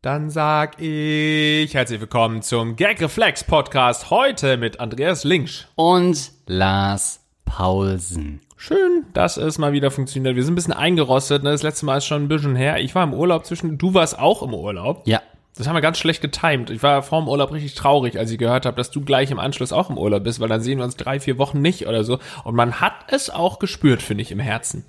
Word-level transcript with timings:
Dann 0.00 0.30
sag 0.30 0.80
ich 0.80 1.74
herzlich 1.74 2.00
willkommen 2.00 2.42
zum 2.42 2.76
Gag 2.76 3.00
Reflex 3.00 3.42
Podcast 3.42 4.10
heute 4.10 4.56
mit 4.58 4.78
Andreas 4.78 5.24
Linksch. 5.24 5.64
Und 5.74 6.30
Lars 6.46 7.20
Paulsen. 7.44 8.40
Schön, 8.56 9.06
dass 9.12 9.36
es 9.38 9.58
mal 9.58 9.72
wieder 9.72 9.90
funktioniert. 9.90 10.36
Wir 10.36 10.44
sind 10.44 10.52
ein 10.52 10.56
bisschen 10.56 10.72
eingerostet. 10.72 11.42
Ne? 11.42 11.50
Das 11.50 11.64
letzte 11.64 11.86
Mal 11.86 11.98
ist 11.98 12.06
schon 12.06 12.22
ein 12.22 12.28
bisschen 12.28 12.54
her. 12.54 12.78
Ich 12.78 12.94
war 12.94 13.02
im 13.02 13.14
Urlaub 13.14 13.44
zwischen. 13.44 13.76
Du 13.76 13.92
warst 13.92 14.16
auch 14.16 14.44
im 14.44 14.54
Urlaub. 14.54 15.02
Ja. 15.04 15.20
Das 15.56 15.68
haben 15.68 15.74
wir 15.74 15.82
ganz 15.82 15.98
schlecht 15.98 16.22
getimt. 16.22 16.70
Ich 16.70 16.82
war 16.82 17.02
vor 17.02 17.20
dem 17.20 17.28
Urlaub 17.28 17.52
richtig 17.52 17.74
traurig, 17.74 18.18
als 18.18 18.30
ich 18.30 18.38
gehört 18.38 18.64
habe, 18.64 18.76
dass 18.76 18.90
du 18.90 19.02
gleich 19.02 19.30
im 19.30 19.38
Anschluss 19.38 19.72
auch 19.72 19.90
im 19.90 19.98
Urlaub 19.98 20.24
bist, 20.24 20.40
weil 20.40 20.48
dann 20.48 20.62
sehen 20.62 20.78
wir 20.78 20.84
uns 20.84 20.96
drei, 20.96 21.20
vier 21.20 21.36
Wochen 21.36 21.60
nicht 21.60 21.86
oder 21.86 22.04
so. 22.04 22.18
Und 22.44 22.54
man 22.54 22.80
hat 22.80 22.94
es 23.08 23.28
auch 23.28 23.58
gespürt, 23.58 24.00
finde 24.00 24.22
ich, 24.22 24.32
im 24.32 24.40
Herzen. 24.40 24.84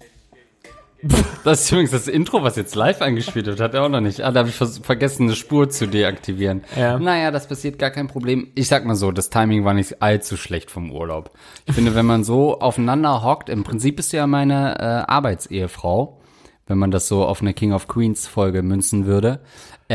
Das 1.43 1.63
ist 1.63 1.71
übrigens 1.71 1.91
das 1.91 2.07
Intro, 2.07 2.43
was 2.43 2.55
jetzt 2.55 2.75
live 2.75 3.02
eingespielt 3.02 3.45
wird, 3.45 3.59
hat 3.59 3.73
er 3.73 3.83
auch 3.83 3.89
noch 3.89 3.99
nicht. 3.99 4.21
Ah, 4.21 4.31
da 4.31 4.39
habe 4.39 4.49
ich 4.49 4.55
vergessen, 4.55 5.23
eine 5.23 5.35
Spur 5.35 5.69
zu 5.69 5.88
deaktivieren. 5.88 6.63
Ja. 6.77 6.97
Naja, 6.97 7.31
das 7.31 7.47
passiert 7.47 7.77
gar 7.77 7.91
kein 7.91 8.07
Problem. 8.07 8.47
Ich 8.55 8.69
sag 8.69 8.85
mal 8.85 8.95
so, 8.95 9.11
das 9.11 9.30
Timing 9.30 9.66
war 9.66 9.73
nicht 9.73 10.02
allzu 10.02 10.38
schlecht 10.38 10.71
vom 10.71 10.91
Urlaub. 10.91 11.31
Ich 11.66 11.73
finde, 11.73 11.95
wenn 11.95 12.05
man 12.05 12.23
so 12.23 12.59
aufeinander 12.59 13.23
hockt, 13.23 13.49
im 13.49 13.63
Prinzip 13.63 13.99
ist 13.99 14.13
ja 14.13 14.25
meine 14.25 14.80
äh, 14.80 15.11
Arbeitsehefrau, 15.11 16.21
wenn 16.67 16.77
man 16.77 16.91
das 16.91 17.09
so 17.09 17.25
auf 17.25 17.41
eine 17.41 17.53
King 17.53 17.73
of 17.73 17.88
Queens 17.88 18.25
Folge 18.27 18.63
münzen 18.63 19.05
würde. 19.05 19.41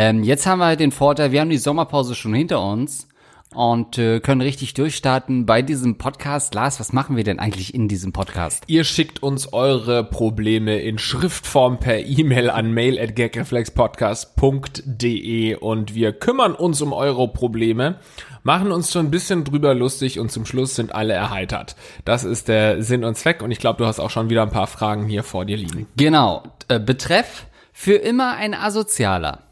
Ähm, 0.01 0.23
jetzt 0.23 0.47
haben 0.47 0.61
wir 0.61 0.67
halt 0.67 0.79
den 0.79 0.93
Vorteil, 0.93 1.33
wir 1.33 1.41
haben 1.41 1.51
die 1.51 1.59
Sommerpause 1.59 2.15
schon 2.15 2.33
hinter 2.33 2.63
uns 2.63 3.09
und 3.53 3.99
äh, 3.99 4.21
können 4.21 4.43
richtig 4.43 4.75
durchstarten 4.75 5.45
bei 5.45 5.61
diesem 5.61 5.99
Podcast. 5.99 6.55
Lars, 6.55 6.79
was 6.79 6.93
machen 6.93 7.17
wir 7.17 7.25
denn 7.25 7.41
eigentlich 7.41 7.75
in 7.75 7.89
diesem 7.89 8.13
Podcast? 8.13 8.63
Ihr 8.69 8.85
schickt 8.85 9.25
uns 9.25 9.53
eure 9.53 10.05
Probleme 10.05 10.79
in 10.79 10.99
Schriftform 10.99 11.81
per 11.81 11.99
E-Mail 11.99 12.49
an 12.49 12.73
mail@gagreflexpodcast.de 12.73 15.57
und 15.57 15.97
wir 15.97 16.13
kümmern 16.13 16.55
uns 16.55 16.81
um 16.81 16.93
eure 16.93 17.27
Probleme, 17.27 17.99
machen 18.45 18.71
uns 18.71 18.93
schon 18.93 19.07
ein 19.07 19.11
bisschen 19.11 19.43
drüber 19.43 19.75
lustig 19.75 20.21
und 20.21 20.31
zum 20.31 20.47
Schluss 20.47 20.77
sind 20.77 20.95
alle 20.95 21.15
erheitert. 21.15 21.75
Das 22.05 22.23
ist 22.23 22.47
der 22.47 22.85
Sinn 22.85 23.03
und 23.03 23.17
Zweck 23.17 23.43
und 23.43 23.51
ich 23.51 23.59
glaube, 23.59 23.79
du 23.79 23.87
hast 23.87 23.99
auch 23.99 24.11
schon 24.11 24.31
wieder 24.31 24.43
ein 24.43 24.51
paar 24.51 24.69
Fragen 24.69 25.09
hier 25.09 25.25
vor 25.25 25.45
dir 25.45 25.57
liegen. 25.57 25.89
Genau. 25.97 26.45
Äh, 26.69 26.79
Betreff 26.79 27.47
für 27.73 27.95
immer 27.95 28.37
ein 28.37 28.55
Asozialer. 28.55 29.48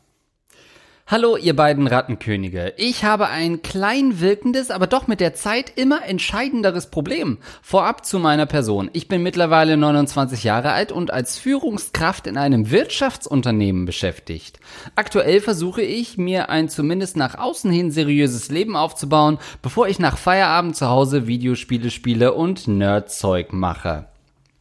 Hallo, 1.08 1.36
ihr 1.36 1.54
beiden 1.54 1.86
Rattenkönige. 1.86 2.74
Ich 2.76 3.04
habe 3.04 3.28
ein 3.28 3.62
klein 3.62 4.18
wirkendes, 4.18 4.72
aber 4.72 4.88
doch 4.88 5.06
mit 5.06 5.20
der 5.20 5.34
Zeit 5.34 5.72
immer 5.76 6.04
entscheidenderes 6.04 6.88
Problem. 6.88 7.38
Vorab 7.62 8.04
zu 8.04 8.18
meiner 8.18 8.46
Person. 8.46 8.90
Ich 8.92 9.06
bin 9.06 9.22
mittlerweile 9.22 9.76
29 9.76 10.42
Jahre 10.42 10.72
alt 10.72 10.90
und 10.90 11.12
als 11.12 11.38
Führungskraft 11.38 12.26
in 12.26 12.36
einem 12.36 12.72
Wirtschaftsunternehmen 12.72 13.84
beschäftigt. 13.84 14.58
Aktuell 14.96 15.40
versuche 15.40 15.82
ich, 15.82 16.18
mir 16.18 16.50
ein 16.50 16.68
zumindest 16.68 17.16
nach 17.16 17.38
außen 17.38 17.70
hin 17.70 17.92
seriöses 17.92 18.50
Leben 18.50 18.74
aufzubauen, 18.74 19.38
bevor 19.62 19.86
ich 19.86 20.00
nach 20.00 20.18
Feierabend 20.18 20.74
zu 20.74 20.88
Hause 20.88 21.28
Videospiele 21.28 21.92
spiele 21.92 22.34
und 22.34 22.66
Nerdzeug 22.66 23.52
mache. 23.52 24.08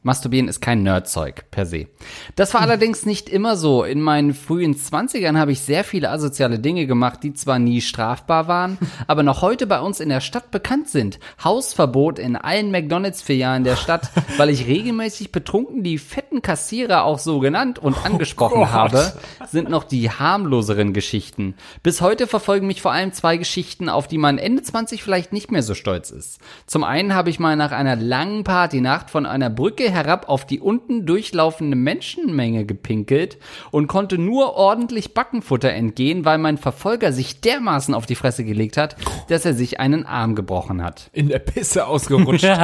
Masturbieren 0.05 0.47
ist 0.47 0.61
kein 0.61 0.83
Nerdzeug 0.83 1.49
per 1.49 1.65
se. 1.65 1.87
Das 2.35 2.53
war 2.53 2.61
allerdings 2.61 3.07
nicht 3.07 3.27
immer 3.27 3.57
so. 3.57 3.83
In 3.83 4.01
meinen 4.01 4.35
frühen 4.35 4.77
Zwanzigern 4.77 5.35
habe 5.35 5.51
ich 5.51 5.61
sehr 5.61 5.83
viele 5.83 6.11
asoziale 6.11 6.59
Dinge 6.59 6.85
gemacht, 6.85 7.23
die 7.23 7.33
zwar 7.33 7.57
nie 7.57 7.81
strafbar 7.81 8.47
waren, 8.47 8.77
aber 9.07 9.23
noch 9.23 9.41
heute 9.41 9.65
bei 9.65 9.79
uns 9.79 9.99
in 9.99 10.09
der 10.09 10.21
Stadt 10.21 10.51
bekannt 10.51 10.89
sind. 10.89 11.19
Hausverbot 11.43 12.19
in 12.19 12.35
allen 12.35 12.69
McDonalds-Filialen 12.69 13.63
der 13.63 13.77
Stadt, 13.77 14.11
weil 14.37 14.51
ich 14.51 14.67
regelmäßig 14.67 15.31
betrunken 15.31 15.81
die 15.81 15.97
fetten 15.97 16.43
Kassierer 16.43 17.03
auch 17.03 17.17
so 17.17 17.39
genannt 17.39 17.79
und 17.79 18.05
angesprochen 18.05 18.59
Gott. 18.59 18.71
habe, 18.71 19.13
sind 19.49 19.71
noch 19.71 19.85
die 19.85 20.11
harmloseren 20.11 20.93
Geschichten. 20.93 21.55
Bis 21.81 22.01
heute 22.01 22.27
verfolgen 22.27 22.67
mich 22.67 22.83
vor 22.83 22.91
allem 22.91 23.11
zwei 23.11 23.37
Geschichten, 23.37 23.89
auf 23.89 24.07
die 24.07 24.19
man 24.19 24.37
Ende 24.37 24.61
20 24.61 25.01
vielleicht 25.01 25.33
nicht 25.33 25.51
mehr 25.51 25.63
so 25.63 25.73
stolz 25.73 26.11
ist. 26.11 26.37
Zum 26.67 26.83
einen 26.83 27.15
habe 27.15 27.31
ich 27.31 27.39
mal 27.39 27.55
nach 27.55 27.71
einer 27.71 27.95
langen 27.95 28.43
Partynacht 28.43 29.09
von 29.09 29.25
einer 29.25 29.49
Brücke 29.49 29.94
herab 29.95 30.29
auf 30.29 30.45
die 30.45 30.59
unten 30.59 31.05
durchlaufende 31.07 31.75
Menschenmenge 31.75 32.65
gepinkelt 32.65 33.39
und 33.71 33.87
konnte 33.87 34.19
nur 34.19 34.53
ordentlich 34.53 35.15
Backenfutter 35.15 35.71
entgehen, 35.71 36.25
weil 36.25 36.37
mein 36.37 36.57
Verfolger 36.57 37.11
sich 37.11 37.41
dermaßen 37.41 37.95
auf 37.95 38.05
die 38.05 38.15
Fresse 38.15 38.43
gelegt 38.43 38.77
hat, 38.77 38.95
dass 39.29 39.45
er 39.45 39.55
sich 39.55 39.79
einen 39.79 40.05
Arm 40.05 40.35
gebrochen 40.35 40.83
hat. 40.83 41.09
In 41.13 41.29
der 41.29 41.39
Pisse 41.39 41.87
ausgerutscht. 41.87 42.45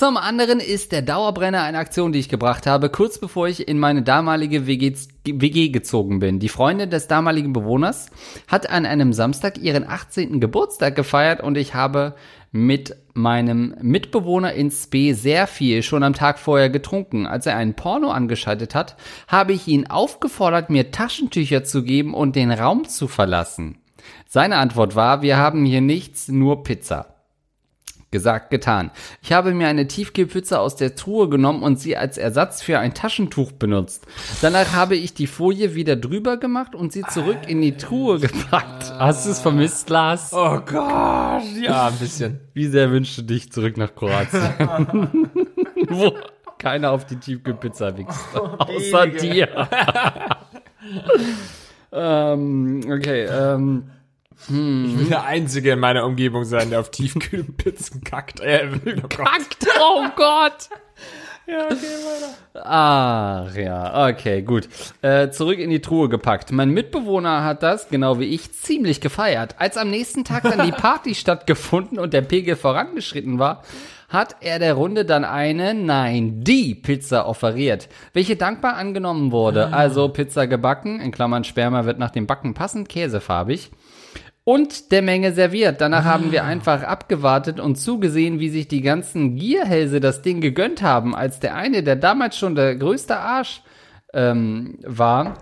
Zum 0.00 0.16
anderen 0.16 0.60
ist 0.60 0.92
der 0.92 1.02
Dauerbrenner 1.02 1.62
eine 1.62 1.76
Aktion, 1.76 2.12
die 2.12 2.20
ich 2.20 2.30
gebracht 2.30 2.66
habe, 2.66 2.88
kurz 2.88 3.18
bevor 3.18 3.48
ich 3.48 3.68
in 3.68 3.78
meine 3.78 4.02
damalige 4.02 4.66
WG, 4.66 4.94
WG 5.26 5.68
gezogen 5.68 6.20
bin. 6.20 6.38
Die 6.38 6.48
Freundin 6.48 6.88
des 6.88 7.06
damaligen 7.06 7.52
Bewohners 7.52 8.08
hat 8.48 8.70
an 8.70 8.86
einem 8.86 9.12
Samstag 9.12 9.58
ihren 9.58 9.86
18. 9.86 10.40
Geburtstag 10.40 10.96
gefeiert 10.96 11.42
und 11.42 11.58
ich 11.58 11.74
habe 11.74 12.14
mit 12.52 12.96
meinem 13.14 13.74
Mitbewohner 13.80 14.52
ins 14.52 14.86
B 14.88 15.12
sehr 15.12 15.46
viel 15.46 15.82
schon 15.82 16.02
am 16.02 16.14
Tag 16.14 16.38
vorher 16.38 16.70
getrunken. 16.70 17.26
Als 17.26 17.46
er 17.46 17.56
einen 17.56 17.74
Porno 17.74 18.10
angeschaltet 18.10 18.74
hat, 18.74 18.96
habe 19.28 19.52
ich 19.52 19.68
ihn 19.68 19.86
aufgefordert, 19.86 20.70
mir 20.70 20.90
Taschentücher 20.90 21.64
zu 21.64 21.82
geben 21.82 22.14
und 22.14 22.36
den 22.36 22.50
Raum 22.50 22.88
zu 22.88 23.08
verlassen. 23.08 23.78
Seine 24.26 24.56
Antwort 24.56 24.96
war, 24.96 25.22
wir 25.22 25.36
haben 25.36 25.64
hier 25.64 25.80
nichts, 25.80 26.28
nur 26.28 26.62
Pizza. 26.64 27.09
Gesagt, 28.12 28.50
getan. 28.50 28.90
Ich 29.22 29.32
habe 29.32 29.54
mir 29.54 29.68
eine 29.68 29.86
Tiefkühlpizza 29.86 30.58
aus 30.58 30.74
der 30.74 30.96
Truhe 30.96 31.28
genommen 31.28 31.62
und 31.62 31.78
sie 31.78 31.96
als 31.96 32.18
Ersatz 32.18 32.60
für 32.60 32.80
ein 32.80 32.92
Taschentuch 32.92 33.52
benutzt. 33.52 34.04
Danach 34.42 34.72
habe 34.72 34.96
ich 34.96 35.14
die 35.14 35.28
Folie 35.28 35.76
wieder 35.76 35.94
drüber 35.94 36.36
gemacht 36.36 36.74
und 36.74 36.92
sie 36.92 37.02
zurück 37.02 37.38
in 37.46 37.62
die 37.62 37.76
Truhe 37.76 38.18
gepackt. 38.18 38.92
Hast 38.98 39.26
du 39.26 39.30
es 39.30 39.38
vermisst, 39.38 39.90
Lars? 39.90 40.32
Oh 40.32 40.58
Gott, 40.58 41.44
ja, 41.62 41.86
ein 41.86 41.98
bisschen. 42.00 42.40
Wie 42.52 42.66
sehr 42.66 42.90
wünschst 42.90 43.18
du 43.18 43.22
dich 43.22 43.52
zurück 43.52 43.76
nach 43.76 43.94
Kroatien? 43.94 45.08
Wo 45.88 46.12
keiner 46.58 46.90
auf 46.90 47.06
die 47.06 47.16
Tiefkühlpizza 47.16 47.96
wächst. 47.96 48.20
Außer 48.34 49.06
dir. 49.06 49.48
ähm, 51.92 52.80
okay, 52.90 53.26
ähm. 53.26 53.84
Ich 54.48 54.98
will 54.98 55.06
der 55.08 55.24
Einzige 55.24 55.72
in 55.72 55.78
meiner 55.78 56.04
Umgebung 56.04 56.44
sein, 56.44 56.70
der 56.70 56.80
auf 56.80 56.90
Tiefkühlpizzen 56.90 58.02
kackt. 58.02 58.40
Äh, 58.50 58.68
oh. 58.86 59.08
Kackt, 59.08 59.66
oh 59.80 60.06
Gott! 60.16 60.70
Ja, 61.46 61.64
okay, 61.66 61.74
weiter. 61.74 62.64
Ach 62.64 63.54
ja, 63.54 64.08
okay, 64.08 64.42
gut. 64.42 64.68
Äh, 65.02 65.30
zurück 65.30 65.58
in 65.58 65.70
die 65.70 65.80
Truhe 65.80 66.08
gepackt. 66.08 66.52
Mein 66.52 66.70
Mitbewohner 66.70 67.44
hat 67.44 67.62
das, 67.62 67.88
genau 67.88 68.18
wie 68.18 68.26
ich, 68.26 68.52
ziemlich 68.52 69.00
gefeiert. 69.00 69.56
Als 69.58 69.76
am 69.76 69.90
nächsten 69.90 70.24
Tag 70.24 70.44
dann 70.44 70.64
die 70.64 70.72
Party 70.80 71.14
stattgefunden 71.14 71.98
und 71.98 72.12
der 72.12 72.22
Pegel 72.22 72.56
vorangeschritten 72.56 73.38
war, 73.38 73.62
hat 74.08 74.36
er 74.40 74.58
der 74.58 74.74
Runde 74.74 75.04
dann 75.04 75.24
eine, 75.24 75.74
nein, 75.74 76.42
die 76.42 76.74
Pizza 76.74 77.26
offeriert, 77.26 77.88
welche 78.12 78.36
dankbar 78.36 78.76
angenommen 78.76 79.32
wurde. 79.32 79.72
Also 79.72 80.08
Pizza 80.08 80.46
gebacken, 80.46 81.00
in 81.00 81.12
Klammern 81.12 81.44
Sperma 81.44 81.84
wird 81.84 81.98
nach 81.98 82.10
dem 82.10 82.26
Backen 82.26 82.54
passend 82.54 82.88
käsefarbig 82.88 83.70
und 84.50 84.90
der 84.90 85.00
Menge 85.00 85.32
serviert. 85.32 85.80
Danach 85.80 86.04
haben 86.04 86.32
wir 86.32 86.42
einfach 86.42 86.82
abgewartet 86.82 87.60
und 87.60 87.76
zugesehen, 87.76 88.40
wie 88.40 88.48
sich 88.48 88.66
die 88.66 88.82
ganzen 88.82 89.36
Gierhälse 89.36 90.00
das 90.00 90.22
Ding 90.22 90.40
gegönnt 90.40 90.82
haben, 90.82 91.14
als 91.14 91.38
der 91.38 91.54
eine, 91.54 91.84
der 91.84 91.94
damals 91.94 92.36
schon 92.36 92.56
der 92.56 92.74
größte 92.74 93.16
Arsch 93.16 93.62
ähm, 94.12 94.76
war, 94.84 95.34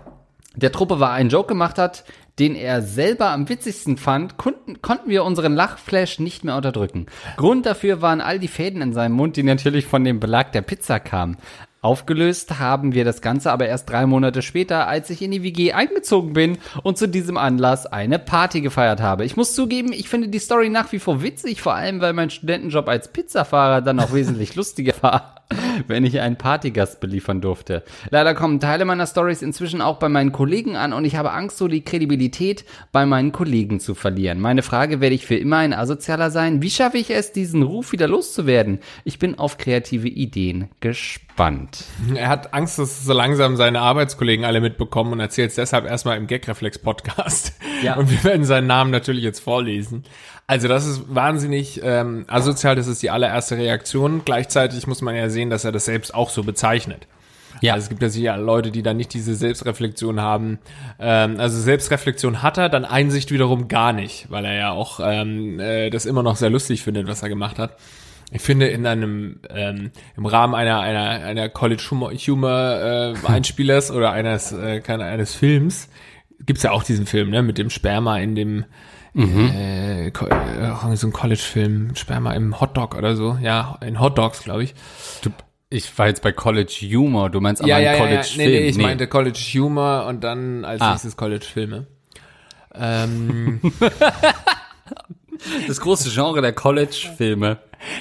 der 0.55 0.71
Truppe 0.71 0.99
war, 0.99 1.11
einen 1.11 1.31
Joke 1.31 1.47
gemacht 1.47 1.79
hat, 1.79 2.03
den 2.37 2.53
er 2.53 2.83
selber 2.83 3.31
am 3.31 3.49
witzigsten 3.49 3.97
fand, 3.97 4.37
konnten, 4.37 4.79
konnten 4.83 5.09
wir 5.09 5.23
unseren 5.23 5.55
Lachflash 5.55 6.19
nicht 6.19 6.43
mehr 6.43 6.55
unterdrücken. 6.55 7.07
Grund 7.35 7.65
dafür 7.65 8.03
waren 8.03 8.21
all 8.21 8.37
die 8.37 8.47
Fäden 8.47 8.83
in 8.83 8.93
seinem 8.93 9.13
Mund, 9.13 9.37
die 9.37 9.43
natürlich 9.43 9.87
von 9.87 10.03
dem 10.03 10.19
Belag 10.19 10.51
der 10.51 10.61
Pizza 10.61 10.99
kamen. 10.99 11.37
Aufgelöst 11.81 12.59
haben 12.59 12.93
wir 12.93 13.05
das 13.05 13.21
Ganze 13.21 13.51
aber 13.51 13.67
erst 13.67 13.89
drei 13.89 14.05
Monate 14.05 14.41
später, 14.41 14.87
als 14.87 15.09
ich 15.09 15.21
in 15.21 15.31
die 15.31 15.43
WG 15.43 15.71
eingezogen 15.71 16.33
bin 16.33 16.57
und 16.83 16.97
zu 16.97 17.07
diesem 17.07 17.37
Anlass 17.37 17.85
eine 17.85 18.19
Party 18.19 18.59
gefeiert 18.59 19.01
habe. 19.01 19.23
Ich 19.23 19.37
muss 19.37 19.55
zugeben, 19.55 19.93
ich 19.93 20.09
finde 20.09 20.27
die 20.27 20.39
Story 20.39 20.67
nach 20.67 20.91
wie 20.91 20.99
vor 20.99 21.21
witzig, 21.21 21.61
vor 21.61 21.75
allem 21.75 22.01
weil 22.01 22.11
mein 22.11 22.31
Studentenjob 22.31 22.89
als 22.89 23.07
Pizzafahrer 23.07 23.81
dann 23.81 24.01
auch 24.01 24.13
wesentlich 24.13 24.55
lustiger 24.59 24.93
war, 24.99 25.38
wenn 25.87 26.05
ich 26.05 26.19
einen 26.19 26.37
Partygast 26.37 26.99
beliefern 26.99 27.41
durfte. 27.41 27.83
Leider 28.09 28.35
kommen 28.35 28.59
Teile 28.59 28.85
meiner 28.85 29.07
Stories 29.07 29.41
inzwischen 29.41 29.81
auch 29.81 29.97
bei 29.97 30.09
meinen 30.09 30.31
Kollegen 30.31 30.75
an 30.75 30.93
und 30.93 31.05
ich 31.05 31.15
habe 31.15 31.31
Angst, 31.31 31.57
so 31.57 31.67
die 31.67 31.83
Kredibilität 31.83 32.65
bei 32.91 33.05
meinen 33.05 33.31
Kollegen 33.31 33.79
zu 33.79 33.95
verlieren. 33.95 34.39
Meine 34.39 34.61
Frage, 34.61 35.01
werde 35.01 35.15
ich 35.15 35.25
für 35.25 35.35
immer 35.35 35.57
ein 35.57 35.73
Asozialer 35.73 36.31
sein? 36.31 36.61
Wie 36.61 36.69
schaffe 36.69 36.97
ich 36.97 37.09
es, 37.09 37.31
diesen 37.31 37.63
Ruf 37.63 37.91
wieder 37.91 38.07
loszuwerden? 38.07 38.79
Ich 39.03 39.19
bin 39.19 39.37
auf 39.37 39.57
kreative 39.57 40.07
Ideen 40.07 40.69
gespannt. 40.79 41.85
Er 42.13 42.29
hat 42.29 42.53
Angst, 42.53 42.79
dass 42.79 43.03
so 43.03 43.13
langsam 43.13 43.55
seine 43.55 43.81
Arbeitskollegen 43.81 44.45
alle 44.45 44.61
mitbekommen 44.61 45.13
und 45.13 45.19
erzählt 45.19 45.49
es 45.49 45.55
deshalb 45.55 45.85
erstmal 45.85 46.17
im 46.17 46.27
Gagreflex-Podcast. 46.27 47.53
Ja. 47.81 47.95
Und 47.95 48.11
wir 48.11 48.23
werden 48.23 48.43
seinen 48.43 48.67
Namen 48.67 48.91
natürlich 48.91 49.23
jetzt 49.23 49.39
vorlesen. 49.39 50.03
Also 50.49 50.67
das 50.67 50.87
ist 50.87 51.13
wahnsinnig 51.13 51.79
ähm, 51.83 52.25
asozial, 52.27 52.75
das 52.75 52.87
ist 52.87 53.03
die 53.03 53.11
allererste 53.11 53.55
Reaktion. 53.55 54.23
Gleichzeitig 54.25 54.87
muss 54.87 54.99
man 55.03 55.15
ja 55.15 55.29
sehen, 55.29 55.51
dass 55.51 55.63
er 55.63 55.71
das 55.71 55.85
selbst 55.85 56.11
auch 56.11 56.31
so 56.31 56.41
bezeichnet. 56.41 57.05
Ja. 57.61 57.73
Also 57.73 57.83
es 57.83 57.89
gibt 57.89 58.01
ja 58.01 58.09
sicher 58.09 58.35
Leute, 58.35 58.71
die 58.71 58.81
dann 58.81 58.97
nicht 58.97 59.13
diese 59.13 59.35
Selbstreflexion 59.35 60.19
haben. 60.19 60.57
Ähm, 60.99 61.39
also 61.39 61.61
Selbstreflexion 61.61 62.41
hat 62.41 62.57
er, 62.57 62.67
dann 62.67 62.83
Einsicht 62.83 63.29
wiederum 63.29 63.67
gar 63.67 63.93
nicht, 63.93 64.31
weil 64.31 64.43
er 64.43 64.55
ja 64.55 64.71
auch 64.71 64.99
ähm, 65.03 65.59
äh, 65.59 65.91
das 65.91 66.07
immer 66.07 66.23
noch 66.23 66.35
sehr 66.35 66.49
lustig 66.49 66.81
findet, 66.81 67.07
was 67.07 67.21
er 67.21 67.29
gemacht 67.29 67.59
hat. 67.59 67.77
Ich 68.31 68.41
finde 68.41 68.69
in 68.69 68.87
einem 68.87 69.41
ähm, 69.51 69.91
im 70.17 70.25
Rahmen 70.25 70.55
einer 70.55 70.79
einer 70.79 71.09
einer 71.25 71.49
College 71.49 71.83
Humor, 71.91 72.11
Humor 72.11 72.49
äh, 72.49 73.13
Einspielers 73.27 73.91
oder 73.91 74.13
eines 74.13 74.51
äh, 74.51 74.79
keine, 74.79 75.03
eines 75.03 75.35
Films 75.35 75.89
gibt's 76.45 76.63
ja 76.63 76.71
auch 76.71 76.83
diesen 76.83 77.05
Film 77.05 77.29
ne 77.29 77.41
mit 77.43 77.57
dem 77.57 77.69
Sperma 77.69 78.17
in 78.19 78.35
dem 78.35 78.65
äh, 79.15 80.11
ko- 80.11 80.27
äh, 80.27 80.95
so 80.95 81.07
ein 81.07 81.13
College-Film 81.13 81.95
Sperma 81.95 82.33
im 82.33 82.59
Hotdog 82.61 82.95
oder 82.95 83.15
so 83.15 83.37
ja 83.41 83.77
in 83.85 83.99
Hotdogs 83.99 84.43
glaube 84.43 84.63
ich 84.63 84.75
Du, 85.21 85.31
ich 85.69 85.97
war 85.99 86.07
jetzt 86.07 86.21
bei 86.23 86.31
College 86.31 86.71
Humor, 86.93 87.29
du 87.29 87.41
meinst 87.41 87.61
aber 87.63 87.75
einen 87.75 87.97
College 87.99 88.27
Nee, 88.37 88.43
Film. 88.43 88.51
nee, 88.51 88.67
ich 88.69 88.77
meinte 88.77 89.07
College 89.07 89.39
Humor 89.53 90.05
und 90.07 90.23
dann 90.23 90.63
als 90.65 90.81
Ah. 90.81 90.91
nächstes 90.91 91.15
College 91.17 91.45
Filme. 91.45 91.85
Ähm, 92.73 93.59
das 95.67 95.79
große 95.81 96.09
Genre 96.11 96.41
der 96.41 96.53
College 96.53 97.09
Filme. 97.17 97.59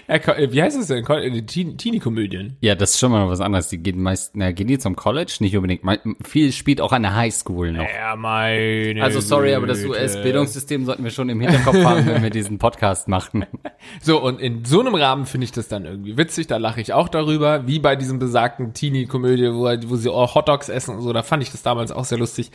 ja, 0.09 0.19
ko- 0.19 0.33
wie 0.51 0.61
heißt 0.61 0.77
es 0.77 0.89
denn? 0.89 1.07
Äh, 1.07 1.43
Teen- 1.43 1.79
Teenie-Komödien. 1.79 2.57
Ja, 2.61 2.75
das 2.75 2.91
ist 2.95 2.99
schon 2.99 3.13
mal 3.13 3.29
was 3.29 3.41
anderes. 3.41 3.69
Die 3.69 3.79
gehen 3.79 4.03
meist, 4.03 4.33
na, 4.35 4.51
gehen 4.51 4.67
die 4.67 4.79
zum 4.79 4.97
College? 4.97 5.37
Nicht 5.39 5.57
unbedingt. 5.57 5.83
Viel 6.27 6.51
spielt 6.51 6.81
auch 6.81 6.91
an 6.91 7.03
der 7.03 7.15
Highschool 7.15 7.71
noch. 7.73 7.85
Ja, 7.85 8.17
meine 8.17 9.01
Also 9.05 9.21
sorry, 9.21 9.55
aber 9.55 9.69
das. 9.69 9.85
US-Bildungssystem 9.85 10.85
sollten 10.85 11.05
wir 11.05 11.13
schon 11.13 11.29
im 11.29 11.41
Hinterkopf 11.41 11.77
haben, 11.85 12.07
wenn 12.07 12.23
wir 12.25 12.31
diesen 12.31 12.59
Podcast 12.59 13.07
machen. 13.09 13.47
So, 14.03 14.21
und 14.23 14.41
in 14.41 14.65
so 14.65 14.81
einem 14.81 14.95
Rahmen 14.95 15.25
finde 15.25 15.45
ich 15.45 15.53
das 15.53 15.69
dann 15.69 15.85
irgendwie 15.85 16.17
witzig, 16.17 16.47
da 16.49 16.57
lache 16.57 16.81
ich 16.81 16.93
auch 16.93 17.09
darüber, 17.09 17.67
wie 17.67 17.79
bei 17.79 17.95
diesem 17.97 18.19
besagten 18.19 18.75
Teenie-Komödie, 18.75 19.53
wo, 19.53 19.65
wo 19.91 19.97
sie 19.97 20.11
auch 20.11 20.35
Hotdogs 20.35 20.69
essen 20.69 20.97
und 20.97 21.03
so, 21.03 21.13
da 21.13 21.23
fand 21.23 21.43
ich 21.43 21.51
das 21.53 21.63
damals 21.63 21.93
auch 21.93 22.05
sehr 22.05 22.19
lustig. 22.19 22.51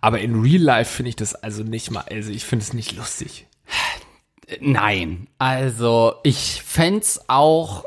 Aber 0.00 0.18
in 0.20 0.40
Real 0.40 0.60
Life 0.62 0.90
finde 0.96 1.10
ich 1.10 1.16
das 1.16 1.34
also 1.34 1.62
nicht 1.62 1.90
mal, 1.90 2.04
also 2.10 2.30
ich 2.32 2.44
finde 2.44 2.62
es 2.64 2.72
nicht 2.72 2.96
lustig. 2.96 3.46
Nein, 4.60 5.28
also 5.38 6.14
ich 6.22 6.62
fänd's 6.62 7.20
auch 7.28 7.84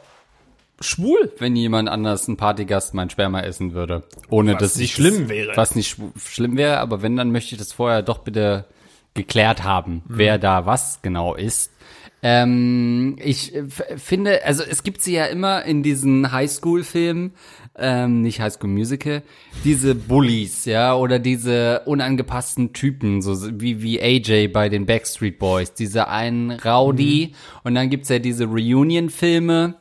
schwul, 0.80 1.32
wenn 1.40 1.56
jemand 1.56 1.90
anders 1.90 2.28
ein 2.28 2.38
Partygast 2.38 2.94
mein 2.94 3.10
Sperma 3.10 3.42
essen 3.42 3.74
würde. 3.74 4.04
Ohne 4.30 4.54
Was 4.54 4.60
dass 4.60 4.76
nicht 4.76 4.86
ich 4.86 4.96
schlimm 4.96 5.30
wäre. 5.30 5.56
Was 5.56 5.76
nicht 5.76 5.98
schlimm 6.18 6.58
wäre, 6.58 6.80
aber 6.80 7.02
wenn, 7.02 7.16
dann 7.16 7.32
möchte 7.32 7.56
ich 7.56 7.60
das 7.60 7.74
vorher 7.74 8.02
doch 8.02 8.20
bitte 8.20 8.66
geklärt 9.14 9.64
haben, 9.64 10.04
wer 10.08 10.38
da 10.38 10.66
was 10.66 11.02
genau 11.02 11.36
ist. 11.36 11.72
Ähm, 12.22 13.18
ich 13.20 13.54
äh, 13.54 13.68
finde, 13.98 14.44
also 14.46 14.64
es 14.64 14.84
gibt 14.84 15.02
sie 15.02 15.14
ja 15.14 15.26
immer 15.26 15.64
in 15.64 15.84
diesen 15.84 16.32
Highschool-Filmen, 16.32 17.34
ähm, 17.78 18.22
nicht 18.22 18.40
Highschool 18.40 18.70
Musical, 18.70 19.24
diese 19.64 19.96
Bullies, 19.96 20.66
ja, 20.66 20.96
oder 20.96 21.20
diese 21.20 21.82
unangepassten 21.86 22.74
Typen, 22.74 23.22
so 23.22 23.60
wie, 23.60 23.82
wie 23.82 24.02
AJ 24.02 24.50
bei 24.50 24.70
den 24.70 24.86
Backstreet 24.86 25.40
Boys, 25.40 25.74
diese 25.74 26.08
einen 26.08 26.52
Rowdy, 26.52 27.34
und 27.64 27.76
dann 27.76 27.90
gibt's 27.90 28.10
ja 28.10 28.20
diese 28.20 28.46
Reunion-Filme, 28.46 29.76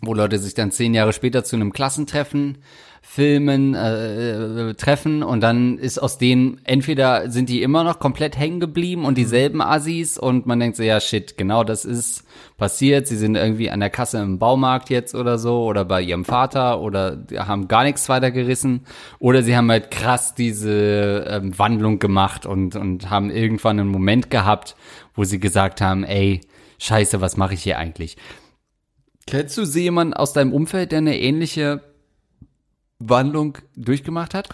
wo 0.00 0.14
Leute 0.14 0.38
sich 0.38 0.54
dann 0.54 0.70
zehn 0.70 0.94
Jahre 0.94 1.12
später 1.12 1.44
zu 1.44 1.56
einem 1.56 1.72
Klassentreffen 1.72 2.58
filmen, 3.06 3.74
äh, 3.74 4.70
äh, 4.70 4.74
treffen 4.74 5.22
und 5.22 5.40
dann 5.40 5.78
ist 5.78 5.98
aus 5.98 6.16
denen, 6.16 6.60
entweder 6.64 7.30
sind 7.30 7.50
die 7.50 7.62
immer 7.62 7.84
noch 7.84 7.98
komplett 7.98 8.36
hängen 8.36 8.60
geblieben 8.60 9.04
und 9.04 9.18
dieselben 9.18 9.60
Assis 9.60 10.18
und 10.18 10.46
man 10.46 10.58
denkt 10.58 10.78
so, 10.78 10.82
ja 10.82 10.98
shit, 11.00 11.36
genau 11.36 11.64
das 11.64 11.84
ist 11.84 12.24
passiert, 12.56 13.06
sie 13.06 13.16
sind 13.16 13.36
irgendwie 13.36 13.70
an 13.70 13.80
der 13.80 13.90
Kasse 13.90 14.18
im 14.18 14.38
Baumarkt 14.38 14.88
jetzt 14.88 15.14
oder 15.14 15.38
so 15.38 15.64
oder 15.64 15.84
bei 15.84 16.00
ihrem 16.00 16.24
Vater 16.24 16.80
oder 16.80 17.24
haben 17.36 17.68
gar 17.68 17.84
nichts 17.84 18.08
weiter 18.08 18.30
gerissen. 18.30 18.86
Oder 19.18 19.42
sie 19.42 19.54
haben 19.54 19.70
halt 19.70 19.90
krass 19.90 20.34
diese 20.34 21.26
ähm, 21.28 21.56
Wandlung 21.58 21.98
gemacht 21.98 22.46
und, 22.46 22.74
und 22.74 23.10
haben 23.10 23.30
irgendwann 23.30 23.78
einen 23.78 23.90
Moment 23.90 24.30
gehabt, 24.30 24.76
wo 25.14 25.24
sie 25.24 25.38
gesagt 25.38 25.82
haben, 25.82 26.04
ey, 26.04 26.40
scheiße, 26.78 27.20
was 27.20 27.36
mache 27.36 27.54
ich 27.54 27.62
hier 27.62 27.78
eigentlich? 27.78 28.16
Kennst 29.26 29.58
du 29.58 29.62
jemanden 29.62 30.14
aus 30.14 30.32
deinem 30.32 30.52
Umfeld, 30.52 30.92
der 30.92 30.98
eine 30.98 31.18
ähnliche 31.18 31.93
Wandlung 33.08 33.58
durchgemacht 33.76 34.34
hat? 34.34 34.48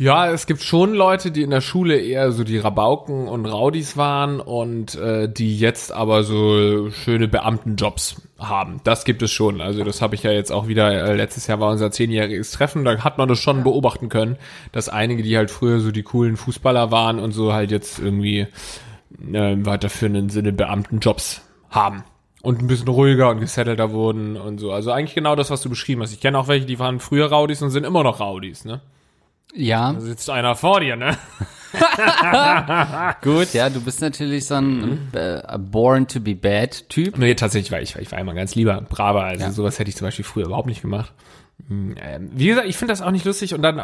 Ja, 0.00 0.30
es 0.30 0.46
gibt 0.46 0.62
schon 0.62 0.94
Leute, 0.94 1.30
die 1.30 1.42
in 1.42 1.50
der 1.50 1.60
Schule 1.60 1.98
eher 1.98 2.32
so 2.32 2.42
die 2.42 2.56
Rabauken 2.56 3.28
und 3.28 3.44
Raudis 3.44 3.98
waren 3.98 4.40
und 4.40 4.94
äh, 4.94 5.30
die 5.30 5.58
jetzt 5.58 5.92
aber 5.92 6.24
so 6.24 6.90
schöne 6.90 7.28
Beamtenjobs 7.28 8.22
haben. 8.38 8.80
Das 8.82 9.04
gibt 9.04 9.20
es 9.20 9.30
schon. 9.30 9.60
Also 9.60 9.84
das 9.84 10.00
habe 10.00 10.14
ich 10.14 10.22
ja 10.22 10.32
jetzt 10.32 10.52
auch 10.52 10.68
wieder, 10.68 10.90
äh, 10.90 11.14
letztes 11.14 11.48
Jahr 11.48 11.60
war 11.60 11.70
unser 11.70 11.90
zehnjähriges 11.90 12.50
Treffen, 12.52 12.86
da 12.86 13.04
hat 13.04 13.18
man 13.18 13.28
das 13.28 13.40
schon 13.40 13.62
beobachten 13.62 14.08
können, 14.08 14.38
dass 14.72 14.88
einige, 14.88 15.22
die 15.22 15.36
halt 15.36 15.50
früher 15.50 15.80
so 15.80 15.90
die 15.90 16.02
coolen 16.02 16.38
Fußballer 16.38 16.90
waren 16.90 17.18
und 17.18 17.32
so 17.32 17.52
halt 17.52 17.70
jetzt 17.70 17.98
irgendwie 17.98 18.46
äh, 19.32 19.56
weiterführenden 19.58 20.30
Sinne 20.30 20.54
Beamtenjobs 20.54 21.42
haben. 21.68 22.04
Und 22.42 22.62
ein 22.62 22.66
bisschen 22.66 22.88
ruhiger 22.88 23.28
und 23.30 23.40
gesettelter 23.40 23.90
wurden 23.92 24.36
und 24.36 24.58
so. 24.58 24.72
Also 24.72 24.92
eigentlich 24.92 25.14
genau 25.14 25.36
das, 25.36 25.50
was 25.50 25.60
du 25.60 25.68
beschrieben 25.68 26.02
hast. 26.02 26.12
Ich 26.12 26.20
kenne 26.20 26.38
auch 26.38 26.48
welche, 26.48 26.64
die 26.66 26.78
waren 26.78 26.98
früher 27.00 27.26
Raudis 27.26 27.60
und 27.62 27.70
sind 27.70 27.84
immer 27.84 28.02
noch 28.02 28.20
Raudis, 28.20 28.64
ne? 28.64 28.80
Ja, 29.54 29.92
Da 29.92 30.00
sitzt 30.00 30.30
einer 30.30 30.54
vor 30.54 30.80
dir, 30.80 30.96
ne? 30.96 31.18
gut, 33.22 33.52
ja, 33.52 33.68
du 33.70 33.80
bist 33.80 34.00
natürlich 34.00 34.46
so 34.46 34.54
ein 34.54 35.08
äh, 35.12 35.42
Born 35.58 36.06
to 36.08 36.20
be 36.20 36.34
Bad 36.34 36.88
Typ. 36.88 37.18
Nee, 37.18 37.34
tatsächlich 37.34 37.70
war 37.72 37.80
ich, 37.80 37.96
ich 37.96 38.10
war 38.12 38.18
immer 38.18 38.34
ganz 38.34 38.54
lieber, 38.54 38.80
braver. 38.80 39.24
Also 39.24 39.44
Ja. 39.44 39.50
sowas 39.50 39.78
hätte 39.78 39.90
ich 39.90 39.96
zum 39.96 40.06
Beispiel 40.06 40.24
früher 40.24 40.46
überhaupt 40.46 40.66
nicht 40.68 40.82
gemacht. 40.82 41.12
Hm, 41.68 41.94
Ähm, 42.00 42.30
wie 42.32 42.46
gesagt, 42.48 42.66
ich 42.68 42.76
finde 42.76 42.92
das 42.92 43.02
auch 43.02 43.10
nicht 43.10 43.24
lustig 43.24 43.54
und 43.54 43.62
dann, 43.62 43.78
äh, 43.78 43.82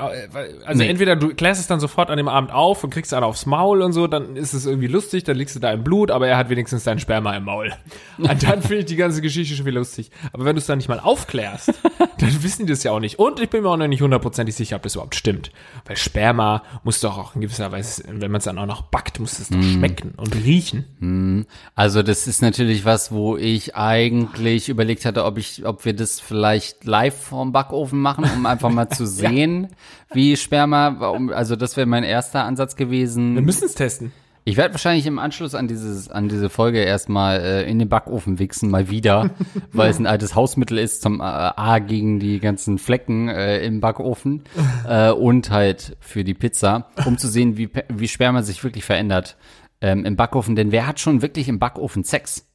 also 0.65 0.83
Nee. 0.83 0.89
entweder 0.89 1.17
du 1.17 1.35
klärst 1.35 1.61
es 1.61 1.67
dann 1.67 1.81
sofort 1.81 2.11
an 2.11 2.17
dem 2.17 2.29
Abend 2.29 2.53
auf 2.53 2.83
und 2.85 2.91
kriegst 2.91 3.13
einen 3.15 3.25
aufs 3.25 3.47
Maul 3.47 3.83
und 3.83 3.93
so, 3.93 4.07
dann 4.07 4.37
ist 4.37 4.53
es 4.55 4.67
irgendwie 4.67 4.87
lustig, 4.87 5.25
dann 5.25 5.37
liegst 5.37 5.55
du 5.57 5.61
da 5.61 5.73
im 5.73 5.85
Blut, 5.85 6.11
aber 6.11 6.29
er 6.29 6.37
hat 6.37 6.51
wenigstens 6.51 6.85
dein 6.85 6.99
Sperma 6.99 7.35
im 7.37 7.45
Maul. 7.45 7.73
Und 8.19 8.43
dann 8.43 8.63
finde 8.63 8.79
ich 8.79 8.85
die 8.87 8.97
ganze 8.97 9.21
Geschichte 9.21 9.55
schon 9.55 9.67
wieder 9.67 9.79
lustig. 9.79 10.11
Aber 10.33 10.45
wenn 10.45 10.57
du 10.57 10.61
es 10.61 10.67
dann 10.67 10.79
nicht 10.79 10.89
mal 10.89 11.01
aufklärst, 11.01 11.69
dann 12.19 12.43
wissen 12.43 12.67
die 12.67 12.73
das 12.73 12.83
ja 12.83 12.93
auch 12.93 13.01
nicht. 13.01 13.19
Und 13.19 13.41
ich 13.41 13.51
bin 13.51 13.63
mir 13.63 13.69
auch 13.69 13.77
noch 13.77 13.87
nicht 13.89 14.01
hundertprozentig 14.03 14.55
sicher, 14.55 14.77
ob 14.77 14.83
das 14.83 14.95
überhaupt 14.95 15.15
stimmt. 15.15 15.51
Weil 15.85 15.97
Sperma 15.97 16.63
muss 16.83 17.01
doch 17.01 17.19
auch 17.19 17.35
in 17.35 17.43
gewisser 17.43 17.73
Weise, 17.73 18.05
wenn 18.09 18.31
man 18.31 18.39
es 18.39 18.45
dann 18.45 18.59
auch 18.59 18.67
noch 18.67 18.83
backt, 18.83 19.21
muss 19.21 19.39
es 19.39 19.49
doch 19.51 19.63
schmecken 19.63 20.15
und 20.17 20.35
riechen. 20.35 21.47
Also 21.75 22.03
das 22.03 22.27
ist 22.27 22.41
natürlich 22.43 22.85
was, 22.85 23.13
wo 23.13 23.37
ich 23.37 23.77
eigentlich 23.77 24.69
überlegt 24.69 25.05
hatte, 25.05 25.25
ob 25.25 25.39
ich, 25.39 25.67
ob 25.67 25.85
wir 25.85 25.93
das 25.95 26.21
vielleicht 26.21 26.85
live 26.85 27.17
vorm 27.17 27.53
Backofen 27.67 28.01
machen, 28.01 28.25
um 28.35 28.47
einfach 28.47 28.71
mal 28.71 28.89
zu 28.89 29.07
sehen, 29.07 29.69
wie 30.13 30.37
Sperma, 30.37 31.17
also 31.33 31.57
das 31.57 31.77
wäre 31.77 31.87
mein 31.87 32.05
erster 32.05 32.45
Ansatz 32.45 32.77
gewesen. 32.77 33.35
Wir 33.35 33.43
müssen 33.43 33.67
es 33.67 33.75
testen. 33.75 34.13
Ich 34.49 34.57
werde 34.57 34.75
wahrscheinlich 34.75 35.07
im 35.07 35.19
Anschluss 35.19 35.57
an 35.57 35.67
dieses 35.67 36.09
an 36.09 36.29
diese 36.29 36.49
Folge 36.49 36.79
erstmal 36.79 37.41
äh, 37.41 37.69
in 37.69 37.81
den 37.81 37.89
Backofen 37.89 38.39
wichsen, 38.39 38.71
mal 38.71 38.89
wieder, 38.89 39.31
weil 39.73 39.91
es 39.91 39.99
ein 39.99 40.07
altes 40.07 40.37
Hausmittel 40.37 40.79
ist 40.79 41.03
zum 41.03 41.19
äh, 41.19 41.25
A 41.25 41.81
gegen 41.81 42.21
die 42.21 42.39
ganzen 42.39 42.79
Flecken 42.79 43.29
äh, 43.29 43.59
im 43.67 43.81
Backofen 43.81 44.45
äh, 44.89 45.11
und 45.11 45.51
halt 45.51 45.97
für 45.99 46.23
die 46.23 46.35
Pizza, 46.35 46.91
um 47.07 47.19
zu 47.19 47.27
sehen, 47.27 47.57
wie 47.57 47.69
wie 47.89 48.07
Sperma 48.07 48.43
sich 48.43 48.63
wirklich 48.63 48.85
verändert 48.85 49.37
ähm, 49.81 50.05
im 50.05 50.15
Backofen. 50.15 50.55
Denn 50.55 50.71
wer 50.71 50.87
hat 50.87 51.01
schon 51.01 51.23
wirklich 51.23 51.49
im 51.49 51.59
Backofen 51.59 52.05
Sex? 52.05 52.47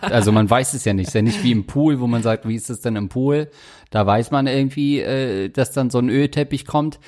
Also 0.00 0.32
man 0.32 0.48
weiß 0.48 0.74
es 0.74 0.84
ja 0.84 0.92
nicht. 0.92 1.04
Es 1.04 1.08
ist 1.10 1.14
ja 1.14 1.22
nicht 1.22 1.42
wie 1.42 1.52
im 1.52 1.66
Pool, 1.66 2.00
wo 2.00 2.06
man 2.06 2.22
sagt, 2.22 2.46
wie 2.46 2.56
ist 2.56 2.70
es 2.70 2.80
denn 2.80 2.96
im 2.96 3.08
Pool? 3.08 3.50
Da 3.90 4.06
weiß 4.06 4.30
man 4.30 4.46
irgendwie, 4.46 5.00
äh, 5.00 5.48
dass 5.48 5.72
dann 5.72 5.90
so 5.90 5.98
ein 5.98 6.08
Ölteppich 6.08 6.66
kommt 6.66 6.98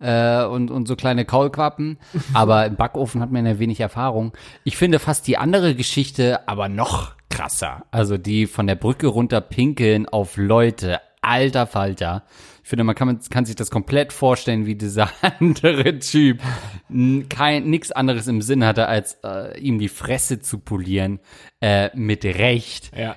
äh, 0.00 0.44
und, 0.44 0.70
und 0.70 0.86
so 0.86 0.96
kleine 0.96 1.24
Kaulquappen. 1.24 1.98
Aber 2.32 2.66
im 2.66 2.76
Backofen 2.76 3.20
hat 3.20 3.32
man 3.32 3.46
ja 3.46 3.58
wenig 3.58 3.80
Erfahrung. 3.80 4.32
Ich 4.64 4.76
finde 4.76 4.98
fast 4.98 5.26
die 5.26 5.36
andere 5.36 5.74
Geschichte 5.74 6.48
aber 6.48 6.68
noch 6.68 7.14
krasser. 7.28 7.84
Also 7.90 8.18
die 8.18 8.46
von 8.46 8.66
der 8.66 8.76
Brücke 8.76 9.08
runter 9.08 9.40
pinkeln 9.40 10.08
auf 10.08 10.36
Leute. 10.36 11.00
Alter 11.20 11.66
Falter. 11.66 12.24
Ich 12.64 12.70
finde, 12.70 12.82
man 12.84 12.94
kann, 12.94 13.20
kann 13.28 13.44
sich 13.44 13.56
das 13.56 13.70
komplett 13.70 14.10
vorstellen, 14.10 14.64
wie 14.64 14.74
dieser 14.74 15.10
andere 15.38 15.98
Typ 15.98 16.40
kein 17.28 17.68
nix 17.68 17.92
anderes 17.92 18.26
im 18.26 18.40
Sinn 18.40 18.64
hatte, 18.64 18.88
als 18.88 19.18
äh, 19.22 19.60
ihm 19.60 19.78
die 19.78 19.88
Fresse 19.88 20.40
zu 20.40 20.58
polieren. 20.58 21.20
Äh, 21.60 21.90
mit 21.94 22.24
Recht. 22.24 22.90
Ja. 22.96 23.16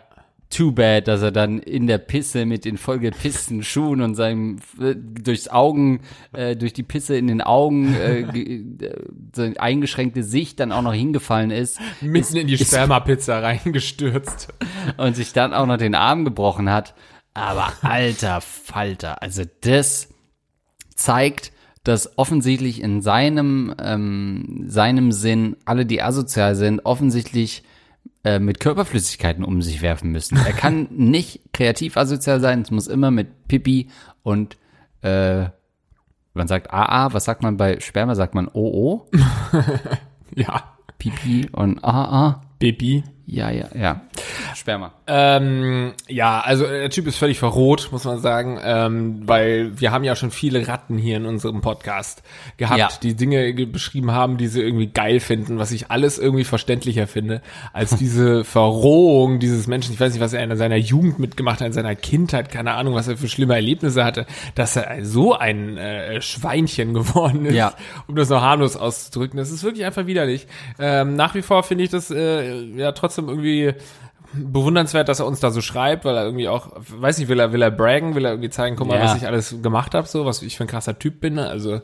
Too 0.49 0.71
bad, 0.73 1.07
dass 1.07 1.21
er 1.21 1.31
dann 1.31 1.59
in 1.59 1.87
der 1.87 1.97
Pisse 1.97 2.45
mit 2.45 2.63
den 2.65 2.77
vollgepissten 2.77 3.63
Schuhen 3.63 4.01
und 4.01 4.15
seinem 4.15 4.59
äh, 4.81 4.95
durchs 4.95 5.47
Augen, 5.49 6.01
äh, 6.33 6.55
durch 6.57 6.73
die 6.73 6.83
Pisse 6.83 7.17
in 7.17 7.27
den 7.27 7.41
Augen 7.41 7.93
äh, 7.95 8.21
äh, 9.41 9.57
eingeschränkte 9.57 10.23
Sicht 10.23 10.59
dann 10.59 10.71
auch 10.73 10.81
noch 10.81 10.93
hingefallen 10.93 11.51
ist 11.51 11.79
Mitten 12.01 12.35
in 12.37 12.47
die 12.47 12.53
ist- 12.55 12.67
Spermapizza 12.67 13.39
reingestürzt. 13.39 14.53
und 14.97 15.15
sich 15.15 15.31
dann 15.31 15.53
auch 15.53 15.65
noch 15.65 15.77
den 15.77 15.95
Arm 15.95 16.25
gebrochen 16.25 16.69
hat. 16.69 16.93
Aber 17.37 17.71
alter 17.83 18.41
Falter, 18.41 19.21
also 19.21 19.43
das 19.61 20.09
zeigt, 20.95 21.51
dass 21.83 22.17
offensichtlich 22.17 22.81
in 22.81 23.03
seinem, 23.03 23.75
ähm, 23.79 24.65
seinem 24.67 25.11
Sinn 25.11 25.55
alle, 25.63 25.85
die 25.85 26.01
asozial 26.01 26.55
sind, 26.55 26.83
offensichtlich 26.83 27.63
äh, 28.23 28.39
mit 28.39 28.59
Körperflüssigkeiten 28.59 29.45
um 29.45 29.61
sich 29.61 29.83
werfen 29.83 30.11
müssen. 30.11 30.35
Er 30.35 30.51
kann 30.51 30.87
nicht 30.91 31.53
kreativ 31.53 31.95
asozial 31.95 32.41
sein, 32.41 32.61
es 32.61 32.71
muss 32.71 32.87
immer 32.87 33.11
mit 33.11 33.47
Pipi 33.47 33.89
und 34.23 34.57
äh, 35.03 35.45
man 36.33 36.47
sagt 36.47 36.73
AA, 36.73 37.13
was 37.13 37.25
sagt 37.25 37.43
man 37.43 37.57
bei 37.57 37.79
Sperma? 37.79 38.15
Sagt 38.15 38.33
man 38.33 38.47
OO? 38.51 39.09
Ja. 40.35 40.75
Pipi 40.99 41.47
und 41.51 41.83
AA? 41.83 42.41
Baby. 42.59 43.03
Ja, 43.25 43.49
ja, 43.49 43.67
ja. 43.73 44.01
Sperma. 44.53 44.93
Ähm, 45.09 45.93
ja, 46.07 46.41
also 46.41 46.65
der 46.65 46.89
Typ 46.89 47.07
ist 47.07 47.17
völlig 47.17 47.39
verrot, 47.39 47.89
muss 47.91 48.03
man 48.03 48.19
sagen, 48.19 48.59
ähm, 48.61 49.21
weil 49.25 49.79
wir 49.79 49.91
haben 49.91 50.03
ja 50.03 50.15
schon 50.17 50.31
viele 50.31 50.67
Ratten 50.67 50.97
hier 50.97 51.15
in 51.17 51.25
unserem 51.25 51.61
Podcast 51.61 52.23
gehabt, 52.57 52.77
Ja. 52.79 52.89
die 53.01 53.15
Dinge 53.15 53.53
ge- 53.53 53.65
beschrieben 53.65 54.11
haben, 54.11 54.37
die 54.37 54.47
sie 54.47 54.61
irgendwie 54.61 54.87
geil 54.87 55.19
finden, 55.21 55.59
was 55.59 55.71
ich 55.71 55.89
alles 55.91 56.19
irgendwie 56.19 56.43
verständlicher 56.43 57.07
finde, 57.07 57.41
als 57.71 57.95
diese 57.95 58.43
Verrohung 58.43 59.39
dieses 59.39 59.67
Menschen. 59.67 59.93
Ich 59.93 59.99
weiß 59.99 60.11
nicht, 60.11 60.21
was 60.21 60.33
er 60.33 60.43
in 60.43 60.55
seiner 60.57 60.75
Jugend 60.75 61.19
mitgemacht 61.19 61.61
hat, 61.61 61.67
in 61.67 61.73
seiner 61.73 61.95
Kindheit, 61.95 62.51
keine 62.51 62.73
Ahnung, 62.73 62.93
was 62.93 63.07
er 63.07 63.15
für 63.17 63.29
schlimme 63.29 63.55
Erlebnisse 63.55 64.03
hatte, 64.03 64.25
dass 64.55 64.75
er 64.75 65.05
so 65.05 65.33
ein 65.35 65.77
äh, 65.77 66.21
Schweinchen 66.21 66.93
geworden 66.93 67.45
ist, 67.45 67.55
Ja. 67.55 67.73
um 68.07 68.15
das 68.15 68.29
noch 68.29 68.41
harmlos 68.41 68.75
auszudrücken. 68.75 69.37
Das 69.37 69.51
ist 69.51 69.63
wirklich 69.63 69.85
einfach 69.85 70.05
widerlich. 70.05 70.47
Ähm, 70.79 71.15
nach 71.15 71.33
wie 71.33 71.41
vor 71.41 71.63
finde 71.63 71.85
ich 71.85 71.89
das 71.89 72.11
äh, 72.11 72.61
ja 72.75 72.91
trotzdem 72.91 73.29
irgendwie 73.29 73.73
bewundernswert, 74.33 75.07
dass 75.09 75.19
er 75.19 75.25
uns 75.25 75.39
da 75.39 75.51
so 75.51 75.61
schreibt, 75.61 76.05
weil 76.05 76.15
er 76.15 76.25
irgendwie 76.25 76.47
auch, 76.49 76.69
weiß 76.75 77.17
nicht, 77.17 77.27
will 77.27 77.39
er, 77.39 77.53
will 77.53 77.61
er 77.61 77.71
braggen, 77.71 78.15
will 78.15 78.25
er 78.25 78.31
irgendwie 78.31 78.49
zeigen, 78.49 78.75
guck 78.75 78.87
mal, 78.87 78.97
Ja. 78.97 79.05
was 79.05 79.15
ich 79.15 79.25
alles 79.25 79.55
gemacht 79.61 79.93
habe, 79.93 80.07
so, 80.07 80.25
was 80.25 80.41
ich 80.41 80.57
für 80.57 80.63
ein 80.65 80.67
krasser 80.67 80.99
Typ 80.99 81.19
bin, 81.21 81.35
ne? 81.35 81.47
also, 81.47 81.81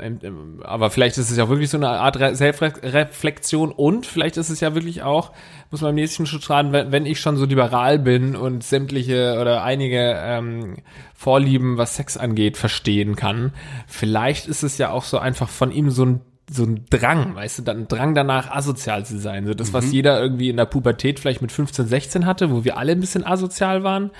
ähm, 0.00 0.18
ähm, 0.22 0.60
aber 0.64 0.90
vielleicht 0.90 1.18
ist 1.18 1.30
es 1.30 1.36
ja 1.36 1.48
wirklich 1.48 1.70
so 1.70 1.76
eine 1.76 1.88
Art 1.88 2.18
Re 2.18 2.34
Selbstreflexion 2.34 3.72
und 3.72 4.06
vielleicht 4.06 4.36
ist 4.36 4.50
es 4.50 4.60
ja 4.60 4.74
wirklich 4.74 5.02
auch, 5.02 5.32
muss 5.70 5.80
man 5.80 5.90
im 5.90 5.96
nächsten 5.96 6.26
Schritt 6.26 6.44
fragen, 6.44 6.72
wenn, 6.72 6.92
wenn 6.92 7.06
ich 7.06 7.20
schon 7.20 7.36
so 7.36 7.44
liberal 7.44 7.98
bin 7.98 8.36
und 8.36 8.62
sämtliche 8.64 9.38
oder 9.40 9.62
einige 9.62 10.14
ähm, 10.18 10.76
Vorlieben, 11.14 11.78
was 11.78 11.96
Sex 11.96 12.16
angeht, 12.16 12.56
verstehen 12.56 13.16
kann, 13.16 13.52
vielleicht 13.86 14.46
ist 14.48 14.62
es 14.62 14.78
ja 14.78 14.90
auch 14.90 15.04
so 15.04 15.18
einfach 15.18 15.48
von 15.48 15.70
ihm 15.72 15.90
so 15.90 16.04
ein 16.04 16.20
so 16.50 16.64
ein 16.64 16.84
Drang, 16.90 17.34
weißt 17.34 17.58
du, 17.58 17.62
dann 17.62 17.78
ein 17.80 17.88
Drang 17.88 18.14
danach, 18.14 18.50
asozial 18.50 19.04
zu 19.04 19.18
sein. 19.18 19.46
So 19.46 19.54
das, 19.54 19.72
was 19.72 19.90
jeder 19.90 20.20
irgendwie 20.20 20.48
in 20.48 20.56
der 20.56 20.66
Pubertät 20.66 21.18
vielleicht 21.18 21.42
mit 21.42 21.50
15, 21.52 21.86
16 21.86 22.26
hatte, 22.26 22.50
wo 22.52 22.64
wir 22.64 22.76
alle 22.76 22.92
ein 22.92 23.00
bisschen 23.00 23.26
asozial 23.26 23.82
waren. 23.82 24.10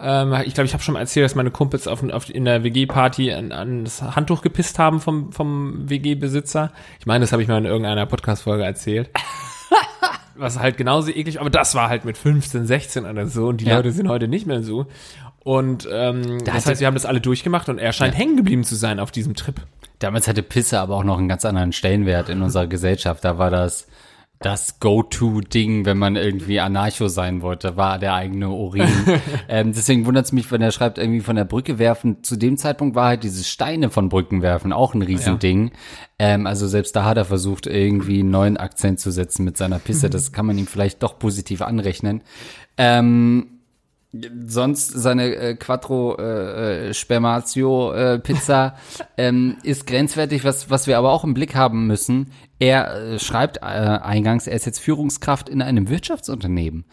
Ähm, 0.00 0.32
ich 0.46 0.54
glaube, 0.54 0.66
ich 0.66 0.72
habe 0.72 0.82
schon 0.82 0.94
mal 0.94 1.00
erzählt, 1.00 1.24
dass 1.24 1.34
meine 1.34 1.50
Kumpels 1.50 1.86
auf, 1.86 2.02
auf, 2.10 2.30
in 2.30 2.44
der 2.46 2.62
WG-Party 2.64 3.32
an, 3.32 3.52
an 3.52 3.84
das 3.84 4.00
Handtuch 4.00 4.42
gepisst 4.42 4.78
haben 4.78 5.00
vom, 5.00 5.32
vom 5.32 5.90
WG-Besitzer. 5.90 6.72
Ich 7.00 7.06
meine, 7.06 7.22
das 7.24 7.32
habe 7.32 7.42
ich 7.42 7.48
mal 7.48 7.58
in 7.58 7.64
irgendeiner 7.66 8.06
Podcast-Folge 8.06 8.64
erzählt. 8.64 9.10
was 10.36 10.58
halt 10.58 10.76
genauso 10.76 11.10
eklig, 11.10 11.40
aber 11.40 11.50
das 11.50 11.74
war 11.74 11.88
halt 11.88 12.04
mit 12.04 12.16
15, 12.16 12.64
16 12.66 13.04
oder 13.06 13.26
so 13.26 13.48
und 13.48 13.60
die 13.60 13.64
Ja. 13.66 13.76
Leute 13.76 13.90
sind 13.92 14.08
heute 14.08 14.28
nicht 14.28 14.46
mehr 14.46 14.62
so. 14.62 14.86
Und 15.40 15.88
ähm, 15.90 16.38
das 16.44 16.54
hatte- 16.54 16.70
heißt, 16.70 16.80
wir 16.80 16.86
haben 16.86 16.94
das 16.94 17.04
alle 17.06 17.20
durchgemacht 17.20 17.68
und 17.68 17.78
er 17.78 17.92
scheint 17.92 18.16
hängen 18.16 18.36
geblieben 18.36 18.64
zu 18.64 18.76
sein 18.76 19.00
auf 19.00 19.10
diesem 19.10 19.34
Trip. 19.34 19.60
Damals 19.98 20.28
hatte 20.28 20.42
Pisse 20.42 20.80
aber 20.80 20.96
auch 20.96 21.04
noch 21.04 21.18
einen 21.18 21.28
ganz 21.28 21.44
anderen 21.44 21.72
Stellenwert 21.72 22.28
in 22.28 22.42
unserer 22.42 22.66
Gesellschaft. 22.66 23.24
Da 23.24 23.38
war 23.38 23.50
das 23.50 23.88
das 24.40 24.78
Go-To-Ding, 24.78 25.84
wenn 25.84 25.98
man 25.98 26.14
irgendwie 26.14 26.60
Anarcho 26.60 27.08
sein 27.08 27.42
wollte, 27.42 27.76
war 27.76 27.98
der 27.98 28.14
eigene 28.14 28.50
Urin. 28.50 28.88
ähm, 29.48 29.72
deswegen 29.72 30.06
wundert 30.06 30.26
es 30.26 30.32
mich, 30.32 30.52
wenn 30.52 30.62
er 30.62 30.70
schreibt, 30.70 30.98
irgendwie 30.98 31.20
von 31.20 31.34
der 31.34 31.44
Brücke 31.44 31.78
werfen. 31.80 32.22
Zu 32.22 32.36
dem 32.36 32.56
Zeitpunkt 32.56 32.94
war 32.94 33.08
halt 33.08 33.24
dieses 33.24 33.48
Steine 33.48 33.90
von 33.90 34.08
Brücken 34.08 34.40
werfen 34.40 34.72
auch 34.72 34.94
ein 34.94 35.02
Riesending. 35.02 35.72
Ähm, 36.20 36.46
also 36.46 36.68
selbst 36.68 36.94
da 36.94 37.04
hat 37.04 37.16
er 37.16 37.24
versucht, 37.24 37.66
irgendwie 37.66 38.20
einen 38.20 38.30
neuen 38.30 38.56
Akzent 38.56 39.00
zu 39.00 39.10
setzen 39.10 39.44
mit 39.44 39.56
seiner 39.56 39.80
Pisse. 39.80 40.08
Das 40.08 40.30
kann 40.30 40.46
man 40.46 40.56
ihm 40.56 40.68
vielleicht 40.68 41.02
doch 41.02 41.18
positiv 41.18 41.60
anrechnen. 41.60 42.22
Ähm, 42.76 43.57
sonst 44.46 44.88
seine 44.88 45.34
äh, 45.34 45.54
Quattro 45.54 46.16
äh, 46.18 46.88
äh, 46.88 46.94
Spermatio 46.94 47.92
äh, 47.92 48.18
Pizza 48.18 48.76
ähm, 49.16 49.56
ist 49.62 49.86
grenzwertig, 49.86 50.44
was 50.44 50.70
was 50.70 50.86
wir 50.86 50.98
aber 50.98 51.12
auch 51.12 51.24
im 51.24 51.34
Blick 51.34 51.54
haben 51.54 51.86
müssen. 51.86 52.32
Er 52.58 52.94
äh, 52.94 53.18
schreibt 53.18 53.58
äh, 53.58 53.60
eingangs, 53.60 54.46
er 54.46 54.56
ist 54.56 54.66
jetzt 54.66 54.80
Führungskraft 54.80 55.48
in 55.48 55.62
einem 55.62 55.88
Wirtschaftsunternehmen. 55.88 56.84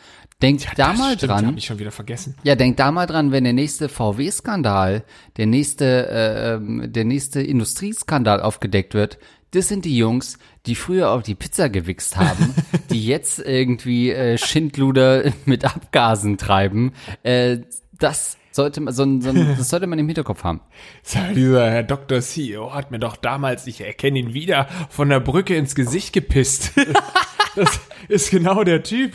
Denkt 0.41 0.67
da 0.75 0.89
Das 0.89 0.97
mal 0.97 1.15
stimmt, 1.15 1.31
dran. 1.31 1.47
Hab 1.47 1.57
ich 1.57 1.65
schon 1.65 1.79
wieder 1.79 1.91
vergessen. 1.91 2.35
Ja, 2.43 2.55
denk 2.55 2.77
da 2.77 2.91
mal 2.91 3.05
dran, 3.05 3.31
wenn 3.31 3.45
der 3.45 3.53
nächste 3.53 3.87
VW-Skandal, 3.87 5.03
der 5.37 5.45
nächste, 5.45 6.09
äh, 6.09 6.53
ähm, 6.55 6.91
der 6.91 7.05
nächste 7.05 7.41
Industrieskandal 7.41 8.41
aufgedeckt 8.41 8.93
wird, 8.93 9.17
das 9.51 9.69
sind 9.69 9.85
die 9.85 9.97
Jungs, 9.97 10.37
die 10.65 10.75
früher 10.75 11.11
auf 11.11 11.23
die 11.23 11.35
Pizza 11.35 11.69
gewichst 11.69 12.17
haben, 12.17 12.53
die 12.95 13.05
jetzt 13.05 13.39
irgendwie 13.39 14.11
äh, 14.11 14.37
Schindluder 14.37 15.31
mit 15.45 15.65
Abgasen 15.65 16.37
treiben. 16.37 16.93
Äh, 17.23 17.57
das 17.99 18.37
sollte 18.51 18.79
man, 18.79 18.93
so, 18.93 19.03
ein- 19.03 19.21
so, 19.21 19.29
ein- 19.29 19.55
das 19.57 19.69
sollte 19.69 19.85
man 19.87 19.99
im 19.99 20.07
Hinterkopf 20.07 20.43
haben. 20.45 20.61
Sag, 21.03 21.33
Dieser 21.33 21.69
Herr 21.69 21.83
Dr. 21.83 22.21
CEO 22.21 22.73
hat 22.73 22.91
mir 22.91 22.99
doch 22.99 23.17
damals, 23.17 23.67
ich 23.67 23.81
erkenne 23.81 24.19
ihn 24.19 24.33
wieder, 24.33 24.67
von 24.89 25.09
der 25.09 25.19
Brücke 25.19 25.55
ins 25.57 25.75
Gesicht 25.75 26.13
gepisst. 26.13 26.71
das 27.55 27.79
ist 28.07 28.31
genau 28.31 28.63
der 28.63 28.81
Typ. 28.83 29.13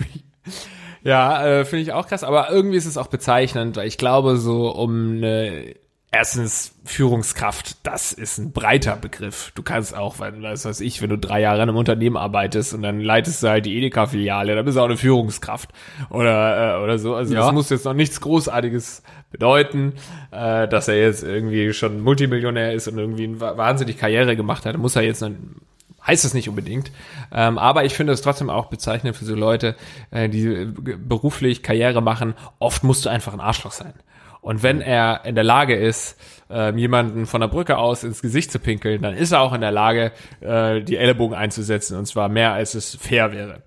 Ja, 1.02 1.46
äh, 1.46 1.64
finde 1.64 1.82
ich 1.82 1.92
auch 1.92 2.06
krass, 2.06 2.22
aber 2.24 2.50
irgendwie 2.50 2.76
ist 2.76 2.84
es 2.84 2.98
auch 2.98 3.06
bezeichnend, 3.06 3.76
weil 3.76 3.88
ich 3.88 3.96
glaube, 3.96 4.36
so 4.36 4.70
um 4.70 5.16
eine 5.16 5.74
Erstens, 6.12 6.74
Führungskraft, 6.84 7.76
das 7.86 8.12
ist 8.12 8.38
ein 8.38 8.50
breiter 8.50 8.96
Begriff. 8.96 9.52
Du 9.54 9.62
kannst 9.62 9.94
auch, 9.96 10.18
wenn, 10.18 10.42
was 10.42 10.64
weiß 10.64 10.80
ich, 10.80 11.00
wenn 11.02 11.10
du 11.10 11.16
drei 11.16 11.40
Jahre 11.40 11.58
in 11.62 11.68
einem 11.68 11.76
Unternehmen 11.76 12.16
arbeitest 12.16 12.74
und 12.74 12.82
dann 12.82 12.98
leitest 13.00 13.44
du 13.44 13.48
halt 13.48 13.64
die 13.64 13.76
Edeka-Filiale, 13.78 14.56
dann 14.56 14.64
bist 14.64 14.76
du 14.76 14.80
auch 14.80 14.86
eine 14.86 14.96
Führungskraft 14.96 15.70
oder, 16.08 16.78
äh, 16.78 16.82
oder 16.82 16.98
so. 16.98 17.14
Also 17.14 17.32
Ja. 17.34 17.42
das 17.42 17.52
muss 17.52 17.70
jetzt 17.70 17.84
noch 17.84 17.94
nichts 17.94 18.20
Großartiges 18.20 19.04
bedeuten, 19.30 19.92
äh, 20.32 20.66
dass 20.66 20.88
er 20.88 20.98
jetzt 21.00 21.22
irgendwie 21.22 21.72
schon 21.72 22.00
Multimillionär 22.00 22.72
ist 22.72 22.88
und 22.88 22.98
irgendwie 22.98 23.24
eine 23.24 23.40
wa- 23.40 23.56
wahnsinnig 23.56 23.96
Karriere 23.96 24.34
gemacht 24.34 24.66
hat. 24.66 24.76
Muss 24.78 24.96
er 24.96 25.02
jetzt 25.02 25.22
dann 25.22 25.56
heißt 26.04 26.24
es 26.24 26.34
nicht 26.34 26.48
unbedingt. 26.48 26.90
Ähm, 27.30 27.56
aber 27.58 27.84
ich 27.84 27.94
finde 27.94 28.14
es 28.14 28.22
trotzdem 28.22 28.48
auch 28.50 28.66
bezeichnend 28.66 29.14
für 29.16 29.26
so 29.26 29.34
Leute, 29.36 29.76
äh, 30.10 30.28
die 30.30 30.64
beruflich 30.74 31.62
Karriere 31.62 32.00
machen. 32.00 32.34
Oft 32.58 32.82
musst 32.82 33.04
du 33.04 33.10
einfach 33.10 33.32
ein 33.34 33.40
Arschloch 33.40 33.72
sein. 33.72 33.92
Und 34.40 34.62
wenn 34.62 34.80
er 34.80 35.22
in 35.24 35.34
der 35.34 35.44
Lage 35.44 35.76
ist, 35.76 36.16
ähm, 36.48 36.78
jemanden 36.78 37.26
von 37.26 37.40
der 37.40 37.48
Brücke 37.48 37.76
aus 37.76 38.04
ins 38.04 38.22
Gesicht 38.22 38.50
zu 38.50 38.58
pinkeln, 38.58 39.02
dann 39.02 39.14
ist 39.14 39.32
er 39.32 39.40
auch 39.40 39.52
in 39.52 39.60
der 39.60 39.70
Lage, 39.70 40.12
äh, 40.40 40.80
die 40.82 40.96
Ellenbogen 40.96 41.36
einzusetzen. 41.36 41.96
Und 41.96 42.06
zwar 42.06 42.28
mehr, 42.28 42.52
als 42.52 42.74
es 42.74 42.96
fair 42.96 43.32
wäre. 43.32 43.62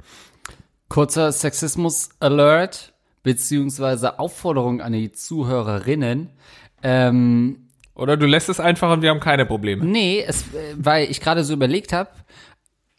Kurzer 0.90 1.32
Sexismus-Alert, 1.32 2.94
beziehungsweise 3.24 4.20
Aufforderung 4.20 4.82
an 4.82 4.94
die 4.94 5.12
Zuhörerinnen. 5.12 6.30
Ähm, 6.82 7.70
Oder 7.96 8.18
du 8.18 8.26
lässt 8.26 8.50
es 8.50 8.60
einfach 8.60 8.92
und 8.92 9.02
wir 9.02 9.10
haben 9.10 9.20
keine 9.20 9.46
Probleme. 9.46 9.86
Nee, 9.86 10.24
es, 10.28 10.42
äh, 10.54 10.76
weil 10.76 11.10
ich 11.10 11.22
gerade 11.22 11.44
so 11.44 11.54
überlegt 11.54 11.94
habe, 11.94 12.10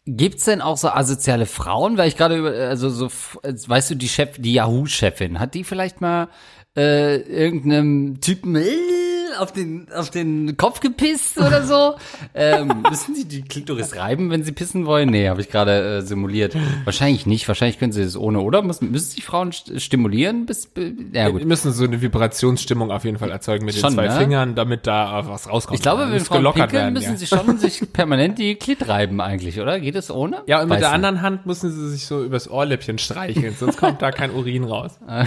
gibt's 0.07 0.45
denn 0.45 0.61
auch 0.61 0.77
so 0.77 0.89
asoziale 0.89 1.45
Frauen? 1.45 1.97
Weil 1.97 2.07
ich 2.07 2.17
gerade 2.17 2.37
über, 2.37 2.51
also 2.51 2.89
so, 2.89 3.07
äh, 3.43 3.53
weißt 3.53 3.91
du, 3.91 3.95
die 3.95 4.09
Chef, 4.09 4.37
die 4.39 4.53
Yahoo-Chefin, 4.53 5.39
hat 5.39 5.53
die 5.53 5.63
vielleicht 5.63 6.01
mal 6.01 6.29
äh, 6.75 7.17
irgendeinem 7.17 8.19
Typen 8.21 8.55
äh, 8.55 9.04
auf 9.39 9.51
den 9.51 9.87
auf 9.93 10.09
den 10.09 10.57
Kopf 10.57 10.79
gepisst 10.79 11.37
oder 11.37 11.63
so? 11.63 11.95
ähm, 12.33 12.83
müssen 12.89 13.15
sie 13.15 13.25
die 13.25 13.41
Klitoris 13.41 13.95
reiben, 13.95 14.29
wenn 14.29 14.43
sie 14.43 14.51
pissen 14.51 14.85
wollen? 14.85 15.09
Nee, 15.09 15.29
habe 15.29 15.41
ich 15.41 15.49
gerade 15.49 15.97
äh, 15.97 16.01
simuliert. 16.01 16.55
Wahrscheinlich 16.83 17.25
nicht. 17.25 17.47
Wahrscheinlich 17.47 17.79
können 17.79 17.91
sie 17.91 18.03
das 18.03 18.17
ohne, 18.17 18.41
oder? 18.41 18.61
Müssen, 18.61 18.91
müssen 18.91 19.11
sich 19.11 19.23
Frauen 19.23 19.51
st 19.51 19.81
stimulieren? 19.81 20.45
Bis, 20.45 20.69
ja 21.13 21.29
gut. 21.29 21.39
Wir 21.39 21.47
müssen 21.47 21.71
so 21.71 21.83
eine 21.83 22.01
Vibrationsstimmung 22.01 22.91
auf 22.91 23.05
jeden 23.05 23.17
Fall 23.17 23.31
erzeugen 23.31 23.65
mit 23.65 23.75
Schon, 23.75 23.91
den 23.91 23.95
zwei 23.95 24.07
ne? 24.07 24.17
Fingern, 24.17 24.55
damit 24.55 24.87
da 24.87 25.27
was 25.27 25.49
rauskommt. 25.49 25.77
Ich 25.77 25.83
glaube, 25.83 26.11
wenn 26.11 26.19
Frauen 26.19 26.39
gelockert 26.39 26.69
pinkeln, 26.69 26.81
werden, 26.81 26.93
müssen 26.93 27.11
ja. 27.11 27.17
sie 27.17 27.27
schon 27.27 27.57
sich 27.59 27.81
permanent 27.91 28.37
die 28.37 28.55
Klit 28.55 28.87
reiben 28.87 29.21
eigentlich, 29.21 29.59
oder? 29.59 29.79
Geht 29.79 29.95
es 29.95 30.11
ohne? 30.11 30.43
Ja, 30.47 30.61
und 30.61 30.69
mit 30.69 30.75
Weiß 30.75 30.79
der 30.79 30.89
nicht. 30.89 30.95
anderen 30.95 31.21
Hand 31.21 31.45
müssen 31.45 31.71
sie 31.71 31.89
sich 31.89 32.05
so 32.05 32.23
übers 32.23 32.49
Ohrläppchen 32.49 32.97
streicheln, 32.97 33.55
sonst 33.57 33.77
kommt 33.77 34.01
da 34.01 34.11
kein 34.11 34.31
Urin 34.31 34.63
raus. 34.63 34.99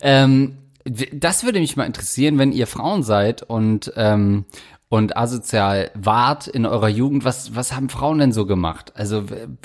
Ähm, 0.00 0.58
das 1.12 1.44
würde 1.44 1.60
mich 1.60 1.76
mal 1.76 1.84
interessieren, 1.84 2.38
wenn 2.38 2.52
ihr 2.52 2.66
Frauen 2.66 3.02
seid 3.02 3.42
und 3.42 3.92
ähm, 3.96 4.44
und 4.88 5.16
asozial 5.16 5.90
wart 5.94 6.46
in 6.46 6.64
eurer 6.64 6.88
Jugend, 6.88 7.24
was 7.24 7.56
was 7.56 7.74
haben 7.74 7.88
Frauen 7.88 8.18
denn 8.18 8.32
so 8.32 8.46
gemacht? 8.46 8.92
Also 8.94 9.24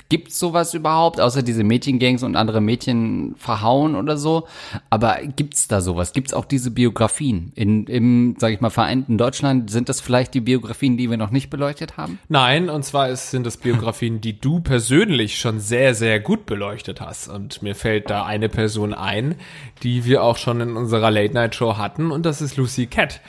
gibt's 0.10 0.40
sowas 0.40 0.74
überhaupt, 0.74 1.22
außer 1.22 1.44
diese 1.44 1.63
Mädchengangs 1.63 2.24
und 2.24 2.36
andere 2.36 2.60
Mädchen 2.60 3.36
verhauen 3.38 3.96
oder 3.96 4.18
so? 4.18 4.48
Aber 4.90 5.20
gibt's 5.36 5.68
da 5.68 5.82
sowas? 5.82 6.13
Gibt's 6.13 6.34
auch 6.34 6.46
diese 6.46 6.72
Biografien 6.72 7.51
in 7.54 7.86
im, 7.86 8.36
sag 8.40 8.51
ich 8.51 8.62
mal, 8.62 8.72
vereinten 8.72 9.20
Deutschland? 9.20 9.70
Sind 9.70 9.90
das 9.90 10.01
vielleicht 10.01 10.34
die 10.34 10.42
Biografien, 10.42 10.98
die 10.98 11.12
wir 11.12 11.18
noch 11.18 11.30
nicht 11.30 11.51
beleuchtet 11.51 11.98
haben? 11.98 12.18
Nein, 12.28 12.72
und 12.72 12.84
zwar 12.84 13.10
ist, 13.10 13.30
sind 13.30 13.46
das 13.46 13.58
Biografien, 13.58 14.22
die 14.22 14.40
du 14.40 14.60
persönlich 14.60 15.38
schon 15.38 15.60
sehr, 15.60 15.94
sehr 15.94 16.20
gut 16.20 16.48
beleuchtet 16.48 17.00
hast. 17.00 17.28
Und 17.28 17.62
mir 17.62 17.75
fällt 17.75 18.10
da 18.10 18.25
eine 18.25 18.50
Person 18.50 18.96
ein, 18.96 19.36
die 19.84 20.04
wir 20.04 20.24
auch 20.24 20.38
schon 20.38 20.62
in 20.62 20.75
unserer 20.75 21.12
Late-Night-Show 21.12 21.78
hatten, 21.78 22.10
und 22.10 22.25
das 22.25 22.42
ist 22.42 22.58
Lucy 22.58 22.88
Cat. 22.88 23.22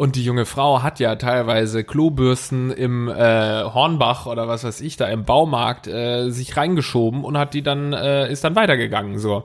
Und 0.00 0.16
die 0.16 0.24
junge 0.24 0.46
Frau 0.46 0.82
hat 0.82 0.98
ja 0.98 1.16
teilweise 1.16 1.84
Klobürsten 1.84 2.70
im 2.70 3.06
äh, 3.06 3.64
Hornbach 3.64 4.24
oder 4.24 4.48
was 4.48 4.64
weiß 4.64 4.80
ich 4.80 4.96
da 4.96 5.06
im 5.08 5.26
Baumarkt 5.26 5.88
äh, 5.88 6.30
sich 6.30 6.56
reingeschoben 6.56 7.22
und 7.22 7.36
hat 7.36 7.52
die 7.52 7.60
dann 7.60 7.92
äh, 7.92 8.32
ist 8.32 8.42
dann 8.42 8.56
weitergegangen 8.56 9.18
so. 9.18 9.44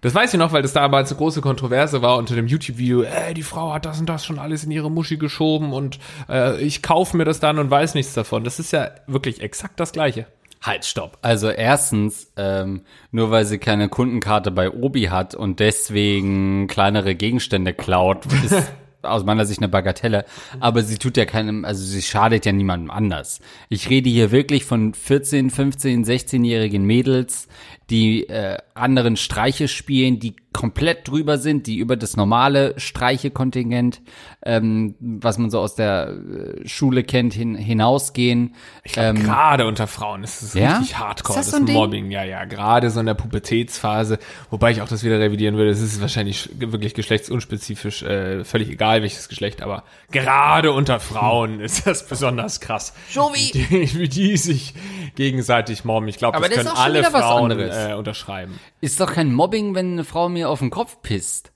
Das 0.00 0.14
weiß 0.14 0.32
ich 0.32 0.38
noch, 0.38 0.52
weil 0.52 0.62
das 0.62 0.72
damals 0.72 1.10
eine 1.10 1.18
große 1.18 1.40
Kontroverse 1.40 2.00
war 2.00 2.16
unter 2.16 2.36
dem 2.36 2.46
YouTube-Video. 2.46 3.02
Äh, 3.02 3.34
die 3.34 3.42
Frau 3.42 3.72
hat 3.72 3.86
das 3.86 3.98
und 3.98 4.08
das 4.08 4.24
schon 4.24 4.38
alles 4.38 4.62
in 4.62 4.70
ihre 4.70 4.88
Muschi 4.88 5.16
geschoben 5.16 5.72
und 5.72 5.98
äh, 6.28 6.60
ich 6.60 6.80
kaufe 6.80 7.16
mir 7.16 7.24
das 7.24 7.40
dann 7.40 7.58
und 7.58 7.68
weiß 7.68 7.94
nichts 7.94 8.14
davon. 8.14 8.44
Das 8.44 8.60
ist 8.60 8.72
ja 8.72 8.92
wirklich 9.08 9.40
exakt 9.40 9.80
das 9.80 9.90
Gleiche. 9.90 10.26
Halt, 10.62 10.84
stopp. 10.84 11.18
Also 11.22 11.50
erstens, 11.50 12.30
ähm, 12.36 12.82
nur 13.10 13.32
weil 13.32 13.44
sie 13.46 13.58
keine 13.58 13.88
Kundenkarte 13.88 14.52
bei 14.52 14.70
Obi 14.70 15.06
hat 15.06 15.34
und 15.34 15.58
deswegen 15.58 16.68
kleinere 16.68 17.16
Gegenstände 17.16 17.74
klaut, 17.74 18.26
ist 18.44 18.62
aus 19.02 19.24
meiner 19.24 19.46
Sicht 19.46 19.60
eine 19.60 19.68
Bagatelle. 19.68 20.24
Aber 20.60 20.82
sie 20.82 20.98
tut 20.98 21.16
ja 21.16 21.24
keinem, 21.24 21.64
also 21.64 21.84
sie 21.84 22.02
schadet 22.02 22.46
ja 22.46 22.52
niemandem 22.52 22.90
anders. 22.90 23.40
Ich 23.68 23.90
rede 23.90 24.10
hier 24.10 24.30
wirklich 24.30 24.64
von 24.64 24.94
14, 24.94 25.50
15, 25.50 26.04
16-jährigen 26.04 26.84
Mädels, 26.84 27.48
die 27.90 28.28
äh, 28.28 28.58
anderen 28.74 29.16
Streiche 29.16 29.66
spielen, 29.68 30.18
die 30.20 30.36
komplett 30.52 31.06
drüber 31.08 31.38
sind, 31.38 31.66
die 31.66 31.76
über 31.76 31.96
das 31.96 32.16
normale 32.16 32.74
Streichekontingent, 32.78 34.00
ähm, 34.44 34.94
was 34.98 35.38
man 35.38 35.50
so 35.50 35.60
aus 35.60 35.74
der 35.74 36.08
äh, 36.08 36.68
Schule 36.68 37.04
kennt, 37.04 37.32
hin, 37.34 37.54
hinausgehen. 37.54 38.54
Ich 38.82 38.92
glaube, 38.92 39.18
Ähm, 39.18 39.24
gerade 39.24 39.66
unter 39.66 39.86
Frauen 39.86 40.24
ist 40.24 40.42
es 40.42 40.54
ja? 40.54 40.78
richtig 40.78 40.98
hardcore, 40.98 41.38
Ist 41.38 41.46
das 41.46 41.50
das, 41.52 41.54
so 41.54 41.62
ein 41.62 41.66
Ding? 41.66 41.76
Mobbing. 41.76 42.10
Ja, 42.10 42.24
ja, 42.24 42.44
gerade 42.44 42.90
so 42.90 43.00
in 43.00 43.06
der 43.06 43.14
Pubertätsphase, 43.14 44.18
wobei 44.50 44.70
ich 44.70 44.82
auch 44.82 44.88
das 44.88 45.04
wieder 45.04 45.18
revidieren 45.20 45.56
würde. 45.56 45.70
Es 45.70 45.80
ist 45.80 46.00
wahrscheinlich 46.00 46.48
wirklich 46.58 46.94
geschlechtsunspezifisch, 46.94 48.02
äh, 48.02 48.44
völlig 48.44 48.68
egal 48.70 49.02
welches 49.02 49.28
Geschlecht, 49.28 49.62
aber 49.62 49.84
gerade 50.10 50.72
unter 50.72 50.98
Frauen 51.00 51.60
ist 51.60 51.86
das 51.86 52.06
besonders 52.06 52.60
krass. 52.60 52.94
Jovi! 53.12 53.50
Die, 53.52 53.98
wie 53.98 54.08
die 54.08 54.36
sich 54.36 54.74
gegenseitig 55.14 55.84
mobben. 55.84 56.08
Ich 56.08 56.16
glaube, 56.18 56.36
Aber 56.36 56.48
das 56.48 56.56
das 56.56 56.64
ist 56.66 56.70
können 56.70 56.76
auch 56.76 56.84
schon 56.84 56.92
alle 56.92 56.98
wieder 57.00 57.12
was 57.12 57.22
Frauen 57.22 57.52
anderes. 57.52 57.76
Äh, 57.90 57.94
unterschreiben. 57.94 58.58
Ist 58.80 59.00
doch 59.00 59.12
kein 59.14 59.32
Mobbing, 59.32 59.74
wenn 59.74 59.92
eine 59.92 60.04
Frau 60.04 60.28
mir 60.28 60.48
auf 60.48 60.58
den 60.60 60.70
Kopf 60.70 60.98
pisst. 61.02 61.52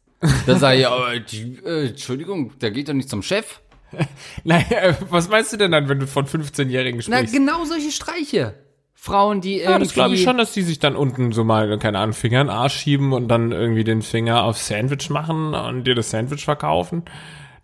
Da 0.47 0.57
sage 0.57 0.81
ich, 0.81 0.87
aber 0.89 1.15
äh, 1.15 1.87
Entschuldigung, 1.89 2.59
der 2.61 2.71
geht 2.71 2.89
doch 2.89 2.95
nicht 2.95 3.09
zum 3.09 3.23
Chef. 3.23 3.61
Naja, 4.45 4.97
was 5.11 5.29
meinst 5.29 5.53
du 5.53 5.59
denn 5.59 5.71
dann, 5.73 5.89
wenn 5.89 6.01
du 6.01 6.07
von 6.07 6.27
15-Jährigen 6.27 7.03
Na, 7.09 7.19
sprichst? 7.19 7.35
genau 7.35 7.65
solche 7.65 7.91
Streiche. 7.91 8.55
Frauen, 8.95 9.41
die 9.41 9.57
irgendwie... 9.57 9.73
Ja, 9.73 9.79
das 9.79 9.93
glaube 9.95 10.15
ich 10.15 10.23
schon, 10.23 10.39
dass 10.39 10.53
die 10.53 10.63
sich 10.63 10.79
dann 10.79 10.95
unten 10.97 11.33
so 11.33 11.43
mal, 11.45 11.77
keine 11.79 11.99
Ahnung, 11.99 12.15
Finger 12.15 12.41
in 12.41 12.47
den 12.47 12.55
Arsch 12.57 12.75
schieben 12.77 13.13
und 13.13 13.29
dann 13.29 13.51
irgendwie 13.53 13.85
den 13.85 14.01
Finger 14.01 14.45
auf 14.45 14.57
Sandwich 14.59 15.11
machen 15.11 15.55
und 15.55 15.85
dir 15.85 15.95
das 15.97 16.11
Sandwich 16.11 16.45
verkaufen. 16.45 17.03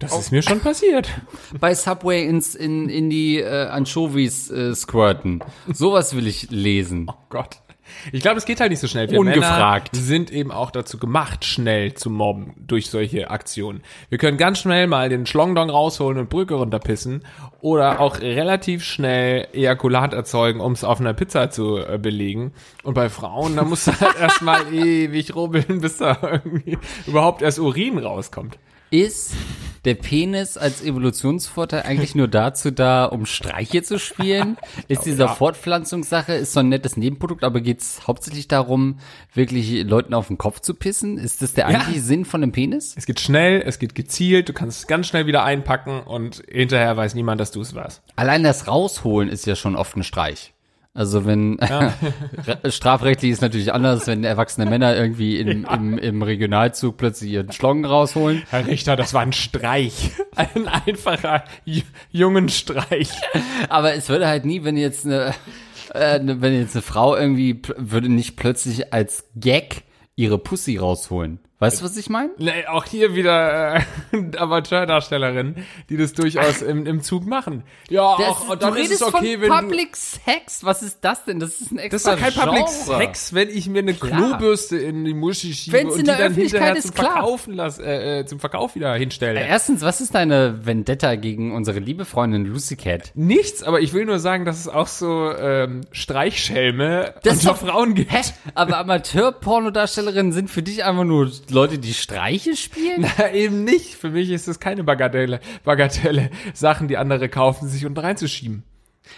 Das 0.00 0.12
Oh. 0.12 0.18
ist 0.18 0.30
mir 0.32 0.42
schon 0.42 0.60
passiert. 0.60 1.08
bei 1.60 1.74
Subway 1.74 2.26
ins, 2.26 2.54
in, 2.54 2.88
in 2.88 3.08
die 3.08 3.38
äh, 3.38 3.66
Anchovies 3.68 4.50
äh, 4.50 4.74
squirten. 4.74 5.42
Sowas 5.72 6.14
will 6.14 6.26
ich 6.26 6.50
lesen. 6.50 7.06
Oh 7.08 7.14
Gott. 7.30 7.60
Ich 8.12 8.20
glaube, 8.20 8.38
es 8.38 8.44
geht 8.44 8.60
halt 8.60 8.70
nicht 8.70 8.80
so 8.80 8.86
schnell. 8.86 9.10
Wir 9.10 9.18
Ungefragt. 9.18 9.92
Männer 9.92 10.04
sind 10.04 10.30
eben 10.30 10.50
auch 10.50 10.70
dazu 10.70 10.98
gemacht, 10.98 11.44
schnell 11.44 11.94
zu 11.94 12.10
mobben 12.10 12.54
durch 12.58 12.90
solche 12.90 13.30
Aktionen. 13.30 13.82
Wir 14.08 14.18
können 14.18 14.38
ganz 14.38 14.60
schnell 14.60 14.86
mal 14.86 15.08
den 15.08 15.26
Schlongdong 15.26 15.70
rausholen 15.70 16.18
und 16.18 16.28
Brücke 16.28 16.54
runterpissen 16.54 17.24
oder 17.60 18.00
auch 18.00 18.20
relativ 18.20 18.84
schnell 18.84 19.48
Ejakulat 19.52 20.12
erzeugen, 20.14 20.60
um 20.60 20.72
es 20.72 20.84
auf 20.84 21.00
einer 21.00 21.14
Pizza 21.14 21.50
zu 21.50 21.78
äh, 21.78 21.98
belegen. 21.98 22.52
Und 22.82 22.94
bei 22.94 23.08
Frauen, 23.08 23.56
da 23.56 23.64
musst 23.64 23.88
du 23.88 24.00
halt 24.00 24.16
erstmal 24.20 24.72
ewig 24.72 25.34
rubbeln, 25.34 25.80
bis 25.80 25.98
da 25.98 26.16
irgendwie 26.22 26.78
überhaupt 27.06 27.42
erst 27.42 27.58
Urin 27.58 27.98
rauskommt. 27.98 28.58
Ist 28.90 29.34
der 29.84 29.94
Penis 29.94 30.56
als 30.56 30.82
Evolutionsvorteil 30.82 31.82
eigentlich 31.82 32.14
nur 32.14 32.26
dazu 32.26 32.70
da, 32.70 33.04
um 33.04 33.26
Streiche 33.26 33.82
zu 33.82 33.98
spielen? 33.98 34.56
Ist 34.88 35.04
dieser 35.04 35.26
ja. 35.26 35.34
Fortpflanzungssache, 35.34 36.32
ist 36.32 36.52
so 36.52 36.60
ein 36.60 36.70
nettes 36.70 36.96
Nebenprodukt, 36.96 37.44
aber 37.44 37.60
geht's 37.60 38.06
hauptsächlich 38.06 38.48
darum, 38.48 38.98
wirklich 39.34 39.84
Leuten 39.84 40.14
auf 40.14 40.28
den 40.28 40.38
Kopf 40.38 40.60
zu 40.60 40.74
pissen? 40.74 41.18
Ist 41.18 41.42
das 41.42 41.52
der 41.52 41.66
eigentliche 41.66 42.00
Sinn 42.00 42.24
von 42.24 42.40
dem 42.40 42.52
Penis? 42.52 42.94
Es 42.96 43.04
geht 43.06 43.20
schnell, 43.20 43.62
es 43.64 43.78
geht 43.78 43.94
gezielt, 43.94 44.48
du 44.48 44.52
kannst 44.54 44.80
es 44.80 44.86
ganz 44.86 45.06
schnell 45.06 45.26
wieder 45.26 45.44
einpacken 45.44 46.00
und 46.00 46.42
hinterher 46.48 46.96
weiß 46.96 47.14
niemand, 47.14 47.40
dass 47.40 47.50
du 47.50 47.60
es 47.60 47.74
warst. 47.74 48.02
Allein 48.16 48.42
das 48.42 48.68
Rausholen 48.68 49.28
ist 49.28 49.46
ja 49.46 49.54
schon 49.54 49.76
oft 49.76 49.96
ein 49.96 50.02
Streich. 50.02 50.54
Also 50.98 51.24
wenn 51.26 51.58
strafrechtlich 52.70 53.30
ist 53.30 53.40
natürlich 53.40 53.72
anders, 53.72 54.08
wenn 54.08 54.24
erwachsene 54.24 54.68
Männer 54.68 54.96
irgendwie 54.96 55.38
im, 55.38 55.64
im, 55.64 55.96
im 55.96 56.22
Regionalzug 56.22 56.96
plötzlich 56.96 57.30
ihren 57.30 57.52
Schlong 57.52 57.84
rausholen. 57.84 58.42
Herr 58.50 58.66
Richter, 58.66 58.96
das 58.96 59.14
war 59.14 59.22
ein 59.22 59.32
Streich. 59.32 60.10
Ein 60.34 60.66
einfacher 60.66 61.44
jungen 62.10 62.48
Streich. 62.48 63.10
Aber 63.68 63.94
es 63.94 64.08
würde 64.08 64.26
halt 64.26 64.44
nie, 64.44 64.64
wenn 64.64 64.76
jetzt 64.76 65.06
eine, 65.06 65.34
äh, 65.94 66.18
ne- 66.18 66.40
wenn 66.40 66.54
jetzt 66.58 66.74
eine 66.74 66.82
Frau 66.82 67.16
irgendwie 67.16 67.62
würde 67.76 68.08
nicht 68.08 68.36
plötzlich 68.36 68.92
als 68.92 69.24
Gag 69.36 69.82
ihre 70.16 70.38
Pussy 70.38 70.78
rausholen. 70.78 71.38
Weißt 71.60 71.80
du, 71.80 71.84
was 71.84 71.96
ich 71.96 72.08
meine? 72.08 72.30
Nee, 72.38 72.66
auch 72.68 72.84
hier 72.84 73.16
wieder 73.16 73.74
äh, 73.76 73.80
Amateurdarstellerinnen, 74.36 75.66
die 75.88 75.96
das 75.96 76.12
durchaus 76.12 76.62
im, 76.62 76.86
im 76.86 77.00
Zug 77.02 77.26
machen. 77.26 77.64
Ja, 77.90 78.02
auch, 78.02 78.48
und 78.48 78.62
dann 78.62 78.76
ist 78.76 78.92
es 78.92 79.02
okay, 79.02 79.40
wenn 79.40 79.50
du, 79.50 79.56
Public 79.56 79.96
Sex. 79.96 80.62
Was 80.62 80.82
ist 80.84 80.98
das 81.00 81.24
denn? 81.24 81.40
Das 81.40 81.60
ist 81.60 81.72
ein 81.72 81.76
Das 81.76 81.84
extra 81.86 82.12
ist 82.14 82.20
doch 82.20 82.22
kein 82.22 82.32
Public 82.48 82.66
Genre. 82.66 82.98
Sex, 82.98 83.34
wenn 83.34 83.48
ich 83.48 83.68
mir 83.68 83.80
eine 83.80 83.94
Klar. 83.94 84.18
Klobürste 84.38 84.76
in 84.78 85.04
die 85.04 85.14
Muschi 85.14 85.52
schiebe 85.52 85.78
Wenn's 85.78 85.94
und 85.94 85.98
in 86.00 86.04
die 86.04 86.10
der 86.10 86.16
dann 86.18 86.26
Öffentlichkeit 86.26 86.60
hinterher 86.60 86.76
ist, 86.76 86.96
zum. 86.96 87.04
Verkaufen 87.06 87.54
lass, 87.54 87.78
äh, 87.80 88.20
äh, 88.20 88.26
zum 88.26 88.38
Verkauf 88.38 88.76
wieder 88.76 88.94
hinstelle. 88.94 89.40
Erstens, 89.40 89.82
was 89.82 90.00
ist 90.00 90.14
deine 90.14 90.64
Vendetta 90.64 91.16
gegen 91.16 91.54
unsere 91.56 91.80
liebe 91.80 92.04
Freundin 92.04 92.44
Lucy 92.44 92.76
Cat? 92.76 93.10
Nichts, 93.14 93.64
aber 93.64 93.80
ich 93.80 93.92
will 93.92 94.04
nur 94.04 94.20
sagen, 94.20 94.44
dass 94.44 94.60
es 94.60 94.68
auch 94.68 94.86
so 94.86 95.32
ähm, 95.32 95.80
Streichschelme 95.90 97.14
Das 97.24 97.38
ist 97.38 97.46
unter 97.48 97.60
doch- 97.60 97.68
Frauen 97.68 97.94
gibt. 97.94 98.12
Hä? 98.12 98.20
Aber 98.54 98.78
Amateur-Pornodarstellerinnen 98.78 100.30
sind 100.32 100.50
für 100.50 100.62
dich 100.62 100.84
einfach 100.84 101.04
nur 101.04 101.30
Leute, 101.50 101.78
die 101.78 101.94
Streiche 101.94 102.56
spielen? 102.56 103.06
Na, 103.18 103.32
eben 103.32 103.64
nicht. 103.64 103.94
Für 103.94 104.10
mich 104.10 104.30
ist 104.30 104.48
es 104.48 104.60
keine 104.60 104.84
Bagatelle, 104.84 105.40
Bagatelle, 105.64 106.30
Sachen, 106.54 106.88
die 106.88 106.96
andere 106.96 107.28
kaufen, 107.28 107.68
sich 107.68 107.84
unten 107.86 107.98
reinzuschieben. 108.00 108.62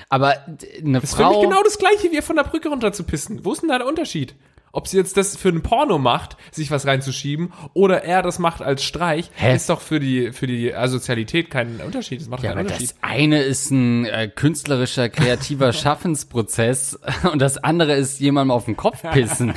Aber 0.08 0.34
eine 0.46 1.00
Das 1.00 1.10
ist 1.10 1.16
für 1.16 1.24
mich 1.26 1.32
Frau. 1.34 1.40
genau 1.40 1.62
das 1.64 1.78
gleiche, 1.78 2.12
wie 2.12 2.22
von 2.22 2.36
der 2.36 2.44
Brücke 2.44 2.68
runter 2.68 2.92
zu 2.92 3.02
pissen. 3.04 3.44
Wo 3.44 3.52
ist 3.52 3.62
denn 3.62 3.68
da 3.70 3.78
der 3.78 3.86
Unterschied? 3.88 4.34
Ob 4.72 4.86
sie 4.86 4.98
jetzt 4.98 5.16
das 5.16 5.36
für 5.36 5.48
ein 5.48 5.62
Porno 5.62 5.98
macht, 5.98 6.36
sich 6.52 6.70
was 6.70 6.86
reinzuschieben, 6.86 7.52
oder 7.74 8.04
er 8.04 8.22
das 8.22 8.38
macht 8.38 8.62
als 8.62 8.84
Streich, 8.84 9.28
Hä? 9.34 9.56
ist 9.56 9.68
doch 9.68 9.80
für 9.80 9.98
die, 9.98 10.30
für 10.30 10.46
die 10.46 10.72
Asozialität 10.72 11.50
kein 11.50 11.80
Unterschied. 11.80 12.20
Das 12.20 12.28
macht 12.28 12.44
Ja, 12.44 12.50
keinen 12.50 12.58
aber 12.60 12.68
Unterschiid. 12.68 12.90
das 12.90 12.96
eine 13.02 13.42
ist 13.42 13.72
ein 13.72 14.04
äh, 14.04 14.28
künstlerischer, 14.28 15.08
kreativer 15.08 15.72
Schaffensprozess 16.20 17.00
und 17.32 17.40
das 17.42 17.58
andere 17.58 17.94
ist 17.94 18.20
jemandem 18.20 18.52
auf 18.52 18.66
den 18.66 18.76
Kopf 18.76 19.02
pissen. 19.12 19.54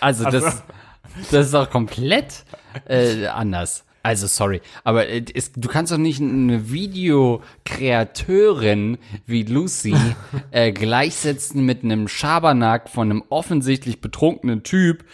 Also 0.00 0.24
das, 0.24 0.64
das 1.30 1.48
ist 1.48 1.54
auch 1.54 1.70
komplett 1.70 2.44
äh, 2.86 3.26
anders. 3.26 3.84
Also 4.02 4.26
sorry, 4.26 4.60
aber 4.84 5.08
äh, 5.08 5.24
es, 5.34 5.52
du 5.52 5.68
kannst 5.68 5.92
doch 5.92 5.98
nicht 5.98 6.20
eine 6.20 6.70
Videokreateurin 6.70 8.98
wie 9.26 9.42
Lucy 9.42 9.94
äh, 10.50 10.72
gleichsetzen 10.72 11.64
mit 11.64 11.84
einem 11.84 12.08
Schabernack 12.08 12.88
von 12.88 13.10
einem 13.10 13.22
offensichtlich 13.28 14.00
betrunkenen 14.00 14.62
Typ, 14.62 15.04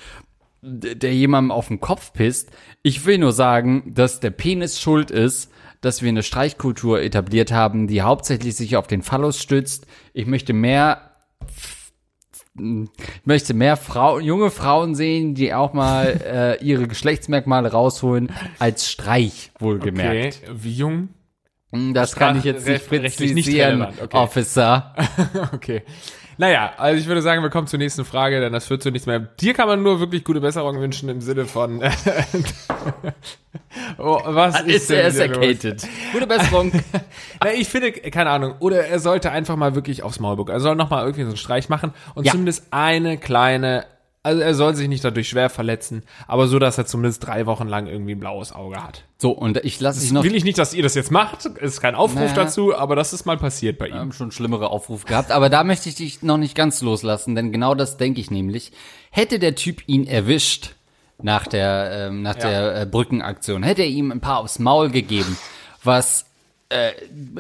der 0.62 1.12
jemandem 1.14 1.50
auf 1.50 1.66
den 1.68 1.80
Kopf 1.80 2.12
pisst. 2.12 2.50
Ich 2.82 3.04
will 3.04 3.18
nur 3.18 3.32
sagen, 3.32 3.92
dass 3.94 4.20
der 4.20 4.30
Penis 4.30 4.80
schuld 4.80 5.10
ist, 5.10 5.50
dass 5.80 6.00
wir 6.00 6.08
eine 6.08 6.22
Streichkultur 6.22 7.02
etabliert 7.02 7.50
haben, 7.52 7.88
die 7.88 8.02
hauptsächlich 8.02 8.54
sich 8.56 8.76
auf 8.76 8.86
den 8.86 9.02
Phallus 9.02 9.42
stützt. 9.42 9.88
Ich 10.12 10.26
möchte 10.26 10.52
mehr 10.52 11.10
ich 12.56 12.88
möchte 13.24 13.52
mehr 13.54 13.76
Frau, 13.76 14.18
junge 14.20 14.50
Frauen 14.50 14.94
sehen, 14.94 15.34
die 15.34 15.52
auch 15.54 15.72
mal 15.72 16.56
äh, 16.60 16.64
ihre 16.64 16.86
Geschlechtsmerkmale 16.86 17.72
rausholen, 17.72 18.30
als 18.58 18.88
Streich, 18.90 19.50
wohlgemerkt. 19.58 20.40
Okay, 20.44 20.52
wie 20.54 20.72
jung? 20.72 21.08
Das 21.92 22.14
kann 22.14 22.38
ich 22.38 22.44
jetzt 22.44 22.66
nicht 22.68 22.84
Sprach- 22.84 23.00
nicht 23.02 23.16
präzisieren, 23.18 23.82
relevant, 23.82 24.02
okay. 24.02 24.16
Officer. 24.16 24.94
Okay. 25.52 25.82
Naja, 26.38 26.72
also 26.76 27.00
ich 27.00 27.06
würde 27.06 27.22
sagen, 27.22 27.42
wir 27.42 27.50
kommen 27.50 27.66
zur 27.66 27.78
nächsten 27.78 28.04
Frage, 28.04 28.40
denn 28.40 28.52
das 28.52 28.66
führt 28.66 28.82
zu 28.82 28.90
nichts 28.90 29.06
mehr. 29.06 29.20
Dir 29.20 29.54
kann 29.54 29.68
man 29.68 29.82
nur 29.82 30.00
wirklich 30.00 30.24
gute 30.24 30.40
Besserung 30.40 30.80
wünschen 30.80 31.08
im 31.08 31.20
Sinne 31.20 31.46
von 31.46 31.82
oh, 33.98 34.20
was 34.24 34.60
Ist 34.62 34.90
denn 34.90 34.98
er 34.98 35.16
ercated. 35.20 35.86
Gute 36.12 36.26
Besserung. 36.26 36.72
Na, 37.42 37.52
ich 37.52 37.68
finde, 37.68 37.92
keine 37.92 38.30
Ahnung, 38.30 38.54
oder 38.60 38.86
er 38.86 38.98
sollte 38.98 39.30
einfach 39.30 39.56
mal 39.56 39.74
wirklich 39.74 40.02
aufs 40.02 40.20
Maul 40.20 40.36
gucken. 40.36 40.54
Er 40.54 40.60
soll 40.60 40.76
nochmal 40.76 41.02
irgendwie 41.04 41.22
so 41.22 41.28
einen 41.28 41.36
Streich 41.36 41.68
machen 41.68 41.92
und 42.14 42.24
Ja. 42.26 42.32
zumindest 42.32 42.66
eine 42.70 43.18
kleine, 43.18 43.86
also 44.24 44.40
er 44.42 44.54
soll 44.54 44.74
sich 44.74 44.88
nicht 44.88 45.04
dadurch 45.04 45.28
schwer 45.28 45.50
verletzen, 45.50 46.02
aber 46.26 46.48
so, 46.48 46.58
dass 46.58 46.76
er 46.78 46.86
zumindest 46.86 47.24
drei 47.24 47.46
Wochen 47.46 47.68
lang 47.68 47.86
irgendwie 47.86 48.16
ein 48.16 48.20
blaues 48.20 48.50
Auge 48.52 48.82
hat. 48.82 49.04
So, 49.18 49.30
und 49.30 49.58
ich 49.58 49.78
lasse 49.80 50.00
dich 50.00 50.10
noch 50.10 50.24
Will 50.24 50.34
ich 50.34 50.42
nicht, 50.44 50.58
dass 50.58 50.74
ihr 50.74 50.82
das 50.82 50.94
jetzt 50.96 51.10
macht, 51.12 51.44
ist 51.44 51.80
kein 51.80 51.94
Aufruf 51.94 52.20
Naja. 52.20 52.34
dazu, 52.34 52.74
aber 52.74 52.96
das 52.96 53.12
ist 53.12 53.26
mal 53.26 53.36
passiert 53.36 53.78
bei 53.78 53.84
Wir 53.86 53.92
ihm. 53.94 53.98
haben 54.00 54.12
schon 54.12 54.32
schlimmere 54.32 54.70
Aufrufe 54.70 55.06
gehabt, 55.06 55.30
aber 55.30 55.48
da 55.50 55.62
möchte 55.62 55.88
ich 55.88 55.94
dich 55.94 56.22
noch 56.22 56.38
nicht 56.38 56.56
ganz 56.56 56.82
loslassen, 56.82 57.34
denn 57.36 57.52
genau 57.52 57.74
das 57.76 57.96
denke 57.98 58.20
ich 58.20 58.30
nämlich. 58.30 58.72
Hätte 59.10 59.38
der 59.38 59.54
Typ 59.54 59.82
ihn 59.86 60.06
erwischt 60.06 60.72
nach 61.22 61.46
der, 61.46 62.08
ähm, 62.08 62.22
nach 62.22 62.36
Ja. 62.36 62.48
der 62.48 62.80
äh, 62.80 62.86
Brückenaktion, 62.86 63.62
hätte 63.62 63.82
er 63.82 63.88
ihm 63.88 64.10
ein 64.10 64.20
paar 64.20 64.38
aufs 64.40 64.58
Maul 64.58 64.90
gegeben, 64.90 65.36
was 65.84 66.24
äh, 66.70 66.92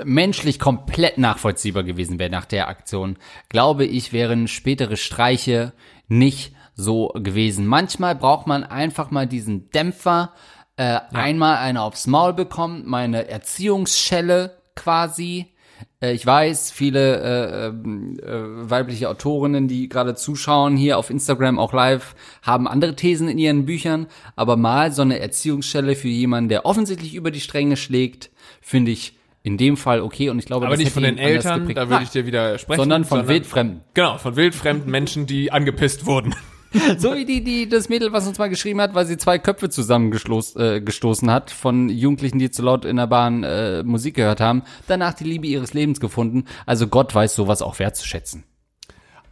menschlich 0.04 0.58
komplett 0.58 1.16
nachvollziehbar 1.18 1.82
gewesen 1.82 2.18
wäre 2.18 2.30
nach 2.30 2.44
der 2.44 2.68
Aktion, 2.68 3.16
glaube 3.48 3.84
ich, 3.86 4.12
wären 4.12 4.48
spätere 4.48 4.96
Streiche 4.98 5.72
nicht 6.08 6.52
so 6.74 7.08
gewesen. 7.14 7.66
Manchmal 7.66 8.14
braucht 8.14 8.46
man 8.46 8.64
einfach 8.64 9.10
mal 9.10 9.26
diesen 9.26 9.70
Dämpfer, 9.70 10.32
äh, 10.76 10.98
einmal 11.12 11.58
eine 11.58 11.82
aufs 11.82 12.06
Maul 12.06 12.32
bekommen, 12.32 12.82
meine 12.86 13.28
Erziehungsschelle 13.28 14.58
quasi. 14.74 15.54
Äh, 16.00 16.14
ich 16.14 16.26
weiß, 16.26 16.70
viele 16.70 17.20
äh, 17.20 17.66
ähm, 17.66 18.18
äh, 18.20 18.70
weibliche 18.70 19.08
Autorinnen, 19.08 19.68
die 19.68 19.88
gerade 19.88 20.14
zuschauen, 20.14 20.76
hier 20.76 20.98
auf 20.98 21.10
Instagram 21.10 21.58
auch 21.58 21.72
live, 21.72 22.14
haben 22.42 22.66
andere 22.66 22.96
Thesen 22.96 23.28
in 23.28 23.38
ihren 23.38 23.64
Büchern, 23.66 24.06
aber 24.36 24.56
mal 24.56 24.92
so 24.92 25.02
eine 25.02 25.20
Erziehungsstelle 25.20 25.94
für 25.94 26.08
jemanden, 26.08 26.48
der 26.48 26.66
offensichtlich 26.66 27.14
über 27.14 27.30
die 27.30 27.40
Stränge 27.40 27.76
schlägt, 27.76 28.30
finde 28.60 28.90
ich 28.90 29.14
in 29.42 29.58
dem 29.58 29.76
Fall 29.76 30.00
okay 30.00 30.30
und 30.30 30.38
ich 30.38 30.46
glaube, 30.46 30.66
Aber 30.66 30.76
nicht 30.76 30.90
von 30.90 31.02
den 31.02 31.18
Eltern, 31.18 31.68
da 31.74 31.90
würde 31.90 32.04
ich 32.04 32.10
dir 32.10 32.26
widersprechen. 32.26 32.80
sondern 32.80 33.04
von 33.04 33.28
wildfremden. 33.28 33.82
Genau, 33.92 34.16
von 34.16 34.36
wildfremden 34.36 34.90
Menschen, 34.90 35.26
die 35.26 35.52
angepisst 35.52 36.06
wurden. 36.06 36.34
So 36.98 37.14
wie 37.14 37.24
die, 37.24 37.42
die, 37.42 37.68
das 37.68 37.88
Mädel, 37.88 38.12
was 38.12 38.26
uns 38.26 38.38
mal 38.38 38.48
geschrieben 38.48 38.80
hat, 38.80 38.94
weil 38.94 39.06
sie 39.06 39.16
zwei 39.16 39.38
Köpfe 39.38 39.68
zusammengestoßen 39.68 40.60
äh, 40.60 40.80
gestoßen 40.80 41.30
hat 41.30 41.50
von 41.50 41.88
Jugendlichen, 41.88 42.38
die 42.38 42.50
zu 42.50 42.62
laut 42.62 42.84
in 42.84 42.96
der 42.96 43.06
Bahn 43.06 43.44
äh, 43.44 43.82
Musik 43.82 44.14
gehört 44.14 44.40
haben, 44.40 44.62
danach 44.86 45.14
die 45.14 45.24
Liebe 45.24 45.46
ihres 45.46 45.74
Lebens 45.74 46.00
gefunden. 46.00 46.44
Also 46.66 46.86
Gott 46.86 47.14
weiß 47.14 47.34
sowas 47.34 47.62
auch 47.62 47.78
wertzuschätzen. 47.78 48.44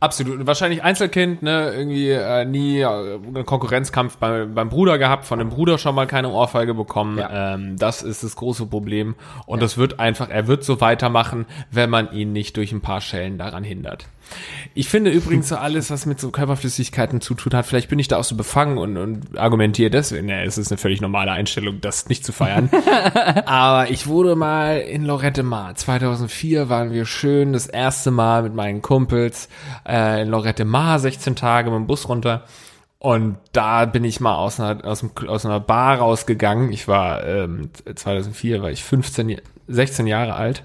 Absolut. 0.02 0.40
Und 0.40 0.46
Wahrscheinlich 0.48 0.82
Einzelkind, 0.82 1.42
ne, 1.42 1.72
irgendwie 1.72 2.10
äh, 2.10 2.44
nie 2.44 2.80
äh, 2.80 2.86
einen 2.86 3.46
Konkurrenzkampf 3.46 4.16
bei, 4.16 4.46
beim 4.46 4.68
Bruder 4.68 4.98
gehabt, 4.98 5.24
von 5.24 5.38
dem 5.38 5.48
Bruder 5.48 5.78
schon 5.78 5.94
mal 5.94 6.08
keine 6.08 6.30
Ohrfeige 6.30 6.74
bekommen. 6.74 7.18
Ja. 7.18 7.54
Ähm, 7.54 7.76
das 7.78 8.02
ist 8.02 8.24
das 8.24 8.34
große 8.34 8.66
Problem. 8.66 9.14
Und 9.46 9.62
das 9.62 9.78
wird 9.78 10.00
einfach, 10.00 10.28
er 10.28 10.48
wird 10.48 10.64
so 10.64 10.80
weitermachen, 10.80 11.46
wenn 11.70 11.88
man 11.88 12.12
ihn 12.12 12.32
nicht 12.32 12.56
durch 12.56 12.72
ein 12.72 12.80
paar 12.80 13.00
Schellen 13.00 13.38
daran 13.38 13.62
hindert. 13.62 14.08
Ich 14.74 14.88
finde 14.88 15.10
übrigens 15.10 15.48
so 15.48 15.56
alles, 15.56 15.90
was 15.90 16.06
mit 16.06 16.18
so 16.18 16.30
Körperflüssigkeiten 16.30 17.20
zu 17.20 17.34
tun 17.34 17.52
hat, 17.52 17.66
vielleicht 17.66 17.88
bin 17.88 17.98
ich 17.98 18.08
da 18.08 18.16
auch 18.16 18.24
so 18.24 18.36
befangen 18.36 18.78
und, 18.78 18.96
und 18.96 19.38
argumentiere 19.38 19.90
deswegen, 19.90 20.28
ja, 20.28 20.42
es 20.42 20.58
ist 20.58 20.70
eine 20.70 20.78
völlig 20.78 21.00
normale 21.00 21.32
Einstellung, 21.32 21.80
das 21.80 22.08
nicht 22.08 22.24
zu 22.24 22.32
feiern. 22.32 22.70
Aber 23.46 23.90
ich 23.90 24.06
wurde 24.06 24.34
mal 24.34 24.78
in 24.78 25.04
Lorette 25.04 25.42
Mar. 25.42 25.74
2004 25.74 26.68
waren 26.68 26.92
wir 26.92 27.04
schön 27.04 27.52
das 27.52 27.66
erste 27.66 28.10
Mal 28.10 28.42
mit 28.42 28.54
meinen 28.54 28.80
Kumpels 28.80 29.48
äh, 29.84 29.91
in 29.92 30.28
Lorette 30.28 30.64
Mar, 30.64 30.98
16 30.98 31.36
Tage 31.36 31.70
mit 31.70 31.78
dem 31.78 31.86
Bus 31.86 32.08
runter. 32.08 32.44
Und 32.98 33.36
da 33.52 33.84
bin 33.84 34.04
ich 34.04 34.20
mal 34.20 34.36
aus 34.36 34.60
einer, 34.60 34.84
aus, 34.84 35.04
aus 35.26 35.44
einer 35.44 35.60
Bar 35.60 35.98
rausgegangen. 35.98 36.72
Ich 36.72 36.86
war 36.86 37.24
ähm, 37.26 37.70
2004, 37.92 38.62
war 38.62 38.70
ich 38.70 38.84
15, 38.84 39.40
16 39.66 40.06
Jahre 40.06 40.34
alt. 40.34 40.64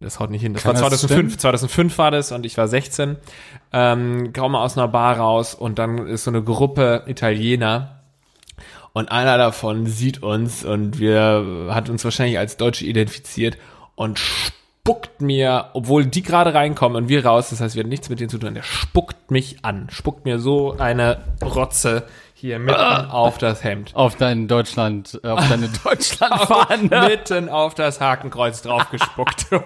Das 0.00 0.18
haut 0.18 0.30
nicht 0.30 0.42
hin. 0.42 0.54
Das 0.54 0.62
Kann 0.62 0.80
war 0.80 0.90
das 0.90 1.00
2005. 1.02 1.38
2005 1.38 1.98
war 1.98 2.10
das 2.10 2.32
und 2.32 2.44
ich 2.46 2.56
war 2.56 2.66
16. 2.66 3.16
Ähm, 3.72 4.32
kaum 4.32 4.52
mal 4.52 4.64
aus 4.64 4.76
einer 4.76 4.88
Bar 4.88 5.18
raus 5.18 5.54
und 5.54 5.78
dann 5.78 6.06
ist 6.06 6.24
so 6.24 6.30
eine 6.30 6.42
Gruppe 6.42 7.04
Italiener 7.06 8.00
und 8.92 9.12
einer 9.12 9.38
davon 9.38 9.86
sieht 9.86 10.22
uns 10.22 10.64
und 10.64 10.98
wir 10.98 11.68
hat 11.70 11.88
uns 11.88 12.04
wahrscheinlich 12.04 12.38
als 12.38 12.56
Deutsche 12.56 12.84
identifiziert 12.84 13.56
und 13.94 14.20
spuckt 14.84 15.20
mir, 15.22 15.66
obwohl 15.74 16.06
die 16.06 16.22
gerade 16.22 16.54
reinkommen 16.54 17.04
und 17.04 17.08
wir 17.08 17.24
raus, 17.24 17.50
das 17.50 17.60
heißt, 17.60 17.76
wir 17.76 17.80
hatten 17.82 17.88
nichts 17.88 18.08
mit 18.08 18.18
denen 18.18 18.30
zu 18.30 18.38
tun, 18.38 18.54
der 18.54 18.64
spuckt 18.64 19.30
mich 19.30 19.64
an, 19.64 19.86
spuckt 19.90 20.24
mir 20.24 20.40
so 20.40 20.76
eine 20.76 21.18
Rotze 21.40 22.04
hier 22.34 22.58
mitten 22.58 22.80
auf 22.80 23.38
das 23.38 23.62
Hemd. 23.62 23.94
Auf 23.94 24.16
dein 24.16 24.48
Deutschland, 24.48 25.20
auf 25.22 25.48
deine 25.48 25.68
Deutschlandfahne. 25.84 27.06
mitten 27.08 27.48
auf 27.48 27.76
das 27.76 28.00
Hakenkreuz 28.00 28.62
draufgespuckt. 28.62 29.46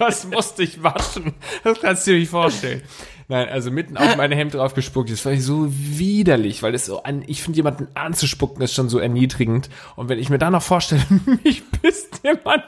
Das 0.00 0.26
musste 0.26 0.64
ich 0.64 0.82
waschen. 0.82 1.34
Das 1.62 1.78
kannst 1.80 2.04
du 2.06 2.10
dir 2.12 2.18
nicht 2.18 2.30
vorstellen. 2.30 2.82
Nein, 3.30 3.50
also 3.50 3.70
mitten 3.70 3.98
auf 3.98 4.16
mein 4.16 4.32
Hemd 4.32 4.54
draufgespuckt. 4.54 5.10
Das 5.10 5.26
war 5.26 5.36
so 5.36 5.66
widerlich, 5.68 6.62
weil 6.62 6.72
das 6.72 6.86
so 6.86 7.02
an, 7.02 7.22
ich 7.26 7.42
finde 7.42 7.58
jemanden 7.58 7.88
anzuspucken 7.94 8.62
ist 8.62 8.72
schon 8.72 8.88
so 8.88 8.98
erniedrigend. 8.98 9.68
Und 9.96 10.08
wenn 10.08 10.18
ich 10.18 10.30
mir 10.30 10.38
dann 10.38 10.54
noch 10.54 10.62
vorstelle, 10.62 11.02
mich 11.44 11.62
pisst 11.70 12.20
jemand 12.24 12.64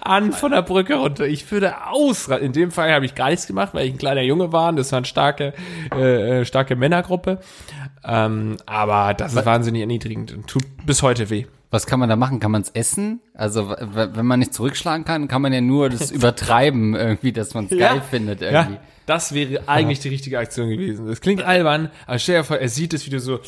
an 0.00 0.32
von 0.32 0.50
der 0.50 0.62
Brücke 0.62 0.96
runter. 0.96 1.28
Ich 1.28 1.48
würde 1.52 1.86
aus. 1.86 2.26
In 2.26 2.52
dem 2.52 2.72
Fall 2.72 2.92
habe 2.92 3.04
ich 3.04 3.14
gar 3.14 3.30
nichts 3.30 3.46
gemacht, 3.46 3.70
weil 3.72 3.86
ich 3.86 3.92
ein 3.92 3.98
kleiner 3.98 4.22
Junge 4.22 4.52
war. 4.52 4.70
Und 4.70 4.76
das 4.76 4.90
war 4.90 4.96
eine 4.96 5.06
starke, 5.06 5.54
äh, 5.94 6.40
äh, 6.40 6.44
starke 6.44 6.74
Männergruppe. 6.74 7.38
Ähm, 8.04 8.56
aber 8.66 9.14
das 9.14 9.34
ist 9.34 9.46
wahnsinnig 9.46 9.80
erniedrigend 9.80 10.32
und 10.32 10.48
tut 10.48 10.64
bis 10.84 11.02
heute 11.02 11.30
weh. 11.30 11.46
Was 11.70 11.86
kann 11.86 12.00
man 12.00 12.08
da 12.08 12.16
machen? 12.16 12.40
Kann 12.40 12.50
man 12.50 12.62
es 12.62 12.70
essen? 12.70 13.20
Also 13.32 13.74
wenn 13.78 14.26
man 14.26 14.40
nicht 14.40 14.54
zurückschlagen 14.54 15.04
kann, 15.04 15.28
kann 15.28 15.40
man 15.40 15.52
ja 15.52 15.60
nur 15.60 15.88
das 15.88 16.10
übertreiben 16.12 16.94
irgendwie, 16.96 17.32
dass 17.32 17.54
man 17.54 17.66
es 17.66 17.78
geil 17.78 18.02
findet 18.10 18.42
irgendwie. 18.42 18.74
Ja, 18.74 18.80
das 19.06 19.34
wäre 19.34 19.68
eigentlich 19.68 20.00
die 20.00 20.08
richtige 20.08 20.38
Aktion 20.38 20.68
gewesen. 20.70 21.06
Das 21.06 21.20
klingt 21.20 21.42
albern, 21.42 21.90
aber 22.06 22.18
stell 22.18 22.38
dir 22.38 22.44
vor, 22.44 22.56
er 22.58 22.68
sieht 22.68 22.94
es, 22.94 23.04
wie 23.06 23.10
du 23.10 23.20
so, 23.20 23.40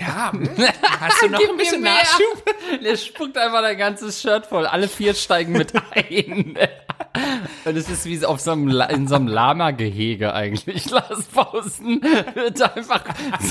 ja, 0.00 0.32
hast 1.00 1.22
du 1.22 1.28
noch 1.28 1.40
ein 1.40 1.56
bisschen. 1.56 1.82
Nachschub? 1.82 2.44
Der 2.82 2.96
spuckt 2.96 3.38
einfach 3.38 3.62
dein 3.62 3.78
ganzes 3.78 4.20
Shirt 4.20 4.46
voll. 4.46 4.66
Alle 4.66 4.88
vier 4.88 5.14
steigen 5.14 5.52
mit 5.52 5.72
ein. 5.92 6.56
Und 7.64 7.76
es 7.76 7.88
ist 7.90 8.04
wie 8.06 8.16
so 8.16 8.26
auf 8.26 8.40
so 8.40 8.52
einem, 8.52 8.68
in 8.90 9.06
so 9.06 9.14
einem 9.16 9.28
Lama-Gehege 9.28 10.32
eigentlich. 10.34 10.90
Lars 10.90 11.24
Pausen 11.24 12.00
wird 12.34 12.60
einfach 12.62 13.04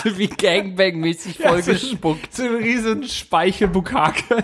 so 0.04 0.18
wie 0.18 0.28
Gangbang-mäßig 0.28 1.38
voll 1.42 1.62
so- 1.64 1.72
gespuckt. 1.72 2.36
So 2.36 2.44
ein 2.44 2.56
riesen 2.56 3.08
Speichelbukake. 3.08 4.44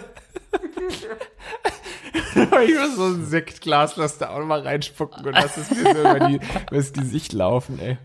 ich 2.36 2.76
muss 2.76 2.96
so 2.96 3.06
ein 3.06 3.26
Sektglas, 3.26 3.96
lass 3.98 4.18
da 4.18 4.30
auch 4.30 4.44
mal 4.46 4.62
reinspucken 4.62 5.26
und 5.26 5.34
lass 5.34 5.58
es 5.58 5.70
mir 5.72 5.94
so 5.94 6.00
über 6.02 6.20
die, 6.28 6.36
über 6.68 6.78
das 6.78 6.94
Gesicht 6.94 7.34
laufen, 7.34 7.80
ey. 7.80 7.98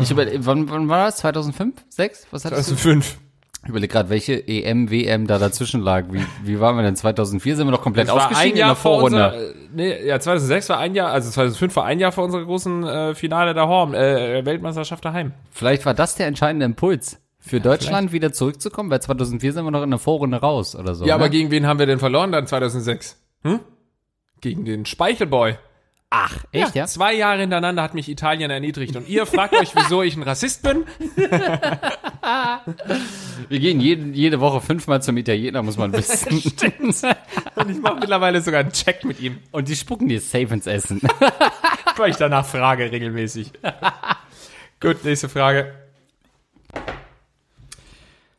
Ich 0.00 0.10
überlege, 0.10 0.44
wann, 0.46 0.70
wann 0.70 0.88
war 0.88 1.06
das? 1.06 1.18
2005? 1.18 1.84
6? 1.90 2.28
Was 2.30 2.44
hattest 2.44 2.70
du? 2.70 2.72
Also 2.72 2.76
fünf. 2.82 3.18
Ich 3.62 3.68
überlege 3.68 3.92
gerade, 3.92 4.08
welche 4.10 4.46
EM, 4.46 4.90
WM 4.90 5.26
da 5.26 5.38
dazwischen 5.38 5.80
lag. 5.80 6.04
Wie, 6.10 6.24
wie 6.44 6.60
waren 6.60 6.76
wir 6.76 6.82
denn? 6.82 6.94
2004 6.94 7.56
sind 7.56 7.66
wir 7.66 7.72
doch 7.72 7.82
komplett 7.82 8.08
Das 8.08 8.14
ausgeschieden 8.14 8.52
ein 8.52 8.56
Jahr 8.56 8.68
in 8.68 8.74
der 8.74 8.76
vor 8.76 9.00
Vorrunde. 9.00 9.24
unserer, 9.26 9.50
äh, 9.50 9.54
nee, 9.74 10.06
ja, 10.06 10.20
2006 10.20 10.68
war 10.68 10.78
ein 10.78 10.94
Jahr, 10.94 11.10
also 11.10 11.30
2005 11.30 11.74
war 11.74 11.84
ein 11.84 11.98
Jahr 11.98 12.12
vor 12.12 12.24
unserer 12.24 12.44
großen 12.44 12.84
äh, 12.84 13.14
Finale 13.16 13.54
der 13.54 13.66
Horm, 13.66 13.92
äh, 13.92 14.44
Weltmeisterschaft 14.46 15.04
daheim. 15.04 15.32
Vielleicht 15.50 15.84
war 15.84 15.94
das 15.94 16.14
der 16.14 16.28
entscheidende 16.28 16.64
Impuls. 16.64 17.18
Für 17.46 17.60
Deutschland 17.60 18.10
wieder 18.10 18.32
zurückzukommen, 18.32 18.90
weil 18.90 19.00
2004 19.00 19.52
sind 19.52 19.64
wir 19.64 19.70
noch 19.70 19.84
in 19.84 19.90
der 19.90 20.00
Vorrunde 20.00 20.38
raus 20.38 20.74
oder 20.74 20.96
so. 20.96 21.06
Ja, 21.06 21.14
aber 21.14 21.26
ne? 21.26 21.30
gegen 21.30 21.52
wen 21.52 21.64
haben 21.64 21.78
wir 21.78 21.86
denn 21.86 22.00
verloren 22.00 22.32
dann 22.32 22.48
2006? 22.48 23.22
Hm? 23.42 23.60
Gegen 24.40 24.64
den 24.64 24.84
Speichelboy. 24.84 25.56
Ach, 26.10 26.44
echt, 26.50 26.74
ja? 26.74 26.86
Zwei 26.86 27.14
Jahre 27.14 27.40
hintereinander 27.40 27.84
hat 27.84 27.94
mich 27.94 28.08
Italien 28.08 28.50
erniedrigt 28.50 28.96
und 28.96 29.08
ihr 29.08 29.26
fragt 29.26 29.54
euch, 29.54 29.76
wieso 29.76 30.02
ich 30.02 30.16
ein 30.16 30.24
Rassist 30.24 30.64
bin? 30.64 30.86
Wir 33.48 33.60
gehen 33.60 33.80
jede, 33.80 34.06
jede 34.10 34.40
Woche 34.40 34.60
fünfmal 34.60 35.00
zum 35.02 35.16
Italiener, 35.16 35.62
muss 35.62 35.76
man 35.76 35.92
wissen. 35.96 36.42
Und 37.54 37.70
ich 37.70 37.80
mache 37.80 38.00
mittlerweile 38.00 38.40
sogar 38.40 38.60
einen 38.60 38.72
Check 38.72 39.04
mit 39.04 39.20
ihm, 39.20 39.38
Und 39.52 39.68
die 39.68 39.76
spucken 39.76 40.08
dir 40.08 40.20
safe 40.20 40.52
ins 40.52 40.66
Essen. 40.66 41.00
weil 41.96 42.10
ich 42.10 42.16
danach 42.16 42.44
frage 42.44 42.90
regelmäßig. 42.90 43.52
Gut, 44.80 45.04
nächste 45.04 45.28
Frage. 45.28 45.85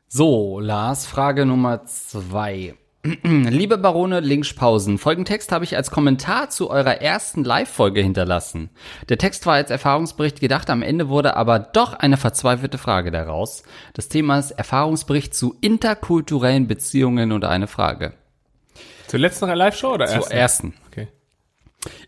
So, 0.10 0.62
Lars, 0.62 1.06
Frage 1.06 1.46
Nummer 1.46 1.86
zwei. 1.86 2.76
Liebe 3.24 3.78
Barone 3.78 4.22
Linkspausen, 4.22 4.98
folgenden 5.00 5.26
Text 5.26 5.52
habe 5.52 5.66
ich 5.66 5.76
als 5.76 5.92
Kommentar 5.92 6.50
zu 6.50 6.70
eurer 6.70 7.02
ersten 7.02 7.44
Live-Folge 7.44 8.02
hinterlassen. 8.02 8.70
Der 9.10 9.18
Text 9.18 9.46
war 9.46 9.56
als 9.56 9.70
Erfahrungsbericht 9.70 10.40
gedacht, 10.40 10.70
am 10.70 10.82
Ende 10.82 11.10
wurde 11.10 11.36
aber 11.36 11.60
doch 11.60 11.92
eine 11.92 12.16
verzweifelte 12.16 12.78
Frage 12.78 13.12
daraus. 13.12 13.64
Das 13.96 14.08
Thema 14.08 14.40
ist 14.40 14.52
Erfahrungsbericht 14.52 15.36
zu 15.36 15.56
interkulturellen 15.60 16.68
Beziehungen 16.68 17.34
und 17.34 17.44
eine 17.44 17.68
Frage. 17.68 18.14
Zur 19.08 19.20
letzten 19.20 19.50
Live-Show 19.50 19.94
oder 19.94 20.08
Zur 20.08 20.32
ersten? 20.32 20.34
ersten. 20.34 20.74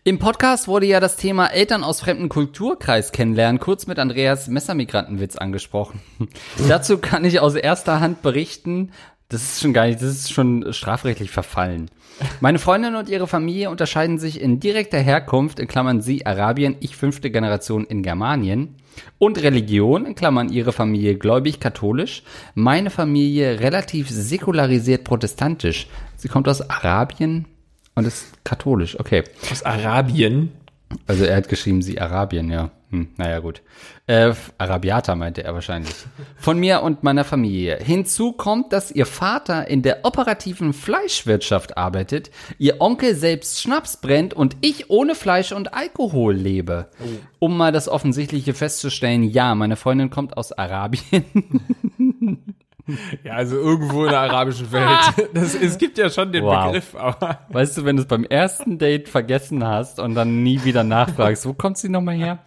Im 0.04 0.18
Podcast 0.18 0.68
wurde 0.68 0.86
ja 0.86 1.00
das 1.00 1.16
Thema 1.16 1.46
Eltern 1.46 1.84
aus 1.84 2.00
fremden 2.00 2.28
Kulturkreis 2.28 3.12
kennenlernen 3.12 3.60
kurz 3.60 3.86
mit 3.86 3.98
Andreas 3.98 4.48
Messermigrantenwitz 4.48 5.36
angesprochen. 5.36 6.00
Dazu 6.68 6.98
kann 6.98 7.24
ich 7.24 7.40
aus 7.40 7.54
erster 7.54 8.00
Hand 8.00 8.22
berichten, 8.22 8.92
das 9.30 9.42
ist 9.42 9.60
schon 9.60 9.72
gar 9.72 9.86
nicht, 9.86 10.02
das 10.02 10.10
ist 10.10 10.32
schon 10.32 10.72
strafrechtlich 10.72 11.30
verfallen. 11.30 11.88
Meine 12.40 12.58
Freundin 12.58 12.96
und 12.96 13.08
ihre 13.08 13.28
Familie 13.28 13.70
unterscheiden 13.70 14.18
sich 14.18 14.40
in 14.40 14.58
direkter 14.58 14.98
Herkunft, 14.98 15.60
in 15.60 15.68
Klammern 15.68 16.00
sie 16.00 16.26
Arabien, 16.26 16.76
ich 16.80 16.96
fünfte 16.96 17.30
Generation 17.30 17.84
in 17.84 18.02
Germanien, 18.02 18.74
und 19.18 19.40
Religion, 19.40 20.04
in 20.04 20.16
Klammern 20.16 20.48
ihre 20.48 20.72
Familie 20.72 21.16
gläubig-katholisch, 21.16 22.24
meine 22.54 22.90
Familie 22.90 23.60
relativ 23.60 24.10
säkularisiert 24.10 25.04
protestantisch. 25.04 25.86
Sie 26.16 26.28
kommt 26.28 26.48
aus 26.48 26.68
Arabien 26.68 27.46
und 28.00 28.06
ist 28.06 28.44
katholisch, 28.44 28.98
okay. 28.98 29.24
Aus 29.50 29.62
Arabien. 29.62 30.52
Also 31.06 31.24
er 31.24 31.36
hat 31.36 31.48
geschrieben, 31.48 31.82
sie 31.82 32.00
Arabien, 32.00 32.50
ja. 32.50 32.70
Hm, 32.90 33.08
naja, 33.16 33.38
gut. 33.38 33.62
Äh, 34.08 34.34
Arabiata 34.58 35.14
meinte 35.14 35.44
er 35.44 35.54
wahrscheinlich. 35.54 35.94
Von 36.36 36.58
mir 36.58 36.82
und 36.82 37.04
meiner 37.04 37.22
Familie. 37.22 37.76
Hinzu 37.76 38.32
kommt, 38.32 38.72
dass 38.72 38.90
ihr 38.90 39.06
Vater 39.06 39.68
in 39.68 39.82
der 39.82 40.04
operativen 40.04 40.72
Fleischwirtschaft 40.72 41.76
arbeitet, 41.76 42.32
ihr 42.58 42.80
Onkel 42.80 43.14
selbst 43.14 43.60
Schnaps 43.60 43.98
brennt 43.98 44.34
und 44.34 44.56
ich 44.60 44.90
ohne 44.90 45.14
Fleisch 45.14 45.52
und 45.52 45.72
Alkohol 45.72 46.34
lebe. 46.34 46.88
Um 47.38 47.56
mal 47.56 47.70
das 47.70 47.88
Offensichtliche 47.88 48.54
festzustellen, 48.54 49.22
ja, 49.22 49.54
meine 49.54 49.76
Freundin 49.76 50.10
kommt 50.10 50.36
aus 50.36 50.50
Arabien. 50.50 51.24
Ja, 53.24 53.34
also 53.34 53.56
irgendwo 53.56 54.04
in 54.04 54.10
der 54.10 54.20
arabischen 54.20 54.70
Welt. 54.72 54.88
Das, 55.34 55.54
es 55.54 55.78
gibt 55.78 55.98
ja 55.98 56.10
schon 56.10 56.32
den 56.32 56.44
Wow. 56.44 56.66
Begriff, 56.66 56.94
aber 56.94 57.40
Weißt 57.50 57.76
du, 57.78 57.84
wenn 57.84 57.96
du 57.96 58.02
es 58.02 58.08
beim 58.08 58.24
ersten 58.24 58.78
Date 58.78 59.08
vergessen 59.08 59.64
hast 59.66 60.00
und 60.00 60.14
dann 60.14 60.42
nie 60.42 60.64
wieder 60.64 60.84
nachfragst, 60.84 61.46
wo 61.46 61.52
kommt 61.52 61.78
sie 61.78 61.88
nochmal 61.88 62.16
her? 62.16 62.38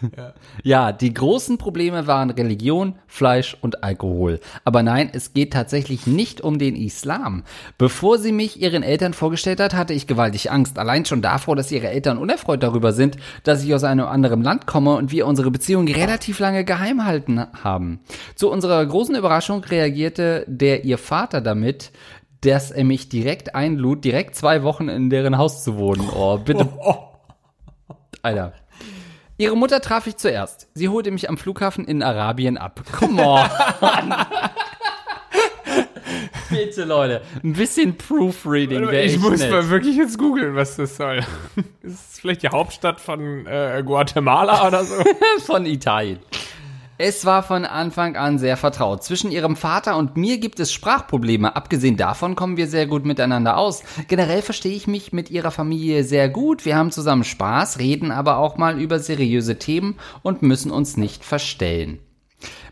Ja. 0.62 0.92
die 0.92 1.12
großen 1.12 1.58
Probleme 1.58 2.06
waren 2.06 2.30
Religion, 2.30 2.94
Fleisch 3.06 3.56
und 3.60 3.82
Alkohol. 3.84 4.40
Aber 4.64 4.82
nein, 4.82 5.10
es 5.12 5.32
geht 5.32 5.52
tatsächlich 5.52 6.06
nicht 6.06 6.40
um 6.40 6.58
den 6.58 6.76
Islam. 6.76 7.44
Bevor 7.78 8.18
sie 8.18 8.32
mich 8.32 8.60
ihren 8.60 8.82
Eltern 8.82 9.14
vorgestellt 9.14 9.60
hat, 9.60 9.74
hatte 9.74 9.94
ich 9.94 10.06
gewaltig 10.06 10.50
Angst. 10.50 10.78
Allein 10.78 11.04
schon 11.04 11.22
davor, 11.22 11.56
dass 11.56 11.72
ihre 11.72 11.88
Eltern 11.88 12.18
unerfreut 12.18 12.62
darüber 12.62 12.92
sind, 12.92 13.16
dass 13.44 13.64
ich 13.64 13.74
aus 13.74 13.84
einem 13.84 14.06
anderen 14.06 14.42
Land 14.42 14.66
komme 14.66 14.96
und 14.96 15.12
wir 15.12 15.26
unsere 15.26 15.50
Beziehung 15.50 15.88
relativ 15.88 16.38
lange 16.38 16.64
geheim 16.64 17.04
halten 17.04 17.46
haben. 17.62 18.00
Zu 18.34 18.50
unserer 18.50 18.84
großen 18.84 19.14
Überraschung 19.14 19.64
reagierte 19.64 20.44
der 20.46 20.84
ihr 20.84 20.98
Vater 20.98 21.40
damit, 21.40 21.92
dass 22.40 22.70
er 22.70 22.84
mich 22.84 23.08
direkt 23.08 23.54
einlud, 23.54 24.04
direkt 24.04 24.34
zwei 24.34 24.62
Wochen 24.62 24.88
in 24.88 25.10
deren 25.10 25.36
Haus 25.36 25.62
zu 25.62 25.76
wohnen. 25.76 26.08
Oh, 26.14 26.38
bitte. 26.38 26.68
Alter. 28.22 28.52
Ihre 29.40 29.56
Mutter 29.56 29.80
traf 29.80 30.06
ich 30.06 30.18
zuerst. 30.18 30.68
Sie 30.74 30.90
holte 30.90 31.10
mich 31.10 31.30
am 31.30 31.38
Flughafen 31.38 31.86
in 31.86 32.02
Arabien 32.02 32.58
ab. 32.58 32.82
Come 32.92 33.26
on. 33.26 33.48
Bitte, 36.50 36.84
Leute. 36.84 37.22
Ein 37.42 37.54
bisschen 37.54 37.96
Proofreading 37.96 38.82
wäre 38.90 39.02
ich 39.04 39.18
muss 39.18 39.40
nett. 39.40 39.50
mal 39.50 39.70
wirklich 39.70 39.96
jetzt 39.96 40.18
googeln, 40.18 40.56
was 40.56 40.76
das 40.76 40.98
soll. 40.98 41.20
Ist 41.82 42.12
es 42.12 42.20
vielleicht 42.20 42.42
die 42.42 42.50
Hauptstadt 42.50 43.00
von 43.00 43.46
äh, 43.46 43.82
Guatemala 43.82 44.66
oder 44.66 44.84
so? 44.84 45.02
von 45.46 45.64
Italien. 45.64 46.18
Es 47.02 47.24
war 47.24 47.42
von 47.42 47.64
Anfang 47.64 48.14
an 48.16 48.38
sehr 48.38 48.58
vertraut. 48.58 49.02
Zwischen 49.02 49.30
ihrem 49.30 49.56
Vater 49.56 49.96
und 49.96 50.18
mir 50.18 50.36
gibt 50.36 50.60
es 50.60 50.70
Sprachprobleme. 50.70 51.56
Abgesehen 51.56 51.96
davon 51.96 52.34
kommen 52.34 52.58
wir 52.58 52.66
sehr 52.66 52.86
gut 52.86 53.06
miteinander 53.06 53.56
aus. 53.56 53.82
Generell 54.08 54.42
verstehe 54.42 54.76
ich 54.76 54.86
mich 54.86 55.10
mit 55.10 55.30
ihrer 55.30 55.50
Familie 55.50 56.04
sehr 56.04 56.28
gut. 56.28 56.66
Wir 56.66 56.76
haben 56.76 56.90
zusammen 56.90 57.24
Spaß, 57.24 57.78
reden 57.78 58.10
aber 58.10 58.36
auch 58.36 58.58
mal 58.58 58.78
über 58.78 58.98
seriöse 58.98 59.58
Themen 59.58 59.96
und 60.20 60.42
müssen 60.42 60.70
uns 60.70 60.98
nicht 60.98 61.24
verstellen. 61.24 62.00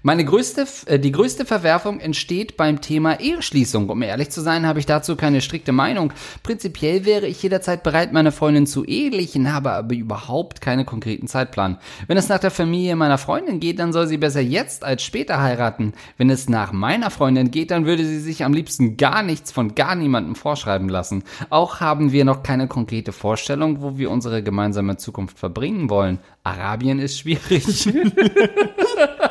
Meine 0.02 0.24
größte, 0.24 0.66
äh, 0.86 0.98
die 0.98 1.12
größte 1.12 1.44
Verwerfung 1.44 2.00
entsteht 2.00 2.56
beim 2.56 2.80
Thema 2.80 3.20
Eheschließung. 3.20 3.88
Um 3.90 4.02
ehrlich 4.02 4.30
zu 4.30 4.40
sein, 4.40 4.66
habe 4.66 4.78
ich 4.78 4.86
dazu 4.86 5.16
keine 5.16 5.40
strikte 5.40 5.72
Meinung. 5.72 6.12
Prinzipiell 6.42 7.04
wäre 7.04 7.26
ich 7.26 7.42
jederzeit 7.42 7.82
bereit, 7.82 8.12
meine 8.12 8.32
Freundin 8.32 8.66
zu 8.66 8.84
ehelichen, 8.84 9.52
habe 9.52 9.72
aber 9.72 9.94
überhaupt 9.94 10.60
keine 10.60 10.84
konkreten 10.84 11.26
Zeitplan. 11.26 11.78
Wenn 12.06 12.16
es 12.16 12.28
nach 12.28 12.38
der 12.38 12.50
Familie 12.50 12.96
meiner 12.96 13.18
Freundin 13.18 13.60
geht, 13.60 13.78
dann 13.78 13.92
soll 13.92 14.06
sie 14.06 14.18
besser 14.18 14.40
jetzt 14.40 14.84
als 14.84 15.02
später 15.02 15.42
heiraten. 15.42 15.92
Wenn 16.16 16.30
es 16.30 16.48
nach 16.48 16.72
meiner 16.72 17.10
Freundin 17.10 17.50
geht, 17.50 17.70
dann 17.70 17.86
würde 17.86 18.04
sie 18.04 18.20
sich 18.20 18.44
am 18.44 18.52
liebsten 18.52 18.96
gar 18.96 19.22
nichts 19.22 19.52
von 19.52 19.74
gar 19.74 19.94
niemandem 19.94 20.36
vorschreiben 20.36 20.88
lassen. 20.88 21.24
Auch 21.50 21.80
haben 21.80 22.12
wir 22.12 22.24
noch 22.24 22.42
keine 22.42 22.68
konkrete 22.68 23.12
Vorstellung, 23.12 23.82
wo 23.82 23.98
wir 23.98 24.10
unsere 24.10 24.42
gemeinsame 24.42 24.96
Zukunft 24.96 25.38
verbringen 25.38 25.90
wollen. 25.90 26.18
Arabien 26.44 26.98
ist 26.98 27.18
schwierig. 27.18 27.88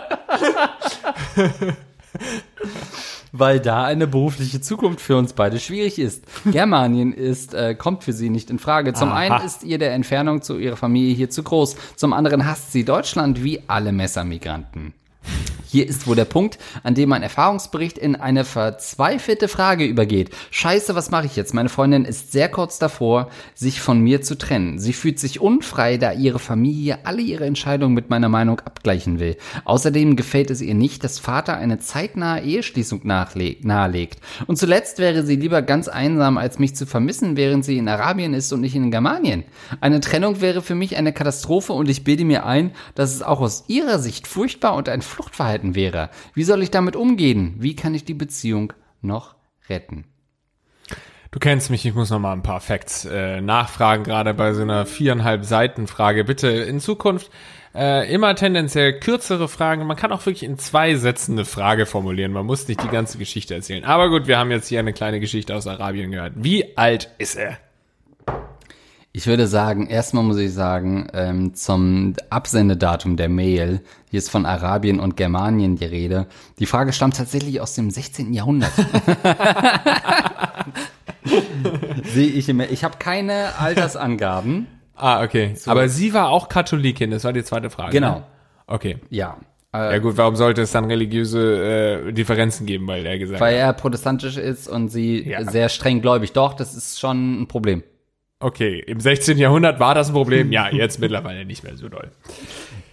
Weil 3.31 3.59
da 3.59 3.83
eine 3.83 4.07
berufliche 4.07 4.61
Zukunft 4.61 5.01
für 5.01 5.17
uns 5.17 5.33
beide 5.33 5.59
schwierig 5.59 5.99
ist. 5.99 6.23
Germanien 6.45 7.13
ist, 7.13 7.53
äh, 7.53 7.75
kommt 7.75 8.03
für 8.03 8.13
sie 8.13 8.29
nicht 8.29 8.49
in 8.49 8.57
Frage. 8.57 8.93
Zum 8.93 9.09
Aha. 9.09 9.17
einen 9.17 9.45
ist 9.45 9.63
ihr 9.63 9.77
der 9.77 9.93
Entfernung 9.93 10.41
zu 10.41 10.57
ihrer 10.57 10.77
Familie 10.77 11.13
hier 11.13 11.29
zu 11.29 11.43
groß. 11.43 11.75
Zum 11.95 12.13
anderen 12.13 12.45
hasst 12.45 12.71
sie 12.71 12.85
Deutschland 12.85 13.43
wie 13.43 13.61
alle 13.67 13.91
Messermigranten. 13.91 14.93
Hier 15.69 15.87
ist 15.87 16.07
wohl 16.07 16.15
der 16.15 16.23
Punkt, 16.23 16.57
an 16.83 16.95
dem 16.95 17.09
mein 17.09 17.23
Erfahrungsbericht 17.23 17.97
in 17.97 18.15
eine 18.15 18.45
verzweifelte 18.45 19.49
Frage 19.49 19.83
übergeht. 19.83 20.29
Scheiße, 20.49 20.95
was 20.95 21.11
mache 21.11 21.25
ich 21.25 21.35
jetzt? 21.35 21.53
Meine 21.53 21.67
Freundin 21.67 22.05
ist 22.05 22.31
sehr 22.31 22.47
kurz 22.47 22.79
davor, 22.79 23.29
sich 23.53 23.81
von 23.81 23.99
mir 23.99 24.21
zu 24.21 24.37
trennen. 24.37 24.79
Sie 24.79 24.93
fühlt 24.93 25.19
sich 25.19 25.41
unfrei, 25.41 25.97
da 25.97 26.13
ihre 26.13 26.39
Familie 26.39 26.99
alle 27.03 27.21
ihre 27.21 27.45
Entscheidungen 27.45 27.93
mit 27.93 28.09
meiner 28.09 28.29
Meinung 28.29 28.61
abgleichen 28.61 29.19
will. 29.19 29.35
Außerdem 29.65 30.15
gefällt 30.15 30.51
es 30.51 30.61
ihr 30.61 30.73
nicht, 30.73 31.03
dass 31.03 31.19
Vater 31.19 31.57
eine 31.57 31.79
zeitnahe 31.79 32.43
Eheschließung 32.43 33.01
nahelegt. 33.03 34.21
Und 34.45 34.57
zuletzt 34.57 34.99
wäre 34.99 35.25
sie 35.25 35.35
lieber 35.35 35.61
ganz 35.61 35.89
einsam, 35.89 36.37
als 36.37 36.59
mich 36.59 36.77
zu 36.77 36.85
vermissen, 36.85 37.35
während 37.35 37.65
sie 37.65 37.77
in 37.77 37.89
Arabien 37.89 38.33
ist 38.33 38.53
und 38.53 38.61
nicht 38.61 38.75
in 38.75 38.89
Germanien. 38.89 39.43
Eine 39.81 39.99
Trennung 39.99 40.39
wäre 40.39 40.61
für 40.61 40.75
mich 40.75 40.95
eine 40.95 41.11
Katastrophe 41.11 41.73
und 41.73 41.89
ich 41.89 42.05
bilde 42.05 42.23
mir 42.23 42.45
ein, 42.45 42.71
dass 42.95 43.13
es 43.13 43.21
auch 43.21 43.41
aus 43.41 43.65
ihrer 43.67 43.99
Sicht 43.99 44.27
furchtbar 44.27 44.75
und 44.75 44.87
ein 44.87 45.01
Fluchtverhalten 45.01 45.56
wäre. 45.63 46.09
Wie 46.33 46.43
soll 46.43 46.63
ich 46.63 46.71
damit 46.71 46.95
umgehen? 46.95 47.55
Wie 47.59 47.75
kann 47.75 47.93
ich 47.93 48.05
die 48.05 48.13
Beziehung 48.13 48.73
noch 49.01 49.35
retten? 49.69 50.05
Du 51.31 51.39
kennst 51.39 51.69
mich, 51.69 51.85
ich 51.85 51.93
muss 51.93 52.09
noch 52.09 52.19
mal 52.19 52.33
ein 52.33 52.43
paar 52.43 52.61
Facts 52.61 53.05
äh, 53.05 53.41
nachfragen, 53.41 54.03
gerade 54.03 54.33
bei 54.33 54.53
so 54.53 54.61
einer 54.61 54.85
viereinhalb 54.85 55.43
Seiten 55.43 55.87
Frage. 55.87 56.23
Bitte 56.23 56.47
in 56.47 56.79
Zukunft 56.79 57.29
äh, 57.75 58.11
immer 58.11 58.33
tendenziell 58.35 58.99
kürzere 58.99 59.47
Fragen. 59.47 59.85
Man 59.85 59.97
kann 59.97 60.11
auch 60.11 60.25
wirklich 60.25 60.43
in 60.43 60.57
zwei 60.57 60.95
Sätzen 60.95 61.33
eine 61.33 61.45
Frage 61.45 61.85
formulieren. 61.85 62.31
Man 62.31 62.45
muss 62.45 62.67
nicht 62.67 62.81
die 62.81 62.87
ganze 62.87 63.17
Geschichte 63.17 63.53
erzählen. 63.53 63.83
Aber 63.83 64.09
gut, 64.09 64.27
wir 64.27 64.37
haben 64.39 64.51
jetzt 64.51 64.67
hier 64.67 64.79
eine 64.79 64.93
kleine 64.93 65.19
Geschichte 65.19 65.55
aus 65.55 65.67
Arabien 65.67 66.11
gehört. 66.11 66.33
Wie 66.37 66.77
alt 66.77 67.11
ist 67.17 67.35
er? 67.35 67.57
Ich 69.17 69.25
würde 69.25 69.47
sagen, 69.47 69.87
erstmal 69.87 70.23
muss 70.23 70.37
ich 70.37 70.53
sagen, 70.53 71.07
ähm, 71.11 71.55
zum 71.55 72.13
Absendedatum 72.29 73.17
der 73.17 73.29
Mail, 73.29 73.81
hier 74.11 74.19
ist 74.19 74.29
von 74.29 74.45
Arabien 74.45 74.99
und 74.99 75.17
Germanien 75.17 75.75
die 75.75 75.85
Rede. 75.85 76.27
Die 76.59 76.67
Frage 76.67 76.93
stammt 76.93 77.17
tatsächlich 77.17 77.59
aus 77.59 77.73
dem 77.73 77.89
16. 77.89 78.31
Jahrhundert. 78.31 78.69
Sehe 82.03 82.27
ich 82.27 82.47
immer. 82.47 82.69
Ich 82.69 82.83
habe 82.83 82.97
keine 82.99 83.57
Altersangaben. 83.57 84.67
Ah, 84.95 85.23
okay. 85.23 85.55
Aber 85.65 85.89
sie 85.89 86.13
war 86.13 86.29
auch 86.29 86.47
Katholikin, 86.47 87.09
das 87.09 87.23
war 87.23 87.33
die 87.33 87.43
zweite 87.43 87.71
Frage. 87.71 87.93
Genau. 87.93 88.17
Ne? 88.19 88.23
Okay. 88.67 88.97
Ja. 89.09 89.37
Ja 89.73 89.93
Äh, 89.93 89.99
gut, 89.99 90.17
warum 90.17 90.35
sollte 90.35 90.61
es 90.61 90.71
dann 90.71 90.85
religiöse 90.85 92.03
äh, 92.07 92.13
Differenzen 92.13 92.67
geben, 92.67 92.85
weil 92.85 93.03
er 93.03 93.17
gesagt 93.17 93.41
weil 93.41 93.55
hat. 93.55 93.61
er 93.61 93.73
protestantisch 93.73 94.37
ist 94.37 94.67
und 94.67 94.89
sie 94.89 95.27
Ja. 95.27 95.43
sehr 95.43 95.69
streng 95.69 96.01
gläubig. 96.01 96.33
Doch, 96.33 96.53
das 96.53 96.75
ist 96.75 96.99
schon 96.99 97.41
ein 97.41 97.47
Problem. 97.47 97.81
Okay, 98.39 98.79
im 98.85 98.99
16. 98.99 99.37
Jahrhundert 99.37 99.79
war 99.79 99.95
das 99.95 100.09
ein 100.09 100.13
Problem. 100.13 100.51
Ja, 100.57 100.69
jetzt 100.69 100.99
mittlerweile 100.99 101.43
nicht 101.45 101.63
mehr 101.63 101.75
so 101.75 101.89
doll. 101.89 102.11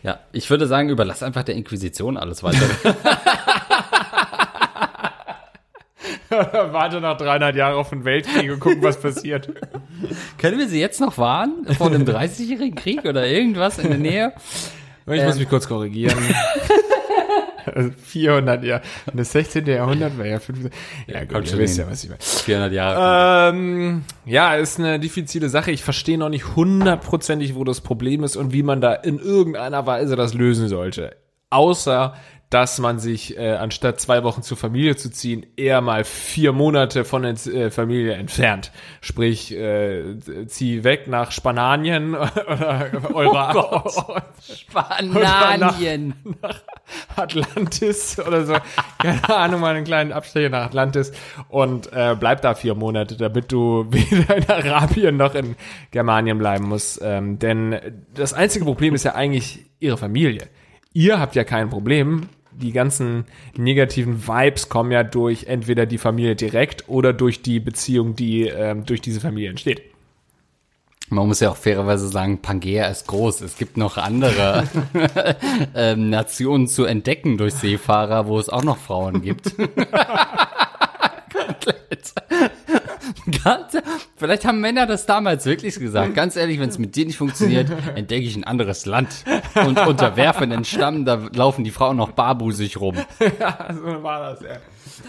Ja, 0.02 0.20
ich 0.32 0.48
würde 0.50 0.66
sagen, 0.66 0.88
überlass 0.88 1.22
einfach 1.22 1.42
der 1.44 1.54
Inquisition 1.54 2.16
alles 2.16 2.42
weitere. 2.42 2.68
Warte 6.30 7.00
noch 7.00 7.16
300 7.16 7.54
Jahre 7.54 7.76
auf 7.76 7.90
den 7.90 8.04
Weltkrieg 8.04 8.50
und 8.50 8.58
gucken, 8.60 8.82
was 8.82 9.00
passiert. 9.00 9.48
Können 10.38 10.58
wir 10.58 10.68
sie 10.68 10.80
jetzt 10.80 11.00
noch 11.00 11.16
warnen? 11.16 11.64
Vor 11.78 11.90
dem 11.90 12.04
30-jährigen 12.04 12.74
Krieg 12.74 13.04
oder 13.04 13.26
irgendwas 13.26 13.78
in 13.78 13.88
der 13.88 13.98
Nähe? 13.98 14.32
Ich 15.06 15.22
muss 15.22 15.34
Ähm. 15.34 15.38
mich 15.38 15.48
kurz 15.48 15.68
korrigieren. 15.68 16.18
Also 17.66 17.90
400 18.06 18.64
Jahre. 18.64 18.82
Und 19.06 19.18
das 19.18 19.32
16. 19.32 19.66
Jahrhundert 19.66 20.18
war 20.18 20.26
ja 20.26 20.38
5. 20.38 20.70
Ja, 21.06 21.24
gut, 21.24 21.42
ihr 21.42 21.46
schon 21.46 21.58
wisst 21.58 21.76
hin. 21.76 21.84
ja, 21.86 21.90
was 21.90 22.04
ich 22.04 22.10
meine. 22.10 22.20
400 22.22 22.72
Jahre. 22.72 23.54
Ähm, 23.54 24.04
ja, 24.26 24.54
ist 24.54 24.78
eine 24.78 24.98
diffizile 25.00 25.48
Sache. 25.48 25.70
Ich 25.70 25.82
verstehe 25.82 26.18
noch 26.18 26.28
nicht 26.28 26.56
hundertprozentig, 26.56 27.54
wo 27.54 27.64
das 27.64 27.80
Problem 27.80 28.22
ist 28.24 28.36
und 28.36 28.52
wie 28.52 28.62
man 28.62 28.80
da 28.80 28.94
in 28.94 29.18
irgendeiner 29.18 29.86
Weise 29.86 30.16
das 30.16 30.34
lösen 30.34 30.68
sollte. 30.68 31.16
Außer, 31.50 32.14
dass 32.50 32.78
man 32.78 32.98
sich, 33.00 33.36
äh, 33.36 33.52
anstatt 33.54 34.00
zwei 34.00 34.22
Wochen 34.22 34.42
zur 34.42 34.56
Familie 34.56 34.94
zu 34.94 35.10
ziehen, 35.10 35.44
eher 35.56 35.80
mal 35.80 36.04
vier 36.04 36.52
Monate 36.52 37.04
von 37.04 37.22
der 37.22 37.32
äh, 37.32 37.70
Familie 37.70 38.12
entfernt. 38.14 38.70
Sprich, 39.00 39.52
äh, 39.52 40.16
zieh 40.46 40.84
weg 40.84 41.08
nach 41.08 41.32
Spanien 41.32 42.14
oder 42.14 42.90
Euro 43.12 43.90
Spanien. 44.40 46.14
Atlantis 47.16 48.18
oder 48.18 48.44
so. 48.44 48.54
Keine 48.98 49.28
Ahnung, 49.28 49.60
mal 49.60 49.74
einen 49.74 49.84
kleinen 49.84 50.12
Abstecher 50.12 50.48
nach 50.48 50.66
Atlantis 50.66 51.12
und 51.48 51.92
äh, 51.92 52.16
bleib 52.18 52.42
da 52.42 52.54
vier 52.54 52.74
Monate, 52.74 53.16
damit 53.16 53.52
du 53.52 53.86
weder 53.90 54.36
in 54.36 54.48
Arabien 54.48 55.16
noch 55.16 55.34
in 55.34 55.56
Germanien 55.90 56.38
bleiben 56.38 56.68
musst. 56.68 57.00
Ähm, 57.02 57.38
denn 57.38 57.76
das 58.14 58.32
einzige 58.32 58.64
Problem 58.64 58.94
ist 58.94 59.04
ja 59.04 59.14
eigentlich 59.14 59.60
ihre 59.80 59.96
Familie. 59.96 60.48
Ihr 60.92 61.18
habt 61.18 61.34
ja 61.34 61.44
kein 61.44 61.70
Problem. 61.70 62.28
Die 62.52 62.70
ganzen 62.70 63.24
negativen 63.56 64.28
Vibes 64.28 64.68
kommen 64.68 64.92
ja 64.92 65.02
durch 65.02 65.44
entweder 65.44 65.86
die 65.86 65.98
Familie 65.98 66.36
direkt 66.36 66.88
oder 66.88 67.12
durch 67.12 67.42
die 67.42 67.58
Beziehung, 67.58 68.14
die 68.14 68.46
ähm, 68.46 68.84
durch 68.86 69.00
diese 69.00 69.20
Familie 69.20 69.50
entsteht. 69.50 69.93
Man 71.10 71.28
muss 71.28 71.40
ja 71.40 71.50
auch 71.50 71.56
fairerweise 71.56 72.08
sagen, 72.08 72.40
Pangea 72.40 72.86
ist 72.86 73.06
groß. 73.06 73.42
Es 73.42 73.56
gibt 73.56 73.76
noch 73.76 73.98
andere 73.98 74.64
ähm, 75.74 76.10
Nationen 76.10 76.66
zu 76.66 76.84
entdecken 76.84 77.36
durch 77.36 77.54
Seefahrer, 77.54 78.26
wo 78.26 78.38
es 78.38 78.48
auch 78.48 78.64
noch 78.64 78.78
Frauen 78.78 79.22
gibt. 79.22 79.52
Vielleicht 84.16 84.44
haben 84.46 84.60
Männer 84.60 84.86
das 84.86 85.06
damals 85.06 85.44
wirklich 85.44 85.78
gesagt. 85.78 86.14
Ganz 86.14 86.36
ehrlich, 86.36 86.58
wenn 86.60 86.68
es 86.68 86.78
mit 86.78 86.96
dir 86.96 87.04
nicht 87.04 87.18
funktioniert, 87.18 87.70
entdecke 87.94 88.24
ich 88.24 88.36
ein 88.36 88.44
anderes 88.44 88.86
Land 88.86 89.24
und 89.54 89.78
unterwerfe 89.78 90.46
den 90.46 90.64
Stamm. 90.64 91.04
Da 91.04 91.28
laufen 91.34 91.64
die 91.64 91.70
Frauen 91.70 91.96
noch 91.96 92.12
barbusig 92.12 92.80
rum. 92.80 92.96
Ja, 93.38 93.68
so 93.74 94.02
war 94.02 94.30
das, 94.32 94.40
ja. 94.40 94.56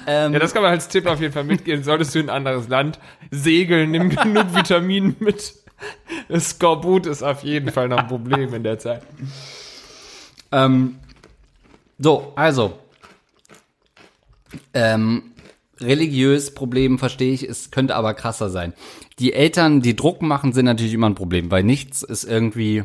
Ähm, 0.08 0.34
Ja, 0.34 0.39
das 0.39 0.53
kann 0.53 0.63
man 0.63 0.71
als 0.71 0.88
Tipp 0.88 1.05
auf 1.05 1.21
jeden 1.21 1.34
Fall 1.34 1.43
mitgehen. 1.45 1.84
Solltest 1.84 2.13
du 2.15 2.19
in 2.19 2.29
ein 2.29 2.36
anderes 2.36 2.67
Land 2.67 2.99
segeln, 3.31 3.91
nimm 3.91 4.10
genug 4.10 4.53
Vitaminen 4.53 5.15
mit. 5.19 5.53
Das 6.27 6.49
Skorbut 6.51 7.05
ist 7.05 7.21
auf 7.21 7.43
jeden 7.43 7.71
Fall 7.71 7.88
noch 7.88 7.99
ein 7.99 8.07
Problem 8.07 8.53
in 8.53 8.63
der 8.63 8.79
Zeit. 8.79 9.03
Ähm, 10.51 10.95
so, 11.99 12.33
also. 12.35 12.79
Ähm, 14.73 15.33
religiös 15.79 16.53
Problem 16.53 16.97
verstehe 16.97 17.33
ich, 17.33 17.47
es 17.47 17.71
könnte 17.71 17.95
aber 17.95 18.13
krasser 18.13 18.49
sein. 18.49 18.73
Die 19.19 19.33
Eltern, 19.33 19.81
die 19.81 19.95
Druck 19.95 20.21
machen, 20.21 20.53
sind 20.53 20.65
natürlich 20.65 20.93
immer 20.93 21.09
ein 21.09 21.15
Problem, 21.15 21.51
weil 21.51 21.63
nichts 21.63 22.01
ist 22.03 22.23
irgendwie 22.23 22.83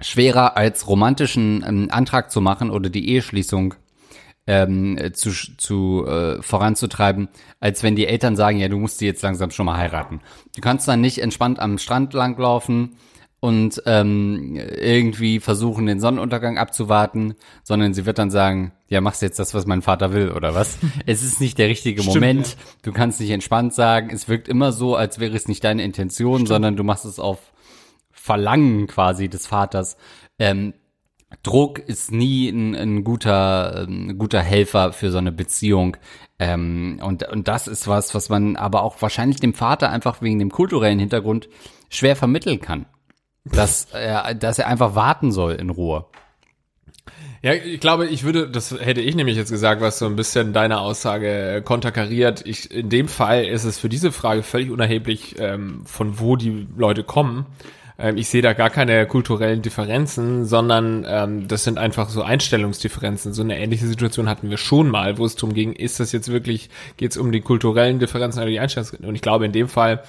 schwerer 0.00 0.56
als 0.56 0.88
romantischen 0.88 1.64
ähm, 1.66 1.88
Antrag 1.90 2.30
zu 2.30 2.40
machen 2.40 2.70
oder 2.70 2.90
die 2.90 3.08
Eheschließung 3.08 3.74
ähm, 4.46 4.96
äh, 4.98 5.12
zu, 5.12 5.30
zu 5.30 6.06
äh, 6.06 6.42
voranzutreiben, 6.42 7.28
als 7.60 7.82
wenn 7.82 7.96
die 7.96 8.06
Eltern 8.06 8.36
sagen, 8.36 8.58
ja, 8.58 8.68
du 8.68 8.78
musst 8.78 9.00
die 9.00 9.06
jetzt 9.06 9.22
langsam 9.22 9.50
schon 9.50 9.66
mal 9.66 9.76
heiraten. 9.76 10.20
Du 10.54 10.60
kannst 10.60 10.86
dann 10.86 11.00
nicht 11.00 11.18
entspannt 11.18 11.58
am 11.58 11.78
Strand 11.78 12.14
langlaufen 12.14 12.96
und 13.40 13.82
ähm, 13.86 14.56
irgendwie 14.56 15.40
versuchen, 15.40 15.86
den 15.86 16.00
Sonnenuntergang 16.00 16.58
abzuwarten, 16.58 17.34
sondern 17.62 17.92
sie 17.92 18.06
wird 18.06 18.18
dann 18.18 18.30
sagen, 18.30 18.72
ja, 18.88 19.00
machst 19.00 19.20
jetzt 19.22 19.38
das, 19.38 19.52
was 19.52 19.66
mein 19.66 19.82
Vater 19.82 20.12
will, 20.12 20.30
oder 20.30 20.54
was? 20.54 20.78
es 21.06 21.22
ist 21.22 21.40
nicht 21.40 21.58
der 21.58 21.68
richtige 21.68 22.02
Moment. 22.02 22.56
Du 22.82 22.92
kannst 22.92 23.20
nicht 23.20 23.30
entspannt 23.30 23.74
sagen. 23.74 24.10
Es 24.12 24.28
wirkt 24.28 24.48
immer 24.48 24.72
so, 24.72 24.96
als 24.96 25.18
wäre 25.18 25.36
es 25.36 25.48
nicht 25.48 25.64
deine 25.64 25.82
Intention, 25.82 26.46
sondern 26.46 26.76
du 26.76 26.84
machst 26.84 27.04
es 27.04 27.18
auf 27.18 27.38
Verlangen 28.10 28.86
quasi 28.86 29.28
des 29.28 29.46
Vaters. 29.46 29.96
Ähm, 30.38 30.72
Druck 31.46 31.78
ist 31.78 32.10
nie 32.10 32.48
ein, 32.48 32.74
ein 32.74 33.04
guter, 33.04 33.86
ein 33.88 34.18
guter 34.18 34.40
Helfer 34.40 34.92
für 34.92 35.12
so 35.12 35.18
eine 35.18 35.30
Beziehung. 35.30 35.96
Ähm, 36.40 37.00
und, 37.02 37.22
und 37.28 37.46
das 37.46 37.68
ist 37.68 37.86
was, 37.86 38.14
was 38.14 38.28
man 38.28 38.56
aber 38.56 38.82
auch 38.82 39.00
wahrscheinlich 39.00 39.38
dem 39.38 39.54
Vater 39.54 39.90
einfach 39.90 40.20
wegen 40.22 40.40
dem 40.40 40.50
kulturellen 40.50 40.98
Hintergrund 40.98 41.48
schwer 41.88 42.16
vermitteln 42.16 42.60
kann. 42.60 42.86
Dass 43.44 43.86
er, 43.92 44.34
dass 44.34 44.58
er 44.58 44.66
einfach 44.66 44.96
warten 44.96 45.30
soll 45.30 45.52
in 45.52 45.70
Ruhe. 45.70 46.06
Ja, 47.42 47.52
ich 47.52 47.78
glaube, 47.78 48.06
ich 48.06 48.24
würde, 48.24 48.50
das 48.50 48.72
hätte 48.72 49.00
ich 49.00 49.14
nämlich 49.14 49.36
jetzt 49.36 49.52
gesagt, 49.52 49.80
was 49.80 50.00
so 50.00 50.06
ein 50.06 50.16
bisschen 50.16 50.52
deine 50.52 50.80
Aussage 50.80 51.56
äh, 51.56 51.62
konterkariert. 51.62 52.44
Ich, 52.44 52.72
in 52.72 52.88
dem 52.88 53.06
Fall 53.06 53.44
ist 53.44 53.62
es 53.62 53.78
für 53.78 53.88
diese 53.88 54.10
Frage 54.10 54.42
völlig 54.42 54.70
unerheblich, 54.70 55.36
ähm, 55.38 55.82
von 55.86 56.18
wo 56.18 56.34
die 56.34 56.66
Leute 56.76 57.04
kommen. 57.04 57.46
Ähm, 57.98 58.16
ich 58.16 58.28
sehe 58.28 58.42
da 58.42 58.52
gar 58.52 58.70
keine 58.70 59.06
kulturellen 59.06 59.62
Differenzen, 59.62 60.44
sondern 60.44 61.04
ähm, 61.08 61.48
das 61.48 61.64
sind 61.64 61.78
einfach 61.78 62.08
so 62.08 62.22
Einstellungsdifferenzen. 62.22 63.32
So 63.32 63.42
eine 63.42 63.58
ähnliche 63.58 63.86
Situation 63.86 64.28
hatten 64.28 64.50
wir 64.50 64.58
schon 64.58 64.88
mal, 64.88 65.18
wo 65.18 65.24
es 65.24 65.36
darum 65.36 65.54
ging, 65.54 65.72
ist 65.72 66.00
das 66.00 66.12
jetzt 66.12 66.30
wirklich, 66.30 66.70
geht 66.96 67.12
es 67.12 67.16
um 67.16 67.32
die 67.32 67.40
kulturellen 67.40 67.98
Differenzen 67.98 68.40
oder 68.40 68.50
die 68.50 68.60
Einstellungsdifferenzen? 68.60 69.08
Und 69.08 69.14
ich 69.14 69.22
glaube, 69.22 69.46
in 69.46 69.52
dem 69.52 69.68
Fall 69.68 70.02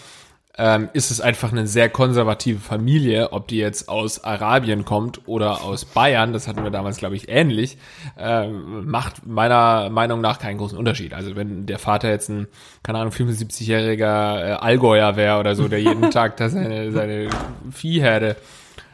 ähm, 0.57 0.89
ist 0.93 1.11
es 1.11 1.21
einfach 1.21 1.51
eine 1.51 1.67
sehr 1.67 1.89
konservative 1.89 2.59
Familie, 2.59 3.31
ob 3.31 3.47
die 3.47 3.57
jetzt 3.57 3.89
aus 3.89 4.23
Arabien 4.23 4.85
kommt 4.85 5.27
oder 5.27 5.63
aus 5.63 5.85
Bayern, 5.85 6.33
das 6.33 6.47
hatten 6.47 6.63
wir 6.63 6.71
damals, 6.71 6.97
glaube 6.97 7.15
ich, 7.15 7.29
ähnlich, 7.29 7.77
ähm, 8.17 8.89
macht 8.89 9.25
meiner 9.25 9.89
Meinung 9.89 10.19
nach 10.19 10.39
keinen 10.39 10.57
großen 10.57 10.77
Unterschied. 10.77 11.13
Also 11.13 11.35
wenn 11.35 11.65
der 11.67 11.79
Vater 11.79 12.09
jetzt 12.09 12.29
ein, 12.29 12.47
keine 12.81 12.99
Ahnung, 12.99 13.13
75-jähriger 13.13 14.39
äh, 14.39 14.53
Allgäuer 14.53 15.15
wäre 15.15 15.39
oder 15.39 15.55
so, 15.55 15.67
der 15.67 15.79
jeden 15.79 16.09
Tag 16.11 16.37
da 16.37 16.49
seine, 16.49 16.91
seine 16.91 17.29
Viehherde 17.71 18.35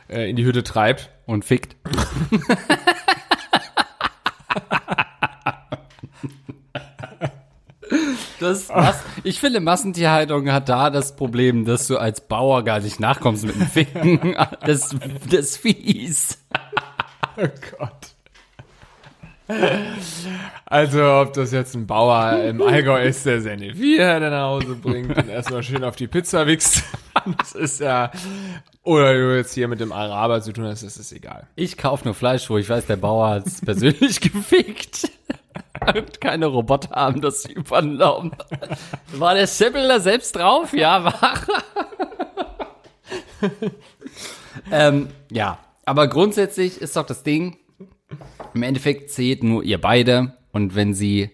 äh, 0.09 0.29
in 0.29 0.35
die 0.35 0.43
Hütte 0.45 0.63
treibt, 0.63 1.09
Und 1.25 1.45
fickt. 1.45 1.77
Das, 8.43 8.67
was, 8.69 9.01
ich 9.23 9.39
finde, 9.39 9.61
Massentierhaltung 9.61 10.51
hat 10.51 10.67
da 10.67 10.89
das 10.89 11.15
Problem, 11.15 11.63
dass 11.63 11.87
du 11.87 11.97
als 11.97 12.19
Bauer 12.19 12.63
gar 12.63 12.81
nicht 12.81 12.99
nachkommst 12.99 13.45
mit 13.45 13.55
dem 13.55 13.67
Ficken 13.67 14.35
des, 14.67 14.93
des 15.31 15.55
Viehs. 15.55 16.39
Oh 17.37 17.47
Gott. 17.79 18.13
Also, 20.65 21.03
ob 21.21 21.33
das 21.33 21.51
jetzt 21.51 21.75
ein 21.75 21.87
Bauer 21.87 22.43
im 22.43 22.61
Allgäu 22.61 23.03
ist, 23.03 23.25
der 23.25 23.41
seine 23.41 23.75
Viehherde 23.75 24.29
nach 24.29 24.47
Hause 24.47 24.75
bringt 24.75 25.15
und 25.17 25.29
erstmal 25.29 25.63
schön 25.63 25.83
auf 25.83 25.95
die 25.95 26.07
Pizza 26.07 26.45
wichst, 26.47 26.83
das 27.37 27.53
ist 27.53 27.79
ja, 27.79 28.11
oder 28.83 29.13
du 29.13 29.37
jetzt 29.37 29.53
hier 29.53 29.67
mit 29.67 29.79
dem 29.79 29.91
Araber 29.91 30.41
zu 30.41 30.51
tun 30.51 30.65
hast, 30.65 30.83
das 30.83 30.97
ist 30.97 31.11
egal. 31.11 31.47
Ich 31.55 31.77
kaufe 31.77 32.05
nur 32.05 32.13
Fleisch, 32.13 32.49
wo 32.49 32.57
ich 32.57 32.67
weiß, 32.69 32.87
der 32.87 32.97
Bauer 32.97 33.29
hat 33.29 33.47
es 33.47 33.61
persönlich 33.61 34.19
gefickt. 34.33 35.09
Und 35.95 36.21
keine 36.21 36.47
Roboter 36.47 36.91
haben 36.91 37.21
das 37.21 37.45
übernommen. 37.45 38.35
War 39.13 39.33
der 39.33 39.47
Sibyl 39.47 39.87
da 39.87 39.99
selbst 39.99 40.35
drauf? 40.35 40.73
Ja, 40.73 41.03
war. 41.05 41.39
ähm, 44.71 45.09
ja, 45.31 45.59
aber 45.85 46.07
grundsätzlich 46.07 46.81
ist 46.81 46.95
doch 46.95 47.05
das 47.05 47.23
Ding, 47.23 47.57
im 48.53 48.63
Endeffekt 48.63 49.09
zählt 49.09 49.43
nur 49.43 49.63
ihr 49.63 49.79
beide. 49.79 50.33
Und 50.51 50.75
wenn 50.75 50.93
sie 50.93 51.31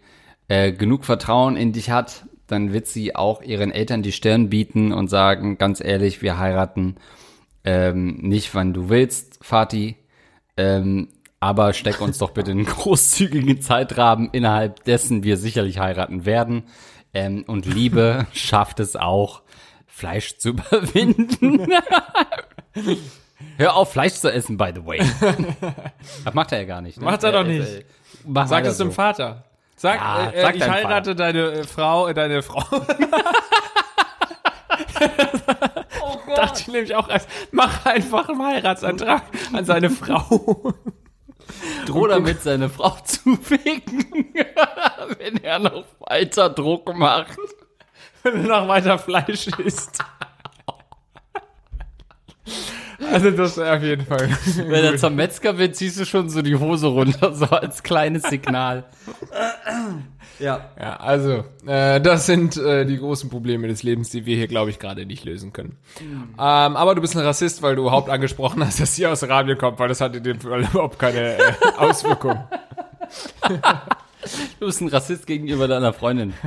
äh, 0.47 0.71
genug 0.71 1.05
Vertrauen 1.05 1.57
in 1.57 1.73
dich 1.73 1.89
hat, 1.89 2.25
dann 2.47 2.73
wird 2.73 2.87
sie 2.87 3.15
auch 3.15 3.41
ihren 3.41 3.71
Eltern 3.71 4.01
die 4.01 4.11
Stirn 4.11 4.49
bieten 4.49 4.91
und 4.91 5.07
sagen, 5.09 5.57
ganz 5.57 5.81
ehrlich, 5.81 6.21
wir 6.21 6.39
heiraten 6.39 6.95
ähm, 7.63 8.17
nicht, 8.21 8.55
wann 8.55 8.73
du 8.73 8.89
willst, 8.89 9.39
Vati. 9.43 9.97
Ähm, 10.57 11.09
aber 11.39 11.73
steck 11.73 12.01
uns 12.01 12.17
doch 12.17 12.31
bitte 12.31 12.51
einen 12.51 12.65
großzügigen 12.65 13.61
Zeitrahmen, 13.61 14.29
innerhalb 14.31 14.83
dessen 14.83 15.23
wir 15.23 15.37
sicherlich 15.37 15.79
heiraten 15.79 16.25
werden. 16.25 16.63
Ähm, 17.13 17.43
und 17.47 17.65
Liebe 17.65 18.27
schafft 18.33 18.79
es 18.79 18.95
auch, 18.95 19.41
Fleisch 19.87 20.37
zu 20.37 20.49
überwinden. 20.51 21.67
Hör 23.57 23.75
auf, 23.75 23.91
Fleisch 23.91 24.13
zu 24.13 24.31
essen, 24.31 24.57
by 24.57 24.71
the 24.75 24.85
way. 24.85 24.99
Das 26.23 26.33
macht 26.33 26.51
er 26.51 26.59
ja 26.59 26.65
gar 26.65 26.81
nicht. 26.81 26.97
Ne? 26.99 27.05
Macht 27.05 27.23
er 27.23 27.31
doch 27.31 27.43
nicht. 27.43 27.67
äh, 27.67 27.83
Sag 28.45 28.65
es 28.65 28.77
dem 28.77 28.87
so. 28.89 28.93
Vater. 28.93 29.45
Sag, 29.75 29.95
Ja, 29.99 30.29
äh, 30.31 30.41
sag 30.41 30.55
ich 30.55 30.69
heirate 30.69 31.15
deine 31.15 31.51
äh, 31.51 31.63
Frau, 31.63 32.07
äh, 32.07 32.13
deine 32.13 32.41
Frau. 32.43 32.63
Oh 36.01 36.17
Dachte 36.35 36.61
ich 36.61 36.67
nämlich 36.67 36.95
auch 36.95 37.09
erst, 37.09 37.27
mach 37.51 37.85
einfach 37.85 38.29
einen 38.29 38.43
Heiratsantrag 38.45 39.23
an 39.53 39.65
seine 39.65 39.89
Frau. 39.89 40.73
Droh 41.85 42.07
damit 42.07 42.41
seine 42.41 42.69
Frau 42.69 42.97
zu 43.03 43.35
ficken, 43.37 44.05
wenn 45.17 45.43
er 45.43 45.59
noch 45.59 45.85
weiter 45.99 46.49
Druck 46.49 46.95
macht. 46.95 47.37
wenn 48.23 48.43
du 48.43 48.49
noch 48.49 48.67
weiter 48.67 48.97
Fleisch 48.97 49.47
isst. 49.47 49.99
Also 53.11 53.31
das 53.31 53.57
wäre 53.57 53.77
auf 53.77 53.83
jeden 53.83 54.05
Fall. 54.05 54.29
Wenn 54.57 54.83
er 54.83 54.97
zum 54.97 55.15
Metzger 55.15 55.57
wird, 55.57 55.75
ziehst 55.75 55.99
du 55.99 56.05
schon 56.05 56.29
so 56.29 56.41
die 56.41 56.55
Hose 56.55 56.87
runter, 56.87 57.33
so 57.33 57.45
als 57.45 57.81
kleines 57.81 58.23
Signal. 58.23 58.83
Ja. 60.39 60.69
Ja, 60.79 60.95
also, 60.97 61.43
äh, 61.65 61.99
das 62.01 62.25
sind 62.25 62.57
äh, 62.57 62.85
die 62.85 62.97
großen 62.97 63.29
Probleme 63.29 63.67
des 63.67 63.83
Lebens, 63.83 64.09
die 64.09 64.25
wir 64.25 64.35
hier, 64.37 64.47
glaube 64.47 64.69
ich, 64.69 64.79
gerade 64.79 65.05
nicht 65.05 65.25
lösen 65.25 65.53
können. 65.53 65.77
Ähm, 66.01 66.35
aber 66.37 66.95
du 66.95 67.01
bist 67.01 67.15
ein 67.15 67.23
Rassist, 67.23 67.61
weil 67.61 67.75
du 67.75 67.83
überhaupt 67.83 68.09
angesprochen 68.09 68.65
hast, 68.65 68.79
dass 68.79 68.95
sie 68.95 69.05
aus 69.05 69.23
Arabien 69.23 69.57
kommt, 69.57 69.79
weil 69.79 69.89
das 69.89 70.01
hat 70.01 70.15
in 70.15 70.23
dem 70.23 70.39
Fall 70.39 70.61
überhaupt 70.63 70.97
keine 70.97 71.37
äh, 71.37 71.53
Auswirkung. 71.77 72.39
Du 74.59 74.65
bist 74.65 74.81
ein 74.81 74.89
Rassist 74.89 75.25
gegenüber 75.25 75.69
deiner 75.69 75.93
Freundin. 75.93 76.33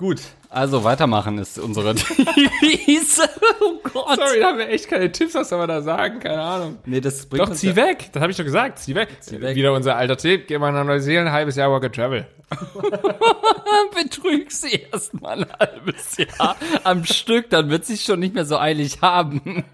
Gut, 0.00 0.22
also 0.48 0.82
weitermachen 0.82 1.36
ist 1.36 1.58
unsere 1.58 1.94
Devise. 1.94 3.28
Oh 3.60 3.74
Gott. 3.82 4.16
Sorry, 4.16 4.40
da 4.40 4.46
haben 4.46 4.56
wir 4.58 4.70
echt 4.70 4.88
keine 4.88 5.12
Tipps, 5.12 5.34
was 5.34 5.50
soll 5.50 5.58
man 5.58 5.68
da 5.68 5.82
sagen? 5.82 6.20
Keine 6.20 6.40
Ahnung. 6.40 6.78
Nee, 6.86 7.02
das 7.02 7.26
bringt 7.26 7.46
Doch, 7.46 7.52
zieh 7.54 7.68
ja- 7.68 7.76
weg. 7.76 8.08
Das 8.12 8.22
habe 8.22 8.30
ich 8.32 8.38
doch 8.38 8.44
gesagt. 8.44 8.78
Zieh 8.78 8.94
weg. 8.94 9.10
weg. 9.30 9.54
Wieder 9.54 9.74
unser 9.74 9.96
alter 9.96 10.16
Tipp. 10.16 10.46
Geh 10.48 10.56
mal 10.56 10.72
nach 10.72 10.84
Neuseeland, 10.84 11.28
ein 11.28 11.32
halbes 11.34 11.56
Jahr 11.56 11.70
Work 11.70 11.84
and 11.84 11.94
Travel. 11.94 12.26
Betrüg 14.02 14.50
sie 14.50 14.86
erst 14.90 15.20
mal 15.20 15.44
ein 15.44 15.52
halbes 15.60 16.16
Jahr 16.16 16.56
am 16.84 17.04
Stück, 17.04 17.50
dann 17.50 17.68
wird 17.70 17.84
sie 17.84 17.98
schon 17.98 18.20
nicht 18.20 18.34
mehr 18.34 18.46
so 18.46 18.56
eilig 18.58 19.02
haben. 19.02 19.64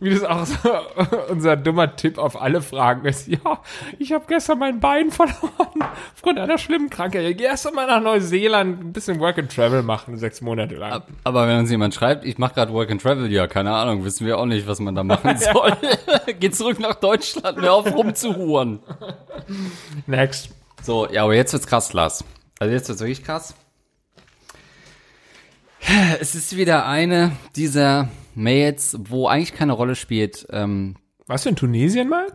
Wie 0.00 0.10
das 0.10 0.24
auch 0.24 0.44
so 0.44 0.58
unser 1.30 1.56
dummer 1.56 1.96
Tipp 1.96 2.18
auf 2.18 2.40
alle 2.40 2.60
Fragen 2.60 3.06
ist. 3.06 3.26
Ja, 3.28 3.60
ich 3.98 4.12
habe 4.12 4.24
gestern 4.28 4.58
mein 4.58 4.80
Bein 4.80 5.10
verloren 5.10 5.84
aufgrund 6.14 6.38
einer 6.38 6.58
schlimmen 6.58 6.90
Krankheit. 6.90 7.24
Ich 7.24 7.36
geh 7.36 7.44
erst 7.44 7.72
mal 7.74 7.86
nach 7.86 8.02
Neuseeland 8.02 8.80
ein 8.80 8.92
bisschen 8.92 9.20
Work 9.20 9.38
and 9.38 9.54
Travel 9.54 9.82
machen, 9.82 10.18
sechs 10.18 10.40
Monate 10.40 10.74
lang. 10.74 11.02
Aber 11.24 11.48
wenn 11.48 11.58
uns 11.58 11.70
jemand 11.70 11.94
schreibt, 11.94 12.24
ich 12.24 12.38
mache 12.38 12.54
gerade 12.54 12.72
Work 12.72 12.90
and 12.90 13.00
Travel, 13.00 13.30
ja, 13.30 13.46
keine 13.46 13.72
Ahnung, 13.72 14.04
wissen 14.04 14.26
wir 14.26 14.38
auch 14.38 14.46
nicht, 14.46 14.66
was 14.66 14.80
man 14.80 14.94
da 14.94 15.04
machen 15.04 15.36
soll. 15.38 15.72
Geh 16.38 16.50
zurück 16.50 16.78
nach 16.80 16.96
Deutschland, 16.96 17.60
hör 17.60 17.74
auf 17.74 17.94
rumzuhuren. 17.94 18.80
Next. 20.06 20.50
So, 20.82 21.08
ja, 21.10 21.24
aber 21.24 21.34
jetzt 21.34 21.52
wird's 21.52 21.66
krass, 21.66 21.92
Lars. 21.92 22.24
Also 22.58 22.74
jetzt 22.74 22.88
wird's 22.88 23.00
wirklich 23.00 23.24
krass. 23.24 23.54
Es 26.20 26.34
ist 26.34 26.56
wieder 26.56 26.86
eine 26.86 27.32
dieser 27.56 28.08
Mails, 28.34 28.96
wo 29.00 29.26
eigentlich 29.28 29.54
keine 29.54 29.72
Rolle 29.72 29.94
spielt. 29.96 30.46
Ähm, 30.50 30.96
Warst 31.26 31.44
du 31.46 31.50
in 31.50 31.56
Tunesien 31.56 32.08
mal? 32.08 32.26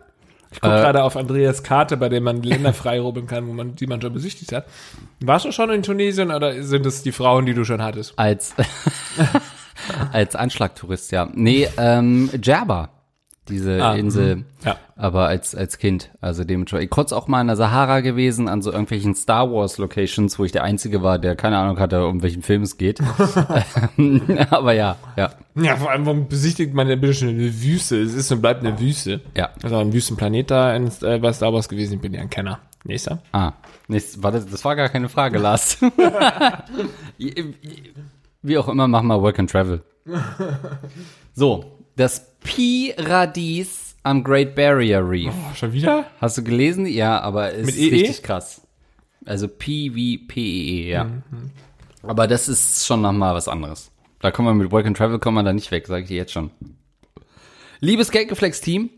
Ich 0.52 0.60
gucke 0.60 0.74
Äh. 0.74 0.80
gerade 0.80 1.04
auf 1.04 1.16
Andreas 1.16 1.62
Karte, 1.62 1.96
bei 1.96 2.08
dem 2.08 2.24
man 2.24 2.42
Länder 2.42 2.72
freirubbeln 2.74 3.26
kann, 3.28 3.46
wo 3.46 3.52
man 3.52 3.76
die 3.76 3.86
man 3.86 4.00
schon 4.02 4.12
besichtigt 4.12 4.52
hat. 4.52 4.66
Warst 5.20 5.44
du 5.44 5.52
schon 5.52 5.70
in 5.70 5.82
Tunesien 5.84 6.30
oder 6.32 6.62
sind 6.62 6.84
es 6.86 7.02
die 7.02 7.12
Frauen, 7.12 7.46
die 7.46 7.54
du 7.54 7.64
schon 7.64 7.82
hattest? 7.82 8.18
als 8.18 8.54
als 10.12 10.34
Anschlagtourist, 10.36 11.12
ja. 11.12 11.28
Nee, 11.32 11.68
ähm, 11.78 12.30
Djerba, 12.34 12.90
diese 13.48 13.82
Ah, 13.82 13.94
Insel. 13.94 14.44
Ja. 14.64 14.76
Aber 14.96 15.26
als, 15.26 15.54
als 15.54 15.78
Kind, 15.78 16.10
also 16.20 16.44
dementsprechend. 16.44 16.84
Ich 16.84 16.90
kurz 16.90 17.12
auch 17.12 17.26
mal 17.26 17.40
in 17.40 17.46
der 17.48 17.56
Sahara 17.56 18.00
gewesen, 18.00 18.48
an 18.48 18.62
so 18.62 18.70
irgendwelchen 18.70 19.14
Star 19.14 19.50
Wars 19.50 19.78
Locations, 19.78 20.38
wo 20.38 20.44
ich 20.44 20.52
der 20.52 20.62
Einzige 20.62 21.02
war, 21.02 21.18
der 21.18 21.34
keine 21.36 21.56
Ahnung 21.58 21.78
hatte, 21.80 22.06
um 22.06 22.22
welchen 22.22 22.42
Film 22.42 22.62
es 22.62 22.76
geht. 22.76 23.00
Aber 24.50 24.72
ja, 24.74 24.96
ja, 25.16 25.30
Ja, 25.56 25.76
vor 25.76 25.90
allem, 25.90 26.06
warum 26.06 26.28
besichtigt 26.28 26.74
man 26.74 26.86
denn 26.86 27.00
bitte 27.00 27.14
schon 27.14 27.28
eine 27.30 27.62
Wüste? 27.62 28.00
Es 28.00 28.14
ist 28.14 28.30
und 28.30 28.40
bleibt 28.42 28.64
eine 28.64 28.78
Wüste. 28.78 29.20
ja. 29.36 29.48
Also 29.62 29.76
ein 29.78 29.92
Wüstenplanet 29.92 30.50
da 30.50 30.74
in, 30.76 30.90
äh, 31.02 31.18
bei 31.18 31.32
Star 31.32 31.52
Wars 31.52 31.68
gewesen. 31.68 31.94
Ich 31.94 32.00
bin 32.00 32.12
ja 32.14 32.20
ein 32.20 32.30
Kenner. 32.30 32.60
Nächster. 32.84 33.22
Ah, 33.32 33.52
nächstes, 33.88 34.22
warte, 34.22 34.40
das 34.40 34.64
war 34.64 34.74
gar 34.76 34.88
keine 34.88 35.08
Frage, 35.10 35.38
Lars. 35.40 35.78
Wie 38.42 38.58
auch 38.58 38.68
immer, 38.68 38.88
mach 38.88 39.02
mal 39.02 39.20
Work 39.20 39.38
and 39.38 39.50
Travel. 39.50 39.82
So, 41.34 41.78
das 42.00 42.34
Pi-Radies 42.40 43.94
am 44.02 44.24
Great 44.24 44.54
Barrier 44.54 45.06
Reef. 45.06 45.34
Oh, 45.34 45.54
schon 45.54 45.74
wieder? 45.74 46.06
Hast 46.18 46.38
du 46.38 46.42
gelesen? 46.42 46.86
Ja, 46.86 47.20
aber 47.20 47.52
es 47.52 47.66
Mit 47.66 47.74
ist 47.74 47.80
EE? 47.82 47.90
richtig 47.90 48.22
krass. 48.22 48.62
Also 49.26 49.48
Pi 49.48 49.94
wie 49.94 50.16
P-E-E, 50.16 50.90
ja. 50.90 51.10
Aber 52.02 52.26
das 52.26 52.48
ist 52.48 52.86
schon 52.86 53.02
nochmal 53.02 53.34
was 53.34 53.48
anderes. 53.48 53.90
Da 54.20 54.30
kommen 54.30 54.48
wir 54.48 54.54
mit 54.54 54.72
Work 54.72 54.86
and 54.86 54.96
Travel 54.96 55.18
kommen 55.18 55.36
wir 55.36 55.42
da 55.42 55.52
nicht 55.52 55.70
weg, 55.70 55.86
sage 55.86 56.02
ich 56.04 56.08
dir 56.08 56.16
jetzt 56.16 56.32
schon. 56.32 56.50
Liebes 57.80 58.10
Geldgeflex-Team, 58.10 58.88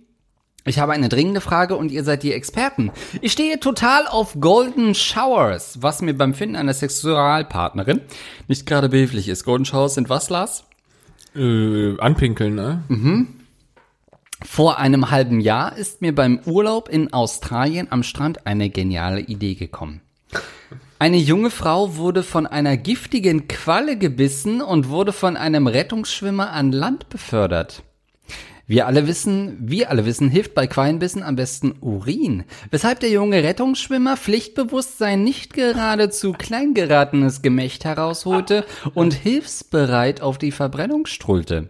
ich 0.64 0.78
habe 0.78 0.92
eine 0.92 1.08
dringende 1.08 1.40
Frage 1.40 1.74
und 1.74 1.90
ihr 1.90 2.04
seid 2.04 2.22
die 2.22 2.32
Experten. 2.32 2.92
Ich 3.20 3.32
stehe 3.32 3.58
total 3.58 4.06
auf 4.06 4.38
Golden 4.38 4.94
Showers, 4.94 5.82
was 5.82 6.02
mir 6.02 6.16
beim 6.16 6.34
Finden 6.34 6.54
einer 6.54 6.74
Sexualpartnerin 6.74 8.00
nicht 8.46 8.64
gerade 8.64 8.88
behilflich 8.88 9.28
ist. 9.28 9.42
Golden 9.42 9.64
Showers 9.64 9.94
sind 9.94 10.08
was, 10.08 10.30
Lars? 10.30 10.64
Äh, 11.34 11.98
anpinkeln, 11.98 12.54
ne? 12.54 12.82
Vor 14.44 14.78
einem 14.78 15.10
halben 15.10 15.40
Jahr 15.40 15.76
ist 15.76 16.02
mir 16.02 16.14
beim 16.14 16.40
Urlaub 16.44 16.88
in 16.88 17.12
Australien 17.12 17.86
am 17.90 18.02
Strand 18.02 18.46
eine 18.46 18.70
geniale 18.70 19.20
Idee 19.20 19.54
gekommen. 19.54 20.00
Eine 20.98 21.16
junge 21.16 21.50
Frau 21.50 21.96
wurde 21.96 22.22
von 22.22 22.46
einer 22.46 22.76
giftigen 22.76 23.48
Qualle 23.48 23.96
gebissen 23.98 24.60
und 24.60 24.88
wurde 24.88 25.12
von 25.12 25.36
einem 25.36 25.66
Rettungsschwimmer 25.66 26.52
an 26.52 26.70
Land 26.70 27.08
befördert. 27.08 27.82
Wir 28.72 28.86
alle 28.86 29.06
wissen, 29.06 29.58
wir 29.60 29.90
alle 29.90 30.06
wissen, 30.06 30.30
hilft 30.30 30.54
bei 30.54 30.66
Quallenbissen 30.66 31.22
am 31.22 31.36
besten 31.36 31.74
Urin. 31.82 32.44
Weshalb 32.70 33.00
der 33.00 33.10
junge 33.10 33.42
Rettungsschwimmer 33.42 34.16
pflichtbewusst 34.16 34.96
sein 34.96 35.22
nicht 35.22 35.52
geradezu 35.52 36.32
klein 36.32 36.72
geratenes 36.72 37.42
Gemächt 37.42 37.84
herausholte 37.84 38.64
und 38.94 39.12
hilfsbereit 39.12 40.22
auf 40.22 40.38
die 40.38 40.52
Verbrennung 40.52 41.04
strullte. 41.04 41.68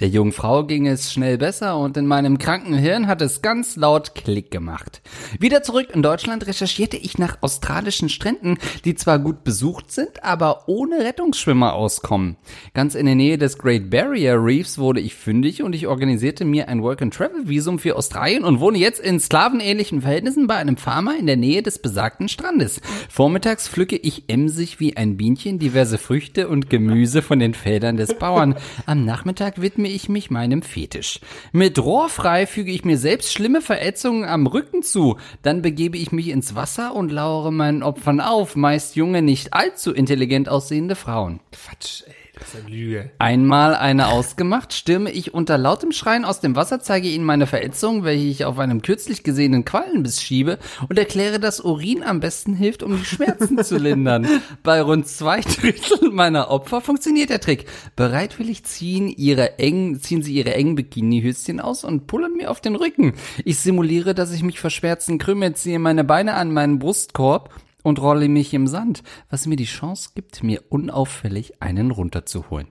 Der 0.00 0.06
jungen 0.06 0.30
Frau 0.30 0.62
ging 0.62 0.86
es 0.86 1.12
schnell 1.12 1.38
besser 1.38 1.76
und 1.76 1.96
in 1.96 2.06
meinem 2.06 2.38
kranken 2.38 2.74
Hirn 2.74 3.08
hat 3.08 3.20
es 3.20 3.42
ganz 3.42 3.74
laut 3.74 4.14
Klick 4.14 4.52
gemacht. 4.52 5.02
Wieder 5.40 5.64
zurück 5.64 5.88
in 5.92 6.02
Deutschland 6.02 6.46
recherchierte 6.46 6.96
ich 6.96 7.18
nach 7.18 7.38
australischen 7.40 8.08
Stränden, 8.08 8.58
die 8.84 8.94
zwar 8.94 9.18
gut 9.18 9.42
besucht 9.42 9.90
sind, 9.90 10.22
aber 10.22 10.68
ohne 10.68 11.00
Rettungsschwimmer 11.00 11.72
auskommen. 11.72 12.36
Ganz 12.74 12.94
in 12.94 13.06
der 13.06 13.16
Nähe 13.16 13.38
des 13.38 13.58
Great 13.58 13.90
Barrier 13.90 14.36
Reefs 14.40 14.78
wurde 14.78 15.00
ich 15.00 15.16
fündig 15.16 15.64
und 15.64 15.74
ich 15.74 15.88
organisierte 15.88 16.44
mir 16.44 16.68
ein 16.68 16.80
Work-and-Travel-Visum 16.80 17.80
für 17.80 17.96
Australien 17.96 18.44
und 18.44 18.60
wohne 18.60 18.78
jetzt 18.78 19.00
in 19.00 19.18
sklavenähnlichen 19.18 20.02
Verhältnissen 20.02 20.46
bei 20.46 20.54
einem 20.54 20.76
Farmer 20.76 21.18
in 21.18 21.26
der 21.26 21.36
Nähe 21.36 21.64
des 21.64 21.80
besagten 21.80 22.28
Strandes. 22.28 22.80
Vormittags 23.08 23.68
pflücke 23.68 23.96
ich 23.96 24.28
emsig 24.28 24.78
wie 24.78 24.96
ein 24.96 25.16
Bienchen 25.16 25.58
diverse 25.58 25.98
Früchte 25.98 26.46
und 26.46 26.70
Gemüse 26.70 27.20
von 27.20 27.40
den 27.40 27.54
Feldern 27.54 27.96
des 27.96 28.14
Bauern. 28.14 28.54
Am 28.86 29.04
Nachmittag 29.04 29.60
widme 29.60 29.87
ich 29.88 30.08
mich 30.08 30.30
meinem 30.30 30.62
Fetisch. 30.62 31.20
Mit 31.52 31.78
Rohrfrei 31.78 32.46
füge 32.46 32.70
ich 32.72 32.84
mir 32.84 32.98
selbst 32.98 33.32
schlimme 33.32 33.60
Verätzungen 33.60 34.24
am 34.24 34.46
Rücken 34.46 34.82
zu. 34.82 35.18
Dann 35.42 35.62
begebe 35.62 35.98
ich 35.98 36.12
mich 36.12 36.28
ins 36.28 36.54
Wasser 36.54 36.94
und 36.94 37.10
lauere 37.10 37.52
meinen 37.52 37.82
Opfern 37.82 38.20
auf, 38.20 38.56
meist 38.56 38.96
junge, 38.96 39.22
nicht 39.22 39.54
allzu 39.54 39.92
intelligent 39.92 40.48
aussehende 40.48 40.96
Frauen. 40.96 41.40
Quatsch, 41.52 42.02
ey, 42.06 42.14
das 42.38 42.54
ist 42.54 42.60
eine 42.60 42.74
Lüge. 42.74 43.10
Einmal 43.18 43.74
eine 43.74 44.08
ausgemacht, 44.08 44.72
stürme 44.72 45.10
ich 45.10 45.34
unter 45.34 45.58
lautem 45.58 45.92
Schreien 45.92 46.24
aus 46.24 46.40
dem 46.40 46.56
Wasser, 46.56 46.80
zeige 46.80 47.08
ihnen 47.08 47.24
meine 47.24 47.46
Verätzung, 47.46 48.04
welche 48.04 48.26
ich 48.26 48.44
auf 48.44 48.58
einem 48.58 48.82
kürzlich 48.82 49.22
gesehenen 49.22 49.64
Quallenbiss 49.64 50.22
schiebe 50.22 50.58
und 50.88 50.98
erkläre, 50.98 51.40
dass 51.40 51.60
Urin 51.60 52.02
am 52.02 52.20
besten 52.20 52.54
hilft, 52.54 52.82
um 52.82 52.96
die 52.96 53.04
Schmerzen 53.04 53.62
zu 53.64 53.76
lindern. 53.76 54.26
Bei 54.62 54.80
rund 54.80 55.08
zwei 55.08 55.40
Drittel 55.40 56.10
meiner 56.10 56.50
Opfer 56.50 56.80
funktioniert 56.80 57.30
der 57.30 57.40
Trick. 57.40 57.66
Bereitwillig 57.96 58.64
ziehen 58.64 59.08
ihre 59.08 59.58
engen, 59.58 60.00
ziehen 60.00 60.22
sie 60.22 60.34
ihre 60.34 60.54
engen 60.54 60.76
Bikini-Höschen 60.76 61.60
aus 61.60 61.84
und 61.84 62.06
pullern 62.06 62.34
mir 62.34 62.50
auf 62.50 62.60
den 62.60 62.76
Rücken. 62.76 63.14
Ich 63.44 63.58
simuliere, 63.58 64.14
dass 64.14 64.32
ich 64.32 64.42
mich 64.42 64.60
vor 64.60 64.70
Schmerzen 64.70 65.18
krümme, 65.18 65.54
ziehe 65.54 65.78
meine 65.78 66.04
Beine 66.04 66.34
an 66.34 66.52
meinen 66.52 66.78
Brustkorb 66.78 67.50
und 67.82 68.00
rolle 68.00 68.28
mich 68.28 68.54
im 68.54 68.66
Sand, 68.66 69.02
was 69.30 69.46
mir 69.46 69.56
die 69.56 69.64
Chance 69.64 70.10
gibt, 70.14 70.42
mir 70.42 70.62
unauffällig 70.68 71.62
einen 71.62 71.90
runterzuholen. 71.90 72.68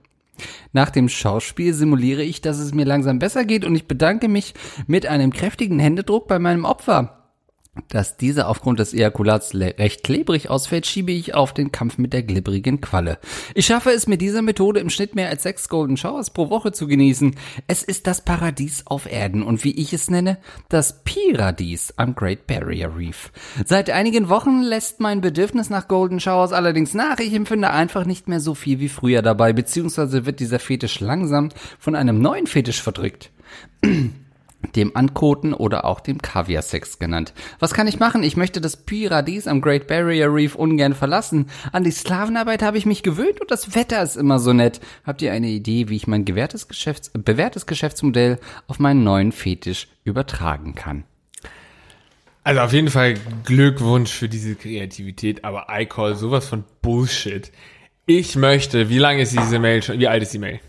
Nach 0.72 0.90
dem 0.90 1.08
Schauspiel 1.08 1.74
simuliere 1.74 2.22
ich, 2.22 2.40
dass 2.40 2.58
es 2.58 2.72
mir 2.72 2.84
langsam 2.84 3.18
besser 3.18 3.44
geht 3.44 3.64
und 3.64 3.74
ich 3.74 3.88
bedanke 3.88 4.28
mich 4.28 4.54
mit 4.86 5.06
einem 5.06 5.32
kräftigen 5.32 5.78
Händedruck 5.78 6.28
bei 6.28 6.38
meinem 6.38 6.64
Opfer. 6.64 7.17
Dass 7.88 8.16
dieser 8.16 8.48
aufgrund 8.48 8.78
des 8.78 8.92
Ejakulats 8.92 9.54
recht 9.54 10.04
klebrig 10.04 10.50
ausfällt, 10.50 10.86
schiebe 10.86 11.12
ich 11.12 11.34
auf 11.34 11.54
den 11.54 11.72
Kampf 11.72 11.98
mit 11.98 12.12
der 12.12 12.22
glibberigen 12.22 12.80
Qualle. 12.80 13.18
Ich 13.54 13.66
schaffe 13.66 13.90
es 13.90 14.06
mit 14.06 14.20
dieser 14.20 14.42
Methode 14.42 14.80
im 14.80 14.90
Schnitt 14.90 15.14
mehr 15.14 15.28
als 15.28 15.42
sechs 15.42 15.68
Golden 15.68 15.96
Showers 15.96 16.30
pro 16.30 16.50
Woche 16.50 16.72
zu 16.72 16.86
genießen. 16.86 17.36
Es 17.66 17.82
ist 17.82 18.06
das 18.06 18.24
Paradies 18.24 18.86
auf 18.86 19.10
Erden 19.10 19.42
und 19.42 19.64
wie 19.64 19.72
ich 19.72 19.92
es 19.92 20.10
nenne, 20.10 20.38
das 20.68 21.02
Piradies 21.04 21.94
am 21.96 22.14
Great 22.14 22.46
Barrier 22.46 22.94
Reef. 22.96 23.32
Seit 23.64 23.90
einigen 23.90 24.28
Wochen 24.28 24.62
lässt 24.62 25.00
mein 25.00 25.20
Bedürfnis 25.20 25.70
nach 25.70 25.88
Golden 25.88 26.20
Showers 26.20 26.52
allerdings 26.52 26.94
nach. 26.94 27.18
Ich 27.18 27.32
empfinde 27.32 27.70
einfach 27.70 28.04
nicht 28.04 28.28
mehr 28.28 28.40
so 28.40 28.54
viel 28.54 28.80
wie 28.80 28.88
früher 28.88 29.22
dabei, 29.22 29.52
beziehungsweise 29.52 30.26
wird 30.26 30.40
dieser 30.40 30.58
Fetisch 30.58 31.00
langsam 31.00 31.50
von 31.78 31.94
einem 31.94 32.20
neuen 32.20 32.46
Fetisch 32.46 32.82
verdrückt 32.82 33.30
dem 34.74 34.96
Ankoten 34.96 35.54
oder 35.54 35.84
auch 35.84 36.00
dem 36.00 36.20
Kaviar-Sex 36.20 36.98
genannt. 36.98 37.32
Was 37.60 37.74
kann 37.74 37.86
ich 37.86 38.00
machen? 38.00 38.22
Ich 38.22 38.36
möchte 38.36 38.60
das 38.60 38.76
Paradies 38.76 39.46
am 39.46 39.60
Great 39.60 39.86
Barrier 39.86 40.32
Reef 40.32 40.56
ungern 40.56 40.94
verlassen. 40.94 41.46
An 41.72 41.84
die 41.84 41.92
Sklavenarbeit 41.92 42.62
habe 42.62 42.76
ich 42.76 42.84
mich 42.84 43.02
gewöhnt 43.02 43.40
und 43.40 43.50
das 43.50 43.74
Wetter 43.74 44.02
ist 44.02 44.16
immer 44.16 44.38
so 44.38 44.52
nett. 44.52 44.80
Habt 45.04 45.22
ihr 45.22 45.32
eine 45.32 45.48
Idee, 45.48 45.88
wie 45.88 45.96
ich 45.96 46.06
mein 46.06 46.24
gewährtes 46.24 46.66
Geschäfts 46.66 47.10
bewährtes 47.10 47.66
Geschäftsmodell 47.66 48.38
auf 48.66 48.78
meinen 48.78 49.04
neuen 49.04 49.32
Fetisch 49.32 49.88
übertragen 50.04 50.74
kann? 50.74 51.04
Also 52.42 52.60
auf 52.60 52.72
jeden 52.72 52.88
Fall 52.88 53.14
Glückwunsch 53.44 54.10
für 54.10 54.28
diese 54.28 54.54
Kreativität, 54.54 55.44
aber 55.44 55.66
I 55.70 55.86
call 55.86 56.14
sowas 56.14 56.48
von 56.48 56.64
Bullshit. 56.82 57.52
Ich 58.06 58.36
möchte, 58.36 58.88
wie 58.88 58.98
lange 58.98 59.22
ist 59.22 59.32
diese 59.32 59.58
Mail 59.58 59.82
schon, 59.82 59.98
wie 59.98 60.08
alt 60.08 60.22
ist 60.22 60.32
die 60.32 60.38
Mail? 60.38 60.60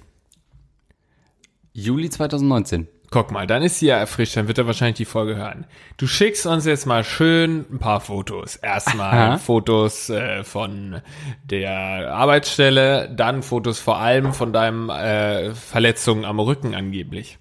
Juli 1.74 2.10
2019. 2.10 2.88
Guck 3.12 3.32
mal, 3.32 3.48
dann 3.48 3.64
ist 3.64 3.80
sie 3.80 3.88
ja 3.88 3.98
erfrischt, 3.98 4.38
dann 4.38 4.48
wird 4.48 4.60
er 4.60 4.68
wahrscheinlich 4.68 4.98
die 4.98 5.06
Folge 5.06 5.36
hören. 5.36 5.66
Du 5.98 6.06
schickst 6.06 6.46
uns 6.46 6.66
jetzt 6.66 6.86
mal 6.86 7.04
schön 7.04 7.66
ein 7.72 7.80
paar 7.80 8.02
Fotos. 8.02 8.56
Erstmal 8.56 9.14
Aha. 9.14 9.38
Fotos 9.38 10.12
äh, 10.12 10.44
von 10.44 11.02
der 11.44 12.14
Arbeitsstelle, 12.14 13.10
dann 13.10 13.42
Fotos 13.42 13.80
vor 13.80 13.98
allem 13.98 14.34
von 14.34 14.54
deinem 14.54 14.92
äh, 14.92 15.56
Verletzungen 15.56 16.24
am 16.24 16.40
Rücken 16.40 16.76
angeblich. 16.76 17.40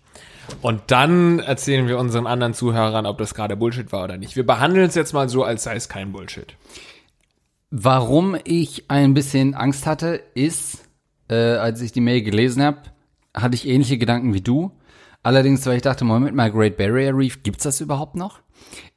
Und 0.62 0.81
dann 0.87 1.41
erzählen 1.41 1.87
wir 1.87 1.99
unseren 1.99 2.27
anderen 2.27 2.55
Zuhörern, 2.55 3.05
ob 3.05 3.19
das 3.19 3.35
gerade 3.35 3.55
Bullshit 3.55 3.93
war 3.93 4.05
oder 4.05 4.16
nicht. 4.16 4.37
Wir 4.37 4.47
behandeln 4.47 4.87
es 4.89 4.95
jetzt 4.95 5.12
mal 5.12 5.29
so, 5.29 5.45
als 5.45 5.64
sei 5.64 5.75
es 5.75 5.91
kein 5.91 6.12
Bullshit. 6.12 6.57
Warum 7.71 8.37
ich 8.45 8.91
ein 8.91 9.12
bisschen 9.12 9.55
Angst 9.55 9.87
hatte, 9.87 10.23
ist, 10.35 10.89
äh, 11.29 11.35
als 11.35 11.83
ich 11.83 11.93
die 11.93 12.01
Mail 12.01 12.23
gelesen 12.23 12.62
habe, 12.62 12.79
hatte 13.35 13.55
ich 13.55 13.69
ähnliche 13.69 13.99
Gedanken 13.99 14.33
wie 14.33 14.41
du. 14.41 14.73
Allerdings, 15.29 15.66
weil 15.66 15.76
ich 15.76 15.83
dachte, 15.83 16.07
Moment 16.07 16.35
mal, 16.35 16.51
Great 16.51 16.79
Barrier 16.79 17.14
Reef, 17.14 17.43
gibt's 17.43 17.64
das 17.64 17.83
überhaupt 17.83 18.16
noch? 18.16 18.41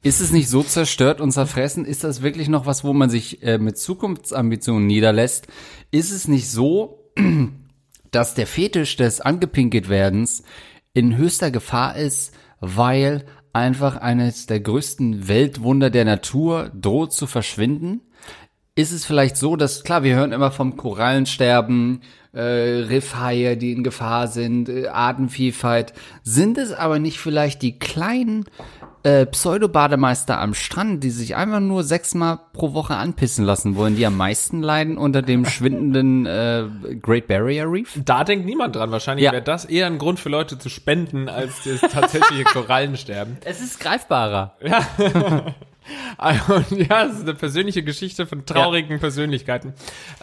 Ist 0.02 0.22
es 0.22 0.32
nicht 0.32 0.48
so 0.48 0.62
zerstört 0.62 1.20
und 1.20 1.30
zerfressen? 1.30 1.84
Ist 1.84 2.04
das 2.04 2.22
wirklich 2.22 2.48
noch 2.48 2.64
was, 2.64 2.84
wo 2.84 2.94
man 2.94 3.10
sich 3.10 3.42
äh, 3.42 3.58
mit 3.58 3.76
Zukunftsambitionen 3.76 4.86
niederlässt? 4.86 5.48
Ist 5.90 6.10
es 6.10 6.28
nicht 6.28 6.48
so, 6.50 7.12
dass 8.12 8.32
der 8.32 8.46
Fetisch 8.46 8.96
des 8.96 9.20
angepinkelt 9.20 9.90
werdens 9.90 10.42
in 10.94 11.18
höchster 11.18 11.50
Gefahr 11.50 11.96
ist, 11.96 12.32
weil 12.60 13.26
einfach 13.52 13.96
eines 13.98 14.46
der 14.46 14.60
größten 14.60 15.28
Weltwunder 15.28 15.90
der 15.90 16.06
Natur 16.06 16.72
droht 16.74 17.12
zu 17.12 17.26
verschwinden? 17.26 18.00
Ist 18.74 18.92
es 18.92 19.04
vielleicht 19.04 19.36
so, 19.36 19.56
dass, 19.56 19.84
klar, 19.84 20.02
wir 20.02 20.14
hören 20.16 20.32
immer 20.32 20.50
vom 20.50 20.78
Korallensterben, 20.78 22.00
äh, 22.32 22.40
Riffhaie, 22.40 23.56
die 23.58 23.72
in 23.72 23.84
Gefahr 23.84 24.28
sind, 24.28 24.70
äh, 24.70 24.88
Artenvielfalt. 24.88 25.92
Sind 26.22 26.56
es 26.56 26.72
aber 26.72 26.98
nicht 26.98 27.18
vielleicht 27.18 27.60
die 27.60 27.78
kleinen 27.78 28.46
äh, 29.02 29.26
Pseudo-Bademeister 29.26 30.40
am 30.40 30.54
Strand, 30.54 31.04
die 31.04 31.10
sich 31.10 31.36
einfach 31.36 31.60
nur 31.60 31.84
sechsmal 31.84 32.38
pro 32.54 32.72
Woche 32.72 32.94
anpissen 32.96 33.44
lassen 33.44 33.76
wollen, 33.76 33.94
die 33.96 34.06
am 34.06 34.16
meisten 34.16 34.62
leiden 34.62 34.96
unter 34.96 35.20
dem 35.20 35.44
schwindenden 35.44 36.24
äh, 36.24 36.64
Great 37.02 37.26
Barrier 37.26 37.70
Reef? 37.70 38.00
Da 38.02 38.24
denkt 38.24 38.46
niemand 38.46 38.74
dran. 38.74 38.90
Wahrscheinlich 38.90 39.26
Ja. 39.26 39.32
wäre 39.32 39.42
das 39.42 39.66
eher 39.66 39.86
ein 39.86 39.98
Grund 39.98 40.18
für 40.18 40.30
Leute 40.30 40.58
zu 40.58 40.70
spenden, 40.70 41.28
als 41.28 41.62
das 41.64 41.80
tatsächliche 41.92 42.44
Korallensterben. 42.52 43.36
Es 43.44 43.60
ist 43.60 43.80
greifbarer. 43.80 44.56
Und 46.48 46.70
ja, 46.70 47.06
das 47.06 47.16
ist 47.16 47.22
eine 47.22 47.34
persönliche 47.34 47.82
Geschichte 47.82 48.26
von 48.26 48.46
traurigen 48.46 49.00
Persönlichkeiten. 49.00 49.74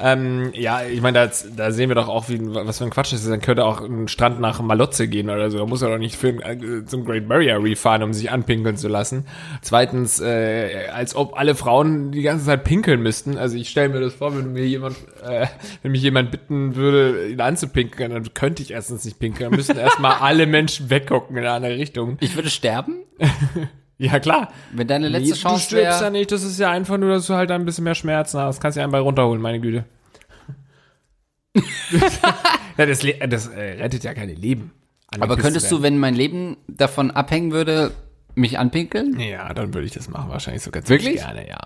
Ähm, 0.02 0.52
ja, 0.54 0.84
ich 0.84 1.02
meine, 1.02 1.28
da, 1.28 1.32
da 1.56 1.72
sehen 1.72 1.90
wir 1.90 1.96
doch 1.96 2.08
auch, 2.08 2.30
wie, 2.30 2.40
was 2.42 2.78
für 2.78 2.86
ein 2.86 2.90
Quatsch 2.90 3.14
das 3.14 3.24
ist. 3.24 3.30
Dann 3.30 3.42
könnte 3.42 3.66
auch 3.66 3.82
ein 3.82 4.08
Strand 4.08 4.40
nach 4.40 4.62
Malotze 4.62 5.08
gehen 5.08 5.30
oder 5.30 5.52
so. 5.52 5.58
Da 5.58 5.66
muss 5.66 5.82
er 5.82 5.90
doch 5.90 5.98
nicht 5.98 6.16
für, 6.16 6.30
äh, 6.30 6.86
zum 6.86 7.06
Great 7.06 7.28
Barrier 7.28 7.62
Reef 7.62 7.80
fahren, 7.80 8.04
um 8.04 8.14
sich 8.14 8.32
anpinkeln 8.32 8.78
zu 8.78 8.88
lassen. 8.88 9.26
Zweitens, 9.62 10.20
äh, 10.20 10.88
als 10.94 11.16
ob 11.16 11.38
alle 11.38 11.56
Frauen 11.56 12.12
die 12.12 12.22
ganze 12.22 12.46
Zeit 12.46 12.64
pinkeln 12.64 13.02
müssten. 13.02 13.38
Also 13.38 13.58
ich 13.58 13.70
stelle 13.70 13.90
mir 13.90 14.00
das 14.00 14.14
vor, 14.14 14.38
wenn 14.38 14.54
mir 14.54 14.66
jemand, 14.66 14.96
äh, 15.24 15.48
wenn 15.82 15.92
mich 15.92 16.02
jemand 16.02 16.32
bitten 16.32 16.76
würde, 16.76 17.30
ihn 17.30 17.42
anzupinkeln, 17.42 18.12
dann 18.12 18.34
könnte 18.34 18.62
ich 18.62 18.72
erstens 18.72 19.06
nicht 19.06 19.20
pinkeln. 19.20 19.50
Dann 19.50 19.58
müssten 19.58 19.78
erstmal 19.78 20.18
alle 20.20 20.48
Menschen 20.48 20.90
weggucken 20.90 21.36
in 21.36 21.44
eine 21.44 21.52
andere 21.52 21.76
Richtung. 21.76 22.18
Ich 22.22 22.36
würde 22.36 22.50
sterben, 22.50 23.04
Ja, 24.00 24.18
klar. 24.20 24.52
wenn 24.72 24.88
deine 24.88 25.10
letzte 25.10 25.30
Nee, 25.30 25.34
du 25.36 25.40
Chance 25.40 25.66
stirbst 25.66 25.86
ja 25.86 26.02
wäre. 26.02 26.12
nicht, 26.12 26.32
das 26.32 26.44
ist 26.44 26.58
ja 26.58 26.72
einfach 26.72 26.98
nur, 26.98 27.10
dass 27.10 27.28
du 27.28 27.34
halt 27.36 27.52
ein 27.52 27.66
bisschen 27.66 27.84
mehr 27.84 27.96
Schmerzen 27.96 28.40
hast. 28.40 28.62
Kannst 28.62 28.78
ja 28.78 28.84
einen 28.84 28.92
bei 28.94 29.00
runterholen, 29.00 29.42
meine 29.42 29.60
Güte. 29.60 29.84
ja, 32.78 32.86
das 32.86 33.00
das 33.30 33.48
äh, 33.48 33.60
rettet 33.82 34.04
ja 34.04 34.14
keine 34.14 34.34
Leben. 34.34 34.72
Aber 35.20 35.36
könntest 35.38 35.72
du, 35.72 35.82
wenn 35.82 35.98
mein 35.98 36.16
Leben 36.16 36.58
davon 36.68 37.12
abhängen 37.12 37.52
würde, 37.52 37.92
mich 38.36 38.58
anpinkeln? 38.60 39.20
Ja, 39.20 39.54
dann 39.54 39.74
würde 39.74 39.86
ich 39.88 39.94
das 39.94 40.10
machen, 40.10 40.30
wahrscheinlich 40.30 40.64
sogar 40.64 40.88
Wirklich? 40.88 41.20
ziemlich 41.20 41.24
gerne, 41.26 41.48
ja. 41.50 41.60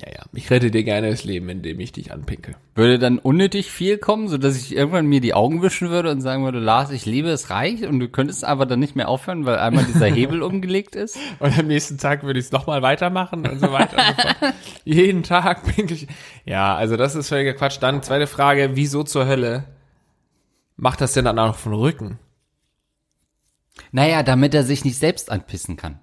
Ja, 0.00 0.12
ja. 0.12 0.24
Ich 0.32 0.50
rette 0.50 0.70
dir 0.70 0.84
gerne 0.84 1.10
das 1.10 1.24
Leben, 1.24 1.48
indem 1.48 1.80
ich 1.80 1.92
dich 1.92 2.12
anpinkel. 2.12 2.56
Würde 2.74 2.98
dann 2.98 3.18
unnötig 3.18 3.70
viel 3.70 3.98
kommen, 3.98 4.28
so 4.28 4.36
dass 4.36 4.56
ich 4.56 4.76
irgendwann 4.76 5.06
mir 5.06 5.20
die 5.20 5.32
Augen 5.32 5.62
wischen 5.62 5.88
würde 5.88 6.10
und 6.10 6.20
sagen 6.20 6.44
würde, 6.44 6.58
Lars, 6.58 6.90
ich 6.90 7.06
liebe 7.06 7.28
es 7.28 7.50
reich 7.50 7.86
und 7.86 8.00
du 8.00 8.08
könntest 8.08 8.44
aber 8.44 8.66
dann 8.66 8.78
nicht 8.80 8.96
mehr 8.96 9.08
aufhören, 9.08 9.46
weil 9.46 9.58
einmal 9.58 9.84
dieser 9.84 10.06
Hebel 10.06 10.42
umgelegt 10.42 10.94
ist? 10.96 11.16
Und 11.38 11.58
am 11.58 11.66
nächsten 11.66 11.98
Tag 11.98 12.24
würde 12.24 12.38
ich 12.38 12.46
es 12.46 12.52
nochmal 12.52 12.82
weitermachen 12.82 13.46
und 13.46 13.58
so 13.58 13.72
weiter 13.72 13.96
und 13.96 14.16
so 14.16 14.22
fort. 14.22 14.54
Jeden 14.84 15.22
Tag 15.22 15.64
pinkel 15.64 15.96
ich. 15.96 16.08
Ja, 16.44 16.76
also 16.76 16.96
das 16.96 17.14
ist 17.14 17.28
völliger 17.28 17.54
Quatsch. 17.54 17.78
Dann 17.80 18.02
zweite 18.02 18.26
Frage, 18.26 18.70
wieso 18.74 19.02
zur 19.02 19.26
Hölle 19.26 19.64
macht 20.76 21.00
das 21.00 21.14
denn 21.14 21.24
dann 21.24 21.38
auch 21.38 21.56
von 21.56 21.72
Rücken? 21.72 22.18
Naja, 23.92 24.22
damit 24.22 24.54
er 24.54 24.62
sich 24.62 24.84
nicht 24.84 24.98
selbst 24.98 25.30
anpissen 25.30 25.76
kann. 25.76 26.00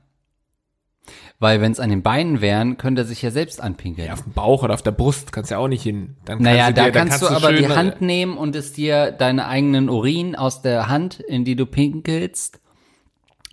Weil 1.40 1.60
wenn 1.60 1.72
es 1.72 1.80
an 1.80 1.90
den 1.90 2.04
Beinen 2.04 2.42
wären, 2.42 2.78
könnte 2.78 3.02
er 3.02 3.06
sich 3.06 3.22
ja 3.22 3.32
selbst 3.32 3.62
anpinkeln. 3.62 4.08
Ja, 4.08 4.14
auf 4.14 4.24
dem 4.24 4.34
Bauch 4.34 4.64
oder 4.64 4.74
auf 4.74 4.82
der 4.82 4.92
Brust 4.92 5.32
kannst 5.32 5.52
du 5.52 5.56
ja 5.56 5.60
auch 5.60 5.68
nicht 5.68 5.84
hin. 5.84 6.16
Dann 6.26 6.38
kannst 6.38 6.44
naja, 6.44 6.68
du 6.68 6.74
da 6.74 6.86
dir, 6.86 6.92
dann 6.92 7.10
kannst 7.10 7.22
du 7.22 7.28
aber 7.28 7.52
die 7.52 7.68
Hand 7.68 8.02
nehmen 8.02 8.38
und 8.38 8.56
es 8.56 8.72
dir 8.72 9.12
deine 9.12 9.48
eigenen 9.48 9.90
Urin 9.90 10.36
aus 10.36 10.62
der 10.62 10.88
Hand, 10.88 11.20
in 11.20 11.44
die 11.44 11.56
du 11.56 11.66
pinkelst, 11.66 12.60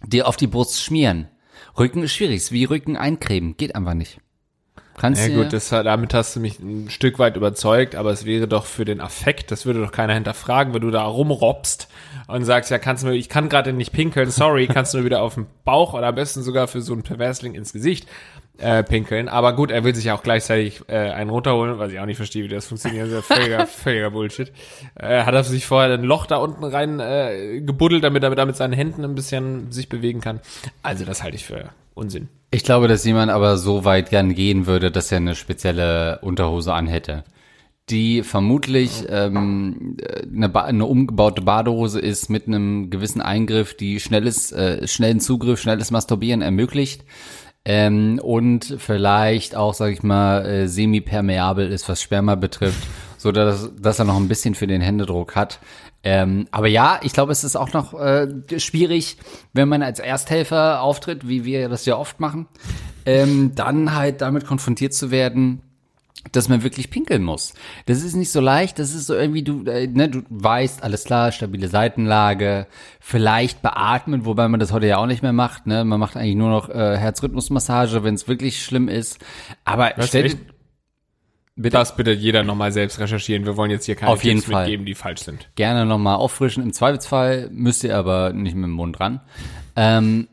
dir 0.07 0.29
auf 0.29 0.37
die 0.37 0.47
Brust 0.47 0.83
schmieren. 0.83 1.29
Rücken 1.79 2.03
ist 2.03 2.13
schwierig, 2.13 2.37
ist 2.37 2.53
wie 2.53 2.65
Rücken 2.65 2.97
eincremen, 2.97 3.57
geht 3.57 3.75
einfach 3.75 3.95
nicht. 3.95 4.21
Kannst 4.97 5.27
Ja 5.27 5.35
gut, 5.35 5.53
das, 5.55 5.71
damit 5.71 6.13
hast 6.13 6.37
du 6.37 6.41
mich 6.41 6.59
ein 6.59 6.91
Stück 6.91 7.19
weit 7.19 7.37
überzeugt, 7.37 7.95
aber 7.95 8.11
es 8.11 8.27
wäre 8.27 8.47
doch 8.47 8.67
für 8.67 8.85
den 8.85 9.01
Affekt, 9.01 9.51
das 9.51 9.65
würde 9.65 9.81
doch 9.81 9.93
keiner 9.93 10.13
hinterfragen, 10.13 10.75
wenn 10.75 10.83
du 10.83 10.91
da 10.91 11.05
rumrobst 11.05 11.89
und 12.33 12.45
sagst, 12.45 12.71
ja, 12.71 12.79
kannst 12.79 13.03
du 13.03 13.09
mir, 13.09 13.15
ich 13.15 13.29
kann 13.29 13.49
gerade 13.49 13.73
nicht 13.73 13.93
pinkeln, 13.93 14.31
sorry, 14.31 14.67
kannst 14.67 14.95
du 14.95 14.99
mir 14.99 15.05
wieder 15.05 15.23
auf 15.23 15.35
den 15.35 15.47
Bauch 15.65 15.95
oder 15.95 16.09
am 16.09 16.15
besten 16.15 16.43
sogar 16.43 16.69
für 16.69 16.81
so 16.81 16.93
einen 16.93 17.03
Perversling 17.03 17.55
ins 17.55 17.73
Gesicht 17.73 18.07
äh, 18.61 18.83
pinkeln. 18.83 19.29
Aber 19.29 19.55
gut, 19.55 19.71
er 19.71 19.85
will 19.85 19.95
sich 19.95 20.05
ja 20.05 20.15
auch 20.15 20.23
gleichzeitig 20.23 20.83
äh, 20.89 20.97
einen 20.97 21.31
runterholen, 21.31 21.79
was 21.79 21.93
ich 21.93 22.01
auch 22.01 22.07
nicht 22.07 22.17
verstehe, 22.17 22.45
wie 22.45 22.49
das 22.49 22.67
funktioniert. 22.67 23.11
Das 23.11 23.23
ist 23.23 23.29
ja 23.31 23.37
völliger, 23.37 23.67
völliger 23.67 24.11
Bullshit. 24.11 24.53
Äh, 24.95 25.25
hat 25.25 25.35
er 25.35 25.45
sich 25.45 25.67
vorher 25.67 25.93
ein 25.93 26.05
Loch 26.05 26.27
da 26.27 26.37
unten 26.37 26.65
rein 26.65 27.01
äh, 27.01 27.61
gebuddelt, 27.61 28.05
damit 28.05 28.23
er 28.23 28.47
mit 28.47 28.57
seinen 28.57 28.73
Händen 28.73 29.05
ein 29.05 29.15
bisschen 29.15 29.73
sich 29.73 29.89
bewegen 29.89 30.21
kann. 30.21 30.41
Also 30.83 31.05
das 31.05 31.23
halte 31.23 31.37
ich 31.37 31.45
für 31.45 31.71
Unsinn. 31.95 32.29
Ich 32.51 32.65
glaube, 32.65 32.89
dass 32.89 33.05
jemand 33.05 33.31
aber 33.31 33.57
so 33.57 33.85
weit 33.85 34.11
gern 34.11 34.35
gehen 34.35 34.67
würde, 34.67 34.91
dass 34.91 35.13
er 35.13 35.19
eine 35.19 35.35
spezielle 35.35 36.19
Unterhose 36.23 36.73
anhätte. 36.73 37.25
Die 37.91 38.23
vermutlich 38.23 39.05
ähm, 39.09 39.97
eine, 40.33 40.49
ba 40.49 40.63
eine 40.63 40.87
umgebaute 40.87 41.43
Badehose 41.43 41.99
ist 41.99 42.31
mit 42.31 42.47
einem 42.47 42.89
gewissen 42.89 43.21
Eingriff, 43.21 43.77
die 43.77 43.99
schnelles, 43.99 44.53
äh, 44.53 44.87
schnellen 44.87 45.21
Zugriff, 45.21 45.61
schnelles 45.61 45.91
Masturbieren 45.91 46.41
ermöglicht. 46.41 47.05
Ähm, 47.65 48.21
und 48.23 48.77
vielleicht 48.79 49.55
auch, 49.55 49.75
sag 49.75 49.93
ich 49.93 50.03
mal, 50.03 50.47
äh, 50.47 50.69
semi-permeabel 50.69 51.71
ist, 51.71 51.89
was 51.89 52.01
Sperma 52.01 52.35
betrifft, 52.35 52.87
so 53.19 53.33
dass, 53.33 53.71
dass 53.77 53.99
er 53.99 54.07
noch 54.07 54.17
ein 54.17 54.29
bisschen 54.29 54.55
für 54.55 54.67
den 54.67 54.81
Händedruck 54.81 55.37
hat. 55.37 55.59
Ähm, 56.03 56.47
aber 56.51 56.69
ja, 56.69 57.01
ich 57.03 57.13
glaube, 57.13 57.33
es 57.33 57.45
ist 57.45 57.57
auch 57.57 57.75
noch 57.75 57.93
äh, 57.93 58.29
schwierig, 58.57 59.19
wenn 59.53 59.69
man 59.69 59.83
als 59.83 59.99
Ersthelfer 59.99 60.81
auftritt, 60.81 61.29
wie 61.29 61.45
wir 61.45 61.69
das 61.69 61.85
ja 61.85 61.97
oft 61.97 62.21
machen, 62.21 62.47
ähm, 63.05 63.53
dann 63.55 63.95
halt 63.95 64.23
damit 64.23 64.47
konfrontiert 64.47 64.95
zu 64.95 65.11
werden, 65.11 65.61
dass 66.33 66.49
man 66.49 66.63
wirklich 66.63 66.91
pinkeln 66.91 67.25
muss. 67.25 67.55
Das 67.87 68.03
ist 68.03 68.15
nicht 68.15 68.31
so 68.31 68.41
leicht, 68.41 68.79
das 68.79 68.95
ist 68.95 69.07
so 69.07 69.15
irgendwie, 69.15 69.43
du, 69.43 69.65
äh, 69.65 69.87
ne, 69.87 70.09
du 70.09 70.23
weißt, 70.29 70.83
alles 70.83 71.05
klar, 71.05 71.33
stabile 71.33 71.69
Seitenlage, 71.69 72.67
vielleicht 73.01 73.63
beatmen, 73.63 74.27
wobei 74.27 74.47
man 74.49 74.61
das 74.61 74.73
heute 74.73 74.87
ja 74.87 74.99
auch 74.99 75.07
nicht 75.07 75.23
mehr 75.23 75.33
macht, 75.33 75.67
ne? 75.67 75.85
Man 75.85 75.99
macht 75.99 76.17
eigentlich 76.17 76.37
nur 76.37 76.51
noch 76.51 76.69
äh, 76.69 76.97
Herzrhythmusmassage, 76.99 78.05
wenn 78.05 78.15
es 78.15 78.29
wirklich 78.29 78.63
schlimm 78.63 78.89
ist. 78.89 79.19
Aber 79.65 79.93
Was, 79.97 80.09
stell 80.09 80.31
bitte 81.57 81.77
Das 81.77 81.97
bitte 81.97 82.13
jeder 82.13 82.43
nochmal 82.43 82.73
selbst 82.73 82.99
recherchieren. 83.01 83.45
Wir 83.45 83.57
wollen 83.57 83.71
jetzt 83.71 83.85
hier 83.87 83.95
keine 83.95 84.13
Auf 84.13 84.25
jeden 84.25 84.41
Tipps 84.41 84.51
Fall. 84.53 84.63
mitgeben, 84.65 84.87
die 84.87 84.95
falsch 84.95 85.21
sind. 85.23 85.49
gerne 85.57 85.85
nochmal 85.85 86.17
auffrischen. 86.17 86.63
Im 86.63 86.73
Zweifelsfall 86.73 87.51
müsst 87.53 87.85
ihr 87.85 87.97
aber 87.97 88.33
nicht 88.33 88.55
mit 88.55 88.65
dem 88.65 88.71
Mund 88.73 88.99
ran. 89.01 89.21
Ähm, 89.77 90.29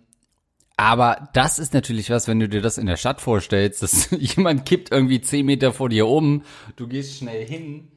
aber 0.78 1.30
das 1.34 1.58
ist 1.58 1.74
natürlich 1.74 2.12
was, 2.12 2.28
wenn 2.28 2.40
du 2.40 2.48
dir 2.48 2.62
das 2.62 2.78
in 2.78 2.86
der 2.86 2.98
Stadt 2.98 3.20
vorstellst, 3.20 3.82
dass 3.82 4.12
jemand 4.18 4.66
kippt 4.66 4.92
irgendwie 4.92 5.20
zehn 5.20 5.46
Meter 5.46 5.74
vor 5.74 5.90
dir 5.90 6.08
um, 6.08 6.44
du 6.76 6.88
gehst 6.88 7.18
schnell 7.18 7.46
hin, 7.46 7.88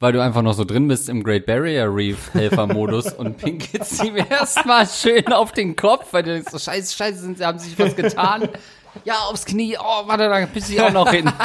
weil 0.00 0.14
du 0.14 0.22
einfach 0.22 0.40
noch 0.40 0.54
so 0.54 0.64
drin 0.64 0.88
bist 0.88 1.10
im 1.10 1.22
Great 1.22 1.44
Barrier 1.44 1.94
Reef 1.94 2.32
Helfermodus 2.32 3.12
und 3.18 3.36
pinkelst 3.36 4.02
ihm 4.02 4.16
erstmal 4.16 4.86
schön 4.88 5.26
auf 5.32 5.52
den 5.52 5.76
Kopf, 5.76 6.12
weil 6.12 6.22
du 6.22 6.32
denkst, 6.32 6.50
so 6.50 6.58
scheiße, 6.58 6.96
scheiße, 6.96 7.18
sind, 7.18 7.38
sie 7.38 7.44
haben 7.44 7.58
sich 7.58 7.78
was 7.78 7.94
getan. 7.94 8.48
Ja, 9.04 9.14
aufs 9.30 9.46
Knie, 9.46 9.76
oh, 9.78 10.06
warte, 10.06 10.28
da 10.28 10.46
pisse 10.46 10.74
ich 10.74 10.80
auch 10.80 10.92
noch 10.92 11.10
hin. 11.10 11.30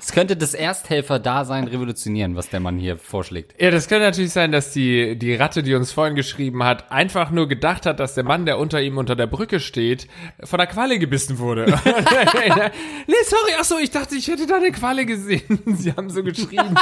Es 0.00 0.12
könnte 0.12 0.36
das 0.36 0.52
Ersthelfer-Dasein 0.52 1.66
revolutionieren, 1.66 2.36
was 2.36 2.50
der 2.50 2.60
Mann 2.60 2.76
hier 2.76 2.98
vorschlägt. 2.98 3.54
Ja, 3.58 3.70
das 3.70 3.88
könnte 3.88 4.04
natürlich 4.04 4.32
sein, 4.32 4.52
dass 4.52 4.70
die, 4.70 5.16
die 5.18 5.34
Ratte, 5.34 5.62
die 5.62 5.74
uns 5.74 5.92
vorhin 5.92 6.14
geschrieben 6.14 6.62
hat, 6.62 6.92
einfach 6.92 7.30
nur 7.30 7.48
gedacht 7.48 7.86
hat, 7.86 8.00
dass 8.00 8.14
der 8.14 8.24
Mann, 8.24 8.44
der 8.44 8.58
unter 8.58 8.82
ihm 8.82 8.98
unter 8.98 9.16
der 9.16 9.26
Brücke 9.26 9.60
steht, 9.60 10.06
von 10.42 10.58
der 10.58 10.66
Qualle 10.66 10.98
gebissen 10.98 11.38
wurde. 11.38 11.64
nee, 13.06 13.14
sorry, 13.24 13.52
ach 13.58 13.64
so, 13.64 13.78
ich 13.78 13.92
dachte, 13.92 14.14
ich 14.14 14.28
hätte 14.28 14.46
da 14.46 14.56
eine 14.56 14.72
Qualle 14.72 15.06
gesehen. 15.06 15.58
Sie 15.74 15.90
haben 15.90 16.10
so 16.10 16.22
geschrieben. 16.22 16.74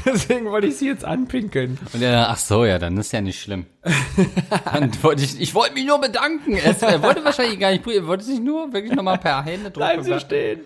Deswegen 0.04 0.46
wollte 0.46 0.66
ich 0.66 0.76
sie 0.76 0.86
jetzt 0.86 1.04
anpinkeln. 1.04 1.78
Und 1.92 2.02
er, 2.02 2.28
ach 2.30 2.38
so, 2.38 2.64
ja, 2.64 2.78
dann 2.78 2.96
ist 2.96 3.12
ja 3.12 3.20
nicht 3.20 3.40
schlimm. 3.40 3.66
Dann 4.72 4.90
wollte 5.02 5.24
ich, 5.24 5.40
ich 5.40 5.54
wollte 5.54 5.74
mich 5.74 5.86
nur 5.86 6.00
bedanken. 6.00 6.54
Er, 6.54 7.02
wollte 7.02 7.24
wahrscheinlich 7.24 7.58
gar 7.58 7.70
nicht, 7.70 7.86
er 7.86 8.06
wollte 8.06 8.24
sich 8.24 8.38
nur 8.38 8.72
wirklich 8.72 8.92
nochmal 8.92 9.16
per 9.18 9.42
Hände 9.42 9.70
drücken. 9.70 9.78
Bleiben 9.78 10.02
Sie 10.02 10.20
stehen. 10.20 10.60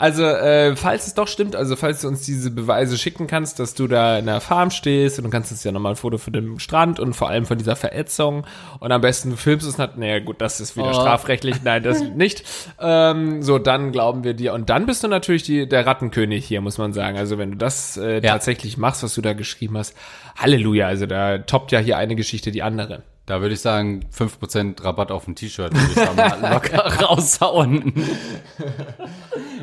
Also, 0.00 0.22
äh, 0.22 0.76
falls 0.76 1.08
es 1.08 1.14
doch 1.14 1.26
stimmt, 1.26 1.56
also 1.56 1.74
falls 1.74 2.02
du 2.02 2.08
uns 2.08 2.22
diese 2.22 2.52
Beweise 2.52 2.96
schicken 2.96 3.26
kannst, 3.26 3.58
dass 3.58 3.74
du 3.74 3.88
da 3.88 4.16
in 4.20 4.26
der 4.26 4.40
Farm 4.40 4.70
stehst 4.70 5.18
und 5.18 5.24
du 5.24 5.30
kannst 5.30 5.50
uns 5.50 5.64
ja 5.64 5.72
nochmal 5.72 5.94
ein 5.94 5.96
Foto 5.96 6.18
von 6.18 6.32
dem 6.32 6.60
Strand 6.60 7.00
und 7.00 7.14
vor 7.14 7.28
allem 7.28 7.46
von 7.46 7.58
dieser 7.58 7.74
Verätzung 7.74 8.46
und 8.78 8.92
am 8.92 9.00
besten 9.00 9.30
du 9.30 9.36
filmst 9.36 9.66
es 9.66 9.76
nicht, 9.76 9.96
naja 9.98 10.20
gut, 10.20 10.40
das 10.40 10.60
ist 10.60 10.76
wieder 10.76 10.90
Oh. 10.90 10.92
strafrechtlich, 10.94 11.56
nein, 11.64 11.82
das 11.82 12.00
nicht. 12.14 12.44
Ähm, 12.80 13.42
so, 13.42 13.58
dann 13.58 13.90
glauben 13.90 14.22
wir 14.22 14.34
dir 14.34 14.54
und 14.54 14.70
dann 14.70 14.86
bist 14.86 15.02
du 15.02 15.08
natürlich 15.08 15.42
die, 15.42 15.68
der 15.68 15.84
Rattenkönig 15.84 16.46
hier, 16.46 16.60
muss 16.60 16.78
man 16.78 16.92
sagen. 16.92 17.18
Also 17.18 17.36
wenn 17.36 17.50
du 17.50 17.56
das 17.56 17.96
äh, 17.96 18.20
Ja. 18.22 18.32
tatsächlich 18.34 18.76
machst, 18.78 19.02
was 19.02 19.14
du 19.14 19.20
da 19.20 19.32
geschrieben 19.32 19.76
hast, 19.76 19.96
Halleluja, 20.36 20.86
also 20.86 21.06
da 21.06 21.38
toppt 21.38 21.72
ja 21.72 21.80
hier 21.80 21.96
eine 21.98 22.14
Geschichte 22.14 22.52
die 22.52 22.62
andere. 22.62 23.02
Da 23.28 23.42
würde 23.42 23.56
ich 23.56 23.60
sagen, 23.60 24.06
5% 24.10 24.82
Rabatt 24.82 25.10
auf 25.12 25.28
ein 25.28 25.34
T-Shirt 25.34 25.74
würde 25.74 25.86
ich 25.86 25.94
da 25.94 26.14
mal 26.14 26.40
locker 26.54 26.78
raushauen. 27.04 27.92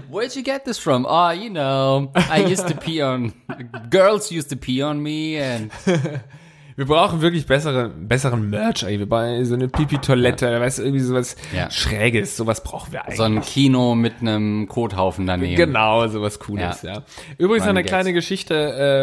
Where'd 0.08 0.36
you 0.36 0.44
get 0.44 0.66
this 0.66 0.78
from? 0.78 1.04
Oh, 1.10 1.32
you 1.32 1.50
know, 1.50 2.12
I 2.30 2.46
used 2.46 2.68
to 2.68 2.76
pee 2.76 3.02
on, 3.02 3.34
girls 3.90 4.32
used 4.32 4.52
to 4.52 4.56
pee 4.56 4.84
on 4.84 5.02
me 5.02 5.40
and 5.42 5.72
Wir 6.78 6.86
brauchen 6.88 7.22
wirklich 7.22 7.46
bessere, 7.46 7.88
besseren 7.88 8.50
Merch, 8.50 8.84
ey. 8.84 9.00
Wir 9.00 9.08
brauchen 9.08 9.46
so 9.46 9.54
eine 9.56 9.70
Pipi-Toilette, 9.70 10.60
weißt 10.60 10.80
du, 10.80 10.84
irgendwie 10.84 11.00
sowas 11.00 11.38
Ja. 11.56 11.72
Schräges, 11.72 12.36
sowas 12.36 12.62
brauchen 12.64 12.92
wir 12.92 13.04
eigentlich. 13.06 13.16
so 13.16 13.24
ein 13.24 13.40
Kino 13.40 13.96
mit 13.96 14.16
einem 14.20 14.68
Kothaufen 14.68 15.26
daneben. 15.26 15.56
Genau, 15.56 16.06
sowas 16.08 16.38
Cooles, 16.40 16.82
ja. 16.82 16.96
Ja. 16.96 17.04
Übrigens 17.38 17.66
eine 17.66 17.84
kleine 17.84 18.12
Geschichte, 18.12 18.56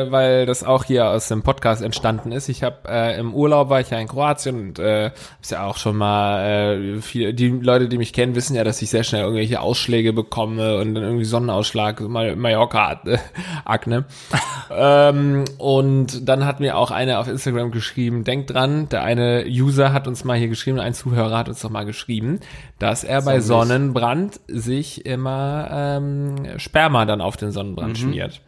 äh, 0.06 0.12
weil 0.12 0.44
das 0.44 0.64
auch 0.64 0.84
hier 0.84 1.08
aus 1.08 1.28
dem 1.28 1.42
Podcast 1.42 1.80
entstanden 1.80 2.30
ist. 2.30 2.50
Ich 2.50 2.62
habe 2.62 2.76
äh, 2.86 3.18
im 3.18 3.34
Urlaub 3.34 3.70
war 3.70 3.80
ich 3.80 3.88
ja 3.88 3.98
in 3.98 4.06
Kroatien 4.08 4.60
und 4.60 4.78
äh, 4.78 5.10
hab's 5.36 5.48
ja 5.48 5.64
auch 5.64 5.78
schon 5.78 5.96
mal 5.96 6.42
äh, 6.44 7.00
viel, 7.00 7.32
die 7.32 7.48
Leute, 7.48 7.88
die 7.88 7.96
mich 7.96 8.12
kennen, 8.12 8.34
wissen 8.34 8.54
ja, 8.54 8.64
dass 8.64 8.82
ich 8.82 8.90
sehr 8.90 9.02
schnell 9.02 9.22
irgendwelche 9.22 9.60
Ausschläge 9.62 10.12
bekomme 10.12 10.76
und 10.78 10.94
dann 10.94 11.04
irgendwie 11.04 11.24
Sonnenausschlag, 11.24 12.00
mal 12.02 12.36
Mallorca 12.36 13.00
äh, 13.06 13.16
Akne. 13.64 14.04
ähm, 14.70 15.44
und 15.56 16.28
dann 16.28 16.44
hat 16.44 16.60
mir 16.60 16.76
auch 16.76 16.90
eine 16.90 17.18
auf 17.18 17.28
Instagram 17.28 17.61
geschrieben, 17.70 18.24
denkt 18.24 18.50
dran, 18.50 18.88
der 18.88 19.02
eine 19.02 19.44
User 19.46 19.92
hat 19.92 20.08
uns 20.08 20.24
mal 20.24 20.36
hier 20.36 20.48
geschrieben, 20.48 20.78
ein 20.78 20.94
Zuhörer 20.94 21.38
hat 21.38 21.48
uns 21.48 21.60
doch 21.60 21.70
mal 21.70 21.84
geschrieben, 21.84 22.40
dass 22.78 23.04
er 23.04 23.22
bei. 23.22 23.40
Sonnenbrand 23.40 24.40
sich 24.46 25.04
immer 25.04 25.68
ähm, 25.70 26.58
Sperma 26.58 27.04
dann 27.04 27.20
auf 27.20 27.36
den 27.36 27.52
Sonnenbrand 27.52 27.98
schmiert. 27.98 28.40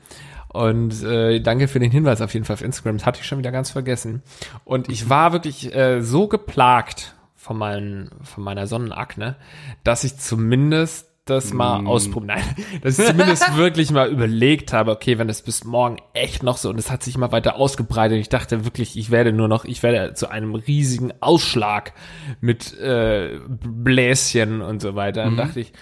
Und 0.48 1.02
äh, 1.02 1.40
danke 1.40 1.66
für 1.66 1.80
den 1.80 1.90
Hinweis 1.90 2.20
auf 2.20 2.32
jeden 2.32 2.46
Fall 2.46 2.54
auf 2.54 2.62
Instagram. 2.62 2.98
Das 2.98 3.06
hatte 3.06 3.20
ich 3.20 3.26
schon 3.26 3.38
wieder 3.38 3.50
ganz 3.50 3.70
vergessen. 3.70 4.22
Und 4.64 4.88
ich 4.88 5.10
war 5.10 5.32
wirklich 5.32 5.74
äh, 5.74 6.00
so 6.00 6.28
geplagt 6.28 7.16
von, 7.34 7.58
meinen, 7.58 8.10
von 8.22 8.44
meiner 8.44 8.68
Sonnenakne, 8.68 9.36
dass 9.82 10.04
ich 10.04 10.16
zumindest 10.16 11.13
das 11.24 11.54
mal 11.54 11.86
ausprobieren. 11.86 12.38
Nein, 12.38 12.80
dass 12.82 12.98
ich 12.98 13.06
zumindest 13.06 13.56
wirklich 13.56 13.90
mal 13.90 14.10
überlegt 14.10 14.72
habe, 14.72 14.90
okay, 14.90 15.18
wenn 15.18 15.28
das 15.28 15.42
bis 15.42 15.64
morgen 15.64 15.96
echt 16.12 16.42
noch 16.42 16.58
so 16.58 16.68
und 16.68 16.78
es 16.78 16.90
hat 16.90 17.02
sich 17.02 17.14
immer 17.14 17.32
weiter 17.32 17.56
ausgebreitet. 17.56 18.18
Ich 18.18 18.28
dachte 18.28 18.64
wirklich, 18.64 18.96
ich 18.98 19.10
werde 19.10 19.32
nur 19.32 19.48
noch, 19.48 19.64
ich 19.64 19.82
werde 19.82 20.14
zu 20.14 20.30
einem 20.30 20.54
riesigen 20.54 21.12
Ausschlag 21.20 21.92
mit 22.40 22.78
äh, 22.78 23.38
Bläschen 23.48 24.60
und 24.60 24.82
so 24.82 24.94
weiter. 24.94 25.24
Dann 25.24 25.36
dachte 25.36 25.60
ich, 25.60 25.72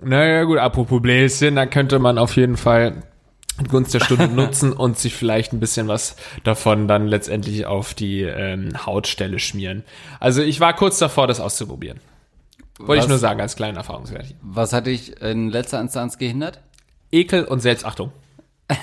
naja 0.00 0.44
gut, 0.44 0.58
apropos 0.58 1.00
Bläschen, 1.00 1.54
da 1.54 1.66
könnte 1.66 1.98
man 1.98 2.18
auf 2.18 2.36
jeden 2.36 2.56
Fall 2.56 3.04
Gunst 3.68 3.94
der 3.94 4.00
Stunde 4.00 4.28
nutzen 4.34 4.72
und 4.72 4.98
sich 4.98 5.14
vielleicht 5.14 5.52
ein 5.52 5.60
bisschen 5.60 5.86
was 5.86 6.16
davon 6.42 6.88
dann 6.88 7.06
letztendlich 7.06 7.66
auf 7.66 7.94
die 7.94 8.22
ähm, 8.22 8.70
Hautstelle 8.84 9.38
schmieren. 9.38 9.84
Also 10.18 10.42
ich 10.42 10.58
war 10.58 10.74
kurz 10.74 10.98
davor, 10.98 11.26
das 11.28 11.38
auszuprobieren. 11.38 12.00
Wollte 12.78 13.04
ich 13.04 13.08
nur 13.08 13.18
sagen, 13.18 13.40
als 13.40 13.56
kleinen 13.56 13.76
Erfahrungswert. 13.76 14.34
Was 14.40 14.72
hat 14.72 14.86
dich 14.86 15.20
in 15.20 15.50
letzter 15.50 15.80
Instanz 15.80 16.18
gehindert? 16.18 16.60
Ekel 17.10 17.44
und 17.44 17.60
Selbstachtung. 17.60 18.12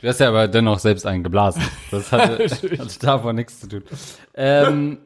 Du 0.00 0.10
hast 0.10 0.20
ja 0.20 0.28
aber 0.28 0.48
dennoch 0.48 0.80
selbst 0.80 1.06
einen 1.06 1.24
geblasen. 1.24 1.62
Das 1.90 2.12
hatte, 2.12 2.44
hatte 2.78 2.98
davon 3.00 3.36
nichts 3.36 3.60
zu 3.60 3.68
tun. 3.68 3.84
Ähm, 4.34 4.98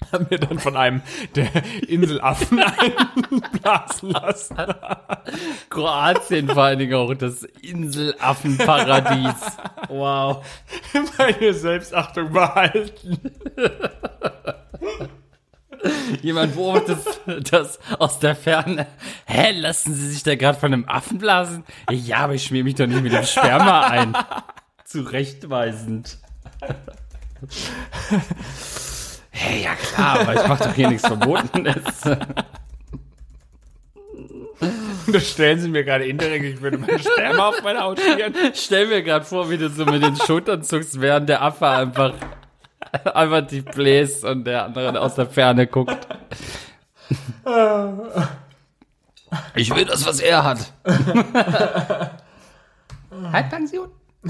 Haben 0.12 0.30
wir 0.30 0.38
dann 0.38 0.58
von 0.58 0.76
einem 0.76 1.02
der 1.34 1.48
Inselaffen 1.86 2.58
einblasen 2.58 4.10
lassen. 4.10 4.56
Kroatien 5.68 6.48
vor 6.48 6.64
allen 6.64 6.78
Dingen 6.78 6.94
auch 6.94 7.14
das 7.14 7.44
Inselaffenparadies. 7.44 9.34
Wow. 9.88 10.44
Meine 11.18 11.54
Selbstachtung 11.54 12.32
behalten. 12.32 13.18
Jemand 16.22 16.54
beobachtet 16.54 16.98
das 17.50 17.78
aus 17.98 18.18
der 18.18 18.34
Ferne. 18.36 18.86
Hä, 19.26 19.52
lassen 19.52 19.94
Sie 19.94 20.10
sich 20.10 20.22
da 20.22 20.34
gerade 20.34 20.58
von 20.58 20.72
einem 20.72 20.88
Affen 20.88 21.18
blasen? 21.18 21.64
Ja, 21.90 22.18
aber 22.18 22.34
ich 22.34 22.44
schmier 22.44 22.64
mich 22.64 22.74
doch 22.74 22.86
nicht 22.86 23.02
mit 23.02 23.12
dem 23.12 23.24
Sperma 23.24 23.82
ein. 23.86 24.16
Zurechtweisend. 24.84 26.18
Hey, 29.30 29.62
ja 29.62 29.74
klar, 29.74 30.20
aber 30.20 30.34
ich 30.34 30.48
mach 30.48 30.58
doch 30.58 30.74
hier 30.74 30.88
nichts 30.88 31.06
Verbotenes. 31.06 31.82
Da 35.10 35.18
stellen 35.20 35.58
Sie 35.58 35.68
mir 35.68 35.84
gerade 35.84 36.04
indirekt, 36.04 36.44
ich 36.44 36.60
würde 36.60 36.76
meine 36.76 36.98
Sperma 36.98 37.48
auf 37.48 37.62
meine 37.62 37.80
Haut 37.80 37.98
schmieren. 37.98 38.34
Stell 38.52 38.86
mir 38.86 39.02
gerade 39.02 39.24
vor, 39.24 39.48
wie 39.48 39.56
du 39.56 39.70
so 39.70 39.86
mit 39.86 40.02
den 40.02 40.16
Schultern 40.16 40.62
zuckst, 40.62 41.00
während 41.00 41.30
der 41.30 41.40
Affe 41.42 41.66
einfach, 41.66 42.12
einfach 43.14 43.46
dich 43.46 43.64
bläst 43.64 44.24
und 44.24 44.44
der 44.44 44.64
andere 44.64 45.00
aus 45.00 45.14
der 45.14 45.26
Ferne 45.26 45.66
guckt. 45.66 46.06
Ich 49.54 49.74
will 49.74 49.84
das, 49.84 50.06
was 50.06 50.20
er 50.20 50.44
hat. 50.44 50.72
Halbpension? 53.32 53.88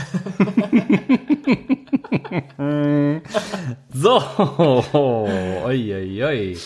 so, 3.92 4.22
oi, 4.94 5.94
oi, 5.94 6.24
oi. 6.24 6.56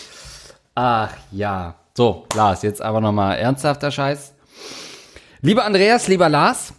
Ach 0.75 1.11
ja. 1.31 1.75
So, 1.97 2.27
Lars, 2.35 2.61
jetzt 2.61 2.81
aber 2.81 2.99
nochmal 2.99 3.37
ernsthafter 3.37 3.89
Scheiß. 3.89 4.33
Lieber 5.41 5.63
Andreas, 5.63 6.07
lieber 6.07 6.27
Lars, 6.27 6.73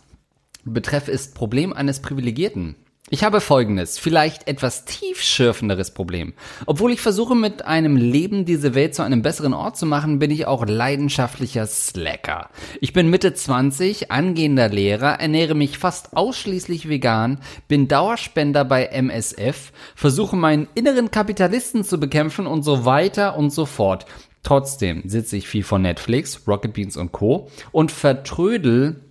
Betreff 0.65 1.09
ist 1.09 1.35
Problem 1.35 1.73
eines 1.73 2.03
Privilegierten. 2.03 2.77
Ich 3.09 3.23
habe 3.23 3.41
folgendes, 3.41 4.01
vielleicht 4.01 4.49
etwas 4.49 4.85
tiefschürfenderes 4.85 5.93
Problem. 5.93 6.33
Obwohl 6.67 6.91
ich 6.91 7.01
versuche, 7.01 7.37
mit 7.37 7.65
einem 7.65 7.95
Leben 7.95 8.45
diese 8.45 8.75
Welt 8.75 8.97
zu 8.97 9.05
einem 9.05 9.23
besseren 9.23 9.55
Ort 9.55 9.77
zu 9.77 9.87
machen, 9.87 10.19
bin 10.19 10.33
ich 10.33 10.49
auch 10.49 10.67
leidenschaftlicher 10.67 11.69
Slacker. 11.69 12.51
Ich 12.81 12.93
bin 12.93 13.09
Mitte 13.09 13.33
20, 13.33 14.11
angehender 14.11 14.71
Lehrer, 14.71 15.21
ernähre 15.21 15.55
mich 15.55 15.79
fast 15.79 16.17
ausschließlich 16.17 16.89
vegan, 16.89 17.39
bin 17.69 17.87
Dauerspender 17.87 18.65
bei 18.65 18.87
MSF, 18.87 19.71
versuche 19.95 20.35
meinen 20.35 20.67
inneren 20.75 21.13
Kapitalisten 21.13 21.85
zu 21.85 22.01
bekämpfen 22.01 22.49
und 22.49 22.65
so 22.65 22.87
weiter 22.87 23.37
und 23.37 23.51
so 23.51 23.67
fort. 23.67 24.07
Trotzdem 24.43 25.03
sitze 25.05 25.37
ich 25.37 25.47
viel 25.47 25.63
vor 25.63 25.79
Netflix, 25.79 26.43
Rocket 26.49 26.73
Beans 26.73 26.97
und 26.97 27.13
Co. 27.13 27.49
und 27.71 27.93
vertrödel 27.93 29.06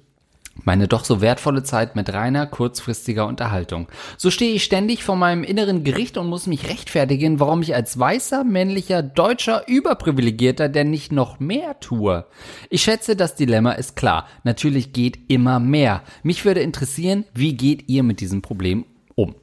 meine 0.64 0.88
doch 0.88 1.04
so 1.06 1.22
wertvolle 1.22 1.64
Zeit 1.64 1.96
mit 1.96 2.12
reiner, 2.14 2.48
kurzfristiger 2.48 3.28
Unterhaltung. 3.28 3.88
So 4.18 4.32
stehe 4.32 4.54
ich 4.54 4.64
ständig 4.64 5.04
vor 5.04 5.16
meinem 5.16 5.44
inneren 5.44 5.84
Gericht 5.84 6.18
und 6.18 6.28
muss 6.28 6.48
mich 6.48 6.70
rechtfertigen, 6.70 7.40
warum 7.40 7.62
ich 7.62 7.76
als 7.76 8.00
weißer, 8.00 8.44
männlicher, 8.44 9.04
deutscher, 9.04 9.68
überprivilegierter 9.68 10.70
denn 10.70 10.90
nicht 10.90 11.12
noch 11.12 11.40
mehr 11.40 11.80
tue. 11.80 12.26
Ich 12.70 12.84
schätze, 12.84 13.16
das 13.16 13.36
Dilemma 13.36 13.74
ist 13.74 13.96
klar. 13.96 14.28
Natürlich 14.44 14.94
geht 14.94 15.20
immer 15.30 15.60
mehr. 15.60 16.02
Mich 16.24 16.46
würde 16.46 16.62
interessieren, 16.62 17.26
wie 17.34 17.56
geht 17.56 17.90
ihr 17.90 18.04
mit 18.04 18.20
diesem 18.22 18.42
Problem 18.42 18.86
um? 19.16 19.36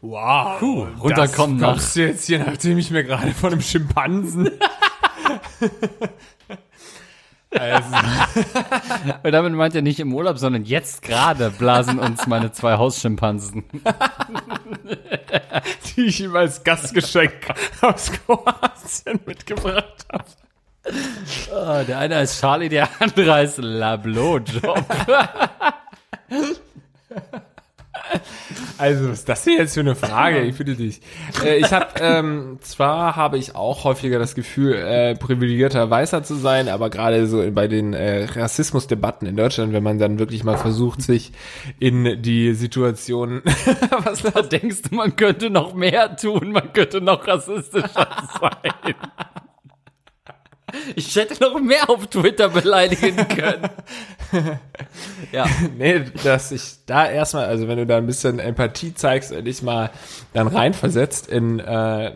Wow. 0.00 0.60
Puh, 0.60 0.86
runterkommen 1.02 1.58
das 1.58 1.60
nach- 1.66 1.72
kommst 1.74 1.96
du 1.96 2.00
jetzt 2.06 2.26
hier, 2.26 2.38
nachdem 2.38 2.78
ich 2.78 2.90
mir 2.92 3.02
gerade 3.02 3.32
von 3.32 3.52
einem 3.52 3.60
Schimpansen. 3.62 4.50
also, 7.50 7.88
Und 9.22 9.32
damit 9.32 9.52
meint 9.54 9.74
er 9.74 9.82
nicht 9.82 10.00
im 10.00 10.14
Urlaub, 10.14 10.38
sondern 10.38 10.64
jetzt 10.64 11.02
gerade 11.02 11.50
blasen 11.50 11.98
uns 11.98 12.26
meine 12.26 12.52
zwei 12.52 12.76
Hausschimpansen. 12.76 13.64
die 15.96 16.06
ich 16.06 16.20
ihm 16.20 16.36
als 16.36 16.62
Gastgeschenk 16.62 17.32
aus 17.80 18.12
Kroatien 18.12 19.20
mitgebracht 19.24 20.06
habe. 20.12 20.24
Ah, 21.54 21.84
der 21.84 21.98
eine 21.98 22.16
heißt 22.16 22.40
Charlie, 22.40 22.68
der 22.68 22.88
andere 23.00 23.34
heißt 23.34 23.58
La 23.58 23.96
Blowjob. 23.96 24.84
Also, 28.78 29.08
was 29.08 29.18
ist 29.18 29.28
das 29.28 29.42
hier 29.44 29.58
jetzt 29.58 29.74
für 29.74 29.80
eine 29.80 29.96
Frage? 29.96 30.42
Ich 30.42 30.56
bitte 30.56 30.76
dich. 30.76 31.00
Äh, 31.44 31.56
ich 31.58 31.72
habe, 31.72 31.86
ähm, 32.00 32.58
zwar 32.60 33.16
habe 33.16 33.36
ich 33.36 33.56
auch 33.56 33.82
häufiger 33.82 34.20
das 34.20 34.36
Gefühl, 34.36 34.74
äh, 34.74 35.16
privilegierter 35.16 35.90
Weißer 35.90 36.22
zu 36.22 36.36
sein, 36.36 36.68
aber 36.68 36.88
gerade 36.88 37.26
so 37.26 37.42
bei 37.50 37.66
den 37.66 37.92
äh, 37.92 38.24
Rassismusdebatten 38.24 39.26
in 39.26 39.36
Deutschland, 39.36 39.72
wenn 39.72 39.82
man 39.82 39.98
dann 39.98 40.20
wirklich 40.20 40.44
mal 40.44 40.56
versucht, 40.56 41.02
sich 41.02 41.32
in 41.80 42.22
die 42.22 42.54
Situation, 42.54 43.42
was 44.04 44.22
Da 44.22 44.42
denkst 44.42 44.82
du, 44.82 44.94
man 44.94 45.16
könnte 45.16 45.50
noch 45.50 45.74
mehr 45.74 46.16
tun, 46.16 46.52
man 46.52 46.72
könnte 46.72 47.00
noch 47.00 47.26
rassistischer 47.26 47.88
sein. 48.40 48.94
Ich 50.96 51.14
hätte 51.16 51.42
noch 51.42 51.60
mehr 51.60 51.88
auf 51.88 52.06
Twitter 52.08 52.48
beleidigen 52.48 53.16
können. 53.28 53.68
ja. 55.32 55.46
Nee, 55.76 56.02
dass 56.24 56.52
ich 56.52 56.62
da 56.86 57.08
erstmal, 57.08 57.46
also 57.46 57.68
wenn 57.68 57.78
du 57.78 57.86
da 57.86 57.96
ein 57.96 58.06
bisschen 58.06 58.38
Empathie 58.38 58.94
zeigst 58.94 59.32
und 59.32 59.44
dich 59.44 59.62
mal 59.62 59.90
dann 60.32 60.46
reinversetzt 60.48 61.28
in 61.28 61.58
äh, 61.58 62.12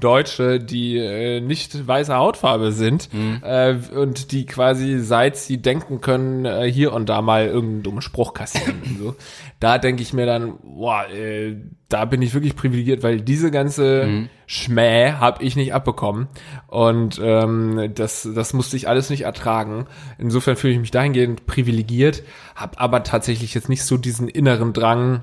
Deutsche, 0.00 0.60
die 0.60 0.98
äh, 0.98 1.40
nicht 1.40 1.86
weißer 1.86 2.16
Hautfarbe 2.16 2.72
sind 2.72 3.12
mhm. 3.12 3.42
äh, 3.42 3.74
und 3.94 4.32
die 4.32 4.46
quasi 4.46 4.98
seit 5.00 5.36
sie 5.36 5.58
denken 5.58 6.00
können, 6.00 6.44
äh, 6.44 6.70
hier 6.70 6.92
und 6.92 7.08
da 7.08 7.22
mal 7.22 7.46
irgendeinen 7.46 7.82
dummen 7.82 8.02
Spruch 8.02 8.34
kassieren. 8.34 8.98
so. 8.98 9.14
Da 9.58 9.78
denke 9.78 10.02
ich 10.02 10.12
mir 10.12 10.26
dann, 10.26 10.58
boah, 10.62 11.08
äh, 11.08 11.56
da 11.88 12.04
bin 12.04 12.20
ich 12.20 12.34
wirklich 12.34 12.56
privilegiert, 12.56 13.02
weil 13.02 13.22
diese 13.22 13.50
ganze 13.50 14.04
mhm. 14.06 14.28
Schmäh 14.46 15.12
habe 15.12 15.42
ich 15.42 15.56
nicht 15.56 15.74
abbekommen. 15.74 16.28
Und 16.68 17.20
ähm, 17.22 17.92
das, 17.94 18.28
das 18.34 18.52
musste 18.52 18.76
ich 18.76 18.88
alles 18.88 19.10
nicht 19.10 19.22
ertragen. 19.22 19.86
Insofern 20.18 20.56
fühle 20.56 20.74
ich 20.74 20.80
mich 20.80 20.90
dahingehend 20.90 21.46
privilegiert, 21.46 22.22
habe 22.54 22.78
aber 22.78 23.02
tatsächlich 23.02 23.54
jetzt 23.54 23.68
nicht 23.68 23.84
so 23.84 23.96
diesen 23.96 24.28
inneren 24.28 24.72
Drang, 24.72 25.22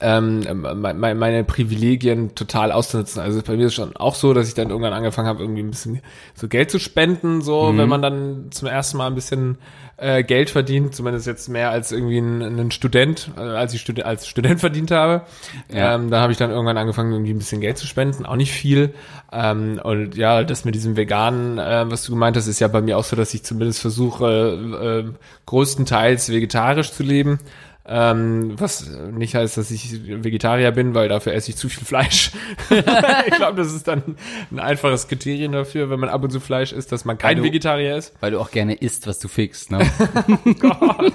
ähm, 0.00 0.44
meine, 0.80 1.44
Privilegien 1.44 2.34
total 2.34 2.72
auszunutzen. 2.72 3.20
Also 3.20 3.42
bei 3.42 3.56
mir 3.56 3.66
ist 3.66 3.72
es 3.72 3.74
schon 3.74 3.96
auch 3.96 4.14
so, 4.14 4.34
dass 4.34 4.48
ich 4.48 4.54
dann 4.54 4.70
irgendwann 4.70 4.92
angefangen 4.92 5.28
habe, 5.28 5.42
irgendwie 5.42 5.62
ein 5.62 5.70
bisschen 5.70 6.00
so 6.34 6.48
Geld 6.48 6.70
zu 6.70 6.78
spenden, 6.78 7.42
so 7.42 7.72
mhm. 7.72 7.78
wenn 7.78 7.88
man 7.88 8.02
dann 8.02 8.46
zum 8.50 8.68
ersten 8.68 8.98
Mal 8.98 9.06
ein 9.06 9.14
bisschen 9.14 9.58
äh, 9.98 10.22
Geld 10.22 10.48
verdient, 10.48 10.94
zumindest 10.94 11.26
jetzt 11.26 11.48
mehr 11.48 11.70
als 11.70 11.90
irgendwie 11.90 12.18
ein, 12.18 12.40
ein 12.40 12.70
Student, 12.70 13.32
äh, 13.36 13.40
als 13.40 13.74
ich 13.74 13.80
Stud 13.80 14.00
als 14.02 14.28
Student 14.28 14.60
verdient 14.60 14.90
habe. 14.90 15.22
Ja. 15.72 15.94
Ähm, 15.94 16.10
da 16.10 16.20
habe 16.20 16.32
ich 16.32 16.38
dann 16.38 16.50
irgendwann 16.50 16.78
angefangen, 16.78 17.12
irgendwie 17.12 17.32
ein 17.32 17.38
bisschen 17.38 17.60
Geld 17.60 17.78
zu 17.78 17.86
spenden, 17.86 18.24
auch 18.24 18.36
nicht 18.36 18.52
viel. 18.52 18.94
Ähm, 19.32 19.80
und 19.82 20.16
ja, 20.16 20.44
das 20.44 20.64
mit 20.64 20.76
diesem 20.76 20.96
veganen, 20.96 21.58
äh, 21.58 21.90
was 21.90 22.04
du 22.04 22.12
gemeint 22.12 22.36
hast, 22.36 22.46
ist 22.46 22.60
ja 22.60 22.68
bei 22.68 22.80
mir 22.80 22.96
auch 22.96 23.04
so, 23.04 23.16
dass 23.16 23.34
ich 23.34 23.42
zumindest 23.42 23.80
versuche, 23.80 25.04
äh, 25.08 25.12
größtenteils 25.46 26.30
vegetarisch 26.30 26.92
zu 26.92 27.02
leben. 27.02 27.40
Ähm, 27.90 28.60
was 28.60 28.86
nicht 29.12 29.34
heißt, 29.34 29.56
dass 29.56 29.70
ich 29.70 30.06
Vegetarier 30.22 30.72
bin, 30.72 30.94
weil 30.94 31.08
dafür 31.08 31.32
esse 31.32 31.50
ich 31.50 31.56
zu 31.56 31.70
viel 31.70 31.86
Fleisch. 31.86 32.32
ich 32.70 33.34
glaube, 33.34 33.56
das 33.56 33.72
ist 33.72 33.88
dann 33.88 34.16
ein 34.50 34.58
einfaches 34.58 35.08
Kriterium 35.08 35.52
dafür, 35.52 35.88
wenn 35.88 35.98
man 35.98 36.10
ab 36.10 36.22
und 36.22 36.30
zu 36.30 36.38
Fleisch 36.38 36.72
isst, 36.72 36.92
dass 36.92 37.06
man 37.06 37.16
kein 37.16 37.38
du, 37.38 37.44
Vegetarier 37.44 37.96
ist. 37.96 38.14
Weil 38.20 38.32
du 38.32 38.40
auch 38.40 38.50
gerne 38.50 38.74
isst, 38.74 39.06
was 39.06 39.18
du 39.20 39.28
fickst, 39.28 39.70
ne? 39.70 39.78
oh 40.44 40.52
Gott. 40.58 41.14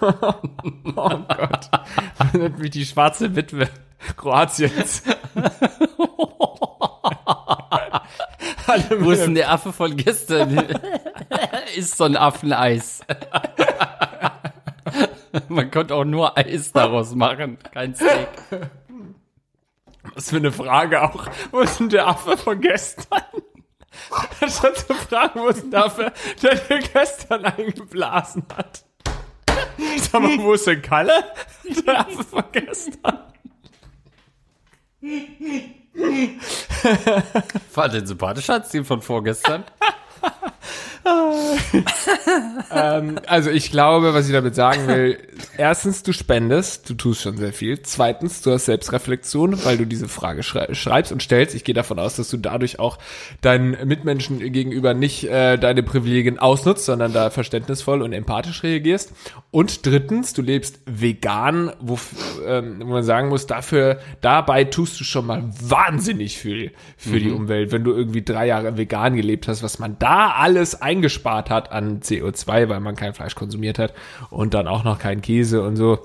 oh 0.00 0.34
Gott. 0.94 1.70
Nennt 2.32 2.60
mich 2.60 2.70
die 2.70 2.86
schwarze 2.86 3.34
Witwe 3.34 3.68
Kroatiens. 4.16 5.02
Wo 8.98 9.10
ist 9.10 9.24
denn 9.24 9.34
der 9.34 9.50
Affe 9.50 9.72
von 9.72 9.96
gestern? 9.96 10.64
ist 11.76 11.96
so 11.96 12.04
ein 12.04 12.16
Affeneis. 12.16 13.00
Man 15.48 15.70
konnte 15.70 15.94
auch 15.94 16.04
nur 16.04 16.36
Eis 16.36 16.72
daraus 16.72 17.14
machen, 17.14 17.58
kein 17.72 17.94
Steak. 17.94 18.28
Was 20.14 20.30
für 20.30 20.36
eine 20.36 20.52
Frage 20.52 21.02
auch. 21.02 21.26
Wo 21.50 21.60
ist 21.60 21.80
denn 21.80 21.88
der 21.88 22.06
Affe 22.06 22.36
von 22.36 22.60
gestern? 22.60 23.22
Anstatt 24.40 24.78
zu 24.78 24.94
fragen, 24.94 25.40
wo 25.40 25.48
ist 25.48 25.62
denn 25.62 25.70
der 25.70 25.86
Affe, 25.86 26.12
der 26.42 26.56
dir 26.56 26.80
gestern 26.80 27.44
eingeblasen 27.44 28.44
hat. 28.54 28.84
Sag 29.98 30.20
mal, 30.20 30.38
wo 30.38 30.52
ist 30.52 30.66
denn 30.66 30.82
Kalle? 30.82 31.24
Der 31.86 32.00
Affe 32.00 32.24
von 32.24 32.44
gestern. 32.52 33.18
War 37.74 37.88
den 37.88 38.06
sympathischer 38.06 38.54
als 38.54 38.70
den 38.70 38.84
von 38.84 39.00
vorgestern? 39.00 39.64
ähm, 42.70 43.18
also 43.26 43.50
ich 43.50 43.70
glaube, 43.70 44.14
was 44.14 44.26
ich 44.26 44.32
damit 44.32 44.54
sagen 44.54 44.86
will, 44.86 45.18
erstens, 45.58 46.02
du 46.02 46.12
spendest, 46.12 46.88
du 46.88 46.94
tust 46.94 47.22
schon 47.22 47.36
sehr 47.36 47.52
viel. 47.52 47.80
Zweitens, 47.82 48.40
du 48.42 48.52
hast 48.52 48.64
Selbstreflexion, 48.66 49.64
weil 49.64 49.76
du 49.76 49.86
diese 49.86 50.08
Frage 50.08 50.42
schrei 50.42 50.72
schreibst 50.72 51.12
und 51.12 51.22
stellst. 51.22 51.54
Ich 51.54 51.64
gehe 51.64 51.74
davon 51.74 51.98
aus, 51.98 52.16
dass 52.16 52.30
du 52.30 52.38
dadurch 52.38 52.78
auch 52.78 52.98
deinen 53.42 53.86
Mitmenschen 53.86 54.38
gegenüber 54.38 54.94
nicht 54.94 55.24
äh, 55.24 55.58
deine 55.58 55.82
Privilegien 55.82 56.38
ausnutzt, 56.38 56.86
sondern 56.86 57.12
da 57.12 57.30
verständnisvoll 57.30 58.00
und 58.00 58.12
empathisch 58.12 58.62
reagierst. 58.62 59.12
Und 59.50 59.86
drittens, 59.86 60.32
du 60.32 60.42
lebst 60.42 60.80
vegan, 60.86 61.72
wo, 61.80 61.98
ähm, 62.46 62.80
wo 62.80 62.92
man 62.92 63.04
sagen 63.04 63.28
muss, 63.28 63.46
dafür, 63.46 63.98
dabei 64.20 64.64
tust 64.64 64.98
du 64.98 65.04
schon 65.04 65.26
mal 65.26 65.44
wahnsinnig 65.60 66.38
viel 66.38 66.72
für 66.96 67.10
mhm. 67.10 67.18
die 67.18 67.30
Umwelt, 67.30 67.72
wenn 67.72 67.84
du 67.84 67.92
irgendwie 67.92 68.22
drei 68.22 68.46
Jahre 68.46 68.76
vegan 68.76 69.16
gelebt 69.16 69.48
hast, 69.48 69.62
was 69.62 69.78
man 69.78 69.98
da 69.98 70.30
alles 70.30 70.80
eingespart 70.94 71.50
hat 71.50 71.72
an 71.72 72.00
CO2, 72.00 72.68
weil 72.68 72.80
man 72.80 72.96
kein 72.96 73.14
Fleisch 73.14 73.34
konsumiert 73.34 73.78
hat 73.78 73.94
und 74.30 74.54
dann 74.54 74.68
auch 74.68 74.84
noch 74.84 74.98
kein 74.98 75.22
Käse 75.22 75.62
und 75.62 75.76
so. 75.76 75.98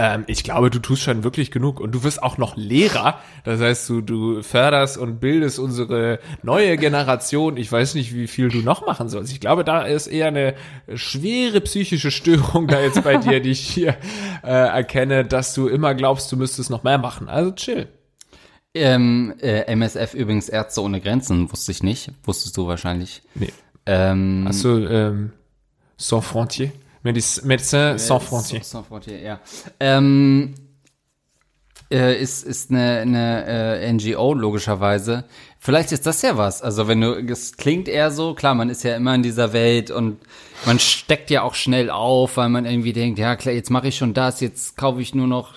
Ähm, 0.00 0.24
ich 0.28 0.44
glaube, 0.44 0.70
du 0.70 0.78
tust 0.78 1.02
schon 1.02 1.24
wirklich 1.24 1.50
genug 1.50 1.80
und 1.80 1.92
du 1.92 2.04
wirst 2.04 2.22
auch 2.22 2.38
noch 2.38 2.56
Lehrer. 2.56 3.18
Das 3.42 3.60
heißt, 3.60 3.88
du, 3.88 4.00
du 4.00 4.42
förderst 4.42 4.96
und 4.96 5.18
bildest 5.18 5.58
unsere 5.58 6.20
neue 6.42 6.76
Generation. 6.76 7.56
Ich 7.56 7.70
weiß 7.70 7.96
nicht, 7.96 8.14
wie 8.14 8.28
viel 8.28 8.48
du 8.48 8.58
noch 8.58 8.86
machen 8.86 9.08
sollst. 9.08 9.32
Ich 9.32 9.40
glaube, 9.40 9.64
da 9.64 9.82
ist 9.82 10.06
eher 10.06 10.28
eine 10.28 10.54
schwere 10.94 11.60
psychische 11.60 12.12
Störung 12.12 12.68
da 12.68 12.80
jetzt 12.80 13.02
bei 13.02 13.16
dir, 13.16 13.40
die 13.40 13.50
ich 13.50 13.60
hier 13.60 13.96
äh, 14.44 14.50
erkenne, 14.50 15.24
dass 15.24 15.52
du 15.54 15.66
immer 15.66 15.96
glaubst, 15.96 16.30
du 16.30 16.36
müsstest 16.36 16.70
noch 16.70 16.84
mehr 16.84 16.98
machen. 16.98 17.28
Also 17.28 17.50
chill. 17.50 17.88
Ähm, 18.74 19.34
äh, 19.40 19.62
MSF 19.62 20.14
übrigens 20.14 20.48
Ärzte 20.48 20.82
ohne 20.82 21.00
Grenzen, 21.00 21.50
wusste 21.50 21.72
ich 21.72 21.82
nicht. 21.82 22.12
Wusstest 22.22 22.56
du 22.56 22.68
wahrscheinlich. 22.68 23.22
Nee. 23.34 23.52
Ähm, 23.90 24.44
Hast 24.46 24.64
du 24.64 24.86
ähm, 24.86 25.32
Sans 25.96 26.24
Frontier? 26.24 26.72
Médecins 27.02 27.98
Sans 27.98 28.22
Frontier. 28.22 28.62
Sans 28.62 28.86
Frontier, 28.86 29.18
ja. 29.18 29.40
Ähm, 29.80 30.54
äh, 31.90 32.20
ist, 32.20 32.44
ist 32.44 32.70
eine, 32.70 32.98
eine 33.00 33.46
äh, 33.80 33.92
NGO, 33.92 34.34
logischerweise. 34.34 35.24
Vielleicht 35.58 35.92
ist 35.92 36.04
das 36.04 36.20
ja 36.20 36.36
was. 36.36 36.60
Also 36.60 36.86
wenn 36.86 37.00
du, 37.00 37.14
es 37.14 37.56
klingt 37.56 37.88
eher 37.88 38.10
so, 38.10 38.34
klar, 38.34 38.54
man 38.54 38.68
ist 38.68 38.84
ja 38.84 38.94
immer 38.94 39.14
in 39.14 39.22
dieser 39.22 39.54
Welt 39.54 39.90
und 39.90 40.18
man 40.66 40.78
steckt 40.78 41.30
ja 41.30 41.40
auch 41.42 41.54
schnell 41.54 41.88
auf, 41.88 42.36
weil 42.36 42.50
man 42.50 42.66
irgendwie 42.66 42.92
denkt, 42.92 43.18
ja 43.18 43.36
klar, 43.36 43.54
jetzt 43.54 43.70
mache 43.70 43.88
ich 43.88 43.96
schon 43.96 44.12
das, 44.12 44.40
jetzt 44.40 44.76
kaufe 44.76 45.00
ich 45.00 45.14
nur 45.14 45.28
noch 45.28 45.54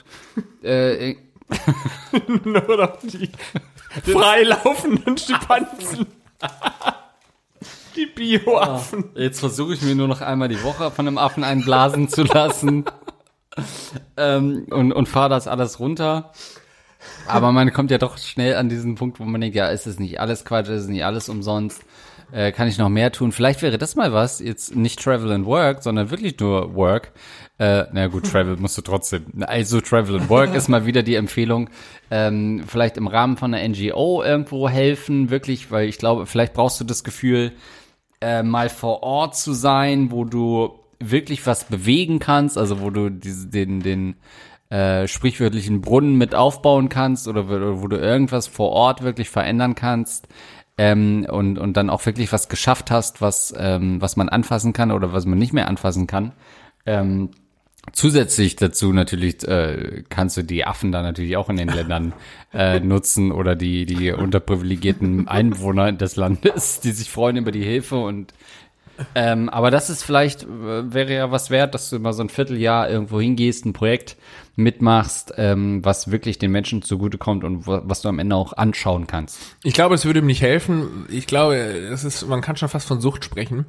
äh, 0.63 1.15
nur 2.45 2.77
noch 2.77 2.97
die 3.03 3.29
freilaufenden 4.09 5.17
Schimpansen. 5.17 6.05
Die 7.95 8.05
Bioaffen. 8.05 9.11
Oh, 9.15 9.19
jetzt 9.19 9.39
versuche 9.39 9.73
ich 9.73 9.81
mir 9.81 9.95
nur 9.95 10.07
noch 10.07 10.21
einmal 10.21 10.47
die 10.47 10.63
Woche 10.63 10.91
von 10.91 11.07
einem 11.07 11.17
Affen 11.17 11.43
einblasen 11.43 12.07
zu 12.07 12.23
lassen. 12.23 12.85
ähm, 14.17 14.65
und 14.69 14.91
und 14.91 15.07
fahre 15.07 15.29
das 15.29 15.47
alles 15.47 15.79
runter. 15.79 16.31
Aber 17.27 17.51
man 17.51 17.73
kommt 17.73 17.91
ja 17.91 17.97
doch 17.97 18.17
schnell 18.17 18.55
an 18.55 18.69
diesen 18.69 18.95
Punkt, 18.95 19.19
wo 19.19 19.23
man 19.23 19.41
denkt, 19.41 19.55
ja, 19.55 19.67
ist 19.67 19.87
es 19.87 19.99
nicht 19.99 20.19
alles 20.19 20.45
Quatsch, 20.45 20.69
ist 20.69 20.83
es 20.83 20.87
nicht 20.87 21.05
alles 21.05 21.29
umsonst. 21.29 21.83
Äh, 22.31 22.51
kann 22.51 22.67
ich 22.67 22.77
noch 22.77 22.89
mehr 22.89 23.11
tun? 23.11 23.31
Vielleicht 23.31 23.61
wäre 23.61 23.77
das 23.77 23.95
mal 23.95 24.13
was, 24.13 24.39
jetzt 24.39 24.75
nicht 24.75 25.01
Travel 25.01 25.31
and 25.31 25.45
Work, 25.45 25.83
sondern 25.83 26.11
wirklich 26.11 26.39
nur 26.39 26.75
Work. 26.75 27.11
Äh, 27.61 27.85
na 27.93 28.07
gut, 28.07 28.25
Travel 28.25 28.57
musst 28.57 28.75
du 28.79 28.81
trotzdem. 28.81 29.23
Also 29.41 29.81
Travel 29.81 30.19
and 30.19 30.29
Work 30.29 30.55
ist 30.55 30.67
mal 30.67 30.87
wieder 30.87 31.03
die 31.03 31.13
Empfehlung. 31.13 31.69
Ähm, 32.09 32.63
vielleicht 32.65 32.97
im 32.97 33.05
Rahmen 33.05 33.37
von 33.37 33.53
einer 33.53 33.69
NGO 33.69 34.23
irgendwo 34.23 34.67
helfen, 34.67 35.29
wirklich, 35.29 35.69
weil 35.69 35.87
ich 35.87 35.99
glaube, 35.99 36.25
vielleicht 36.25 36.53
brauchst 36.53 36.81
du 36.81 36.85
das 36.85 37.03
Gefühl, 37.03 37.51
äh, 38.19 38.41
mal 38.41 38.69
vor 38.69 39.03
Ort 39.03 39.35
zu 39.35 39.53
sein, 39.53 40.09
wo 40.09 40.25
du 40.25 40.79
wirklich 40.97 41.45
was 41.45 41.65
bewegen 41.65 42.17
kannst, 42.17 42.57
also 42.57 42.81
wo 42.81 42.89
du 42.89 43.11
diese, 43.11 43.47
den, 43.49 43.81
den 43.81 44.15
äh, 44.71 45.07
sprichwörtlichen 45.07 45.81
Brunnen 45.81 46.17
mit 46.17 46.33
aufbauen 46.33 46.89
kannst 46.89 47.27
oder 47.27 47.47
wo, 47.47 47.83
wo 47.83 47.87
du 47.87 47.97
irgendwas 47.97 48.47
vor 48.47 48.71
Ort 48.71 49.03
wirklich 49.03 49.29
verändern 49.29 49.75
kannst 49.75 50.27
ähm, 50.79 51.27
und, 51.29 51.59
und 51.59 51.77
dann 51.77 51.91
auch 51.91 52.03
wirklich 52.07 52.33
was 52.33 52.49
geschafft 52.49 52.89
hast, 52.89 53.21
was, 53.21 53.53
ähm, 53.55 54.01
was 54.01 54.15
man 54.15 54.29
anfassen 54.29 54.73
kann 54.73 54.91
oder 54.91 55.13
was 55.13 55.27
man 55.27 55.37
nicht 55.37 55.53
mehr 55.53 55.67
anfassen 55.67 56.07
kann. 56.07 56.31
Ähm, 56.87 57.29
Zusätzlich 57.93 58.55
dazu 58.55 58.93
natürlich 58.93 59.45
äh, 59.47 60.03
kannst 60.07 60.37
du 60.37 60.43
die 60.43 60.65
Affen 60.65 60.91
da 60.91 61.01
natürlich 61.01 61.35
auch 61.35 61.49
in 61.49 61.57
den 61.57 61.67
Ländern 61.67 62.13
äh, 62.53 62.79
nutzen 62.79 63.31
oder 63.31 63.55
die 63.55 63.85
die 63.85 64.11
unterprivilegierten 64.11 65.27
Einwohner 65.27 65.91
des 65.91 66.15
Landes, 66.15 66.79
die 66.79 66.91
sich 66.91 67.09
freuen 67.09 67.37
über 67.37 67.51
die 67.51 67.63
Hilfe 67.63 67.97
und 67.97 68.33
ähm, 69.15 69.49
aber 69.49 69.71
das 69.71 69.89
ist 69.89 70.03
vielleicht 70.03 70.43
äh, 70.43 70.93
wäre 70.93 71.13
ja 71.13 71.31
was 71.31 71.49
wert, 71.49 71.73
dass 71.73 71.89
du 71.89 71.97
mal 71.99 72.13
so 72.13 72.21
ein 72.21 72.29
Vierteljahr 72.29 72.89
irgendwo 72.89 73.19
hingehst, 73.19 73.65
ein 73.65 73.73
Projekt 73.73 74.15
mitmachst, 74.55 75.33
ähm, 75.37 75.83
was 75.83 76.11
wirklich 76.11 76.37
den 76.37 76.51
Menschen 76.51 76.81
zugutekommt 76.81 77.43
und 77.43 77.67
wa- 77.67 77.81
was 77.85 78.01
du 78.01 78.09
am 78.09 78.19
Ende 78.19 78.35
auch 78.35 78.53
anschauen 78.53 79.07
kannst. 79.07 79.39
Ich 79.63 79.73
glaube, 79.73 79.95
es 79.95 80.05
würde 80.05 80.19
ihm 80.19 80.25
nicht 80.25 80.41
helfen. 80.41 81.05
Ich 81.09 81.25
glaube, 81.25 81.55
es 81.55 82.03
ist, 82.03 82.27
man 82.27 82.41
kann 82.41 82.57
schon 82.57 82.67
fast 82.69 82.87
von 82.87 82.99
Sucht 83.01 83.23
sprechen. 83.23 83.65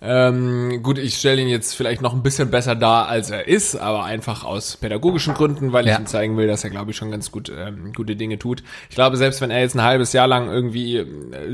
Ähm, 0.00 0.82
gut, 0.82 0.98
ich 0.98 1.14
stelle 1.16 1.40
ihn 1.40 1.48
jetzt 1.48 1.74
vielleicht 1.74 2.02
noch 2.02 2.12
ein 2.14 2.22
bisschen 2.22 2.50
besser 2.50 2.74
dar, 2.74 3.08
als 3.08 3.30
er 3.30 3.46
ist, 3.46 3.76
aber 3.76 4.04
einfach 4.04 4.44
aus 4.44 4.76
pädagogischen 4.76 5.34
Gründen, 5.34 5.72
weil 5.72 5.86
Ja. 5.86 5.92
ich 5.94 5.98
ihm 6.00 6.06
zeigen 6.06 6.36
will, 6.36 6.46
dass 6.46 6.64
er, 6.64 6.70
glaube 6.70 6.90
ich, 6.90 6.96
schon 6.96 7.10
ganz 7.10 7.30
gut 7.30 7.52
ähm, 7.54 7.92
gute 7.92 8.16
Dinge 8.16 8.38
tut. 8.38 8.62
Ich 8.88 8.94
glaube, 8.96 9.16
selbst 9.16 9.40
wenn 9.40 9.50
er 9.50 9.60
jetzt 9.60 9.74
ein 9.76 9.82
halbes 9.82 10.12
Jahr 10.12 10.26
lang 10.26 10.48
irgendwie 10.48 10.96
äh, 10.96 11.06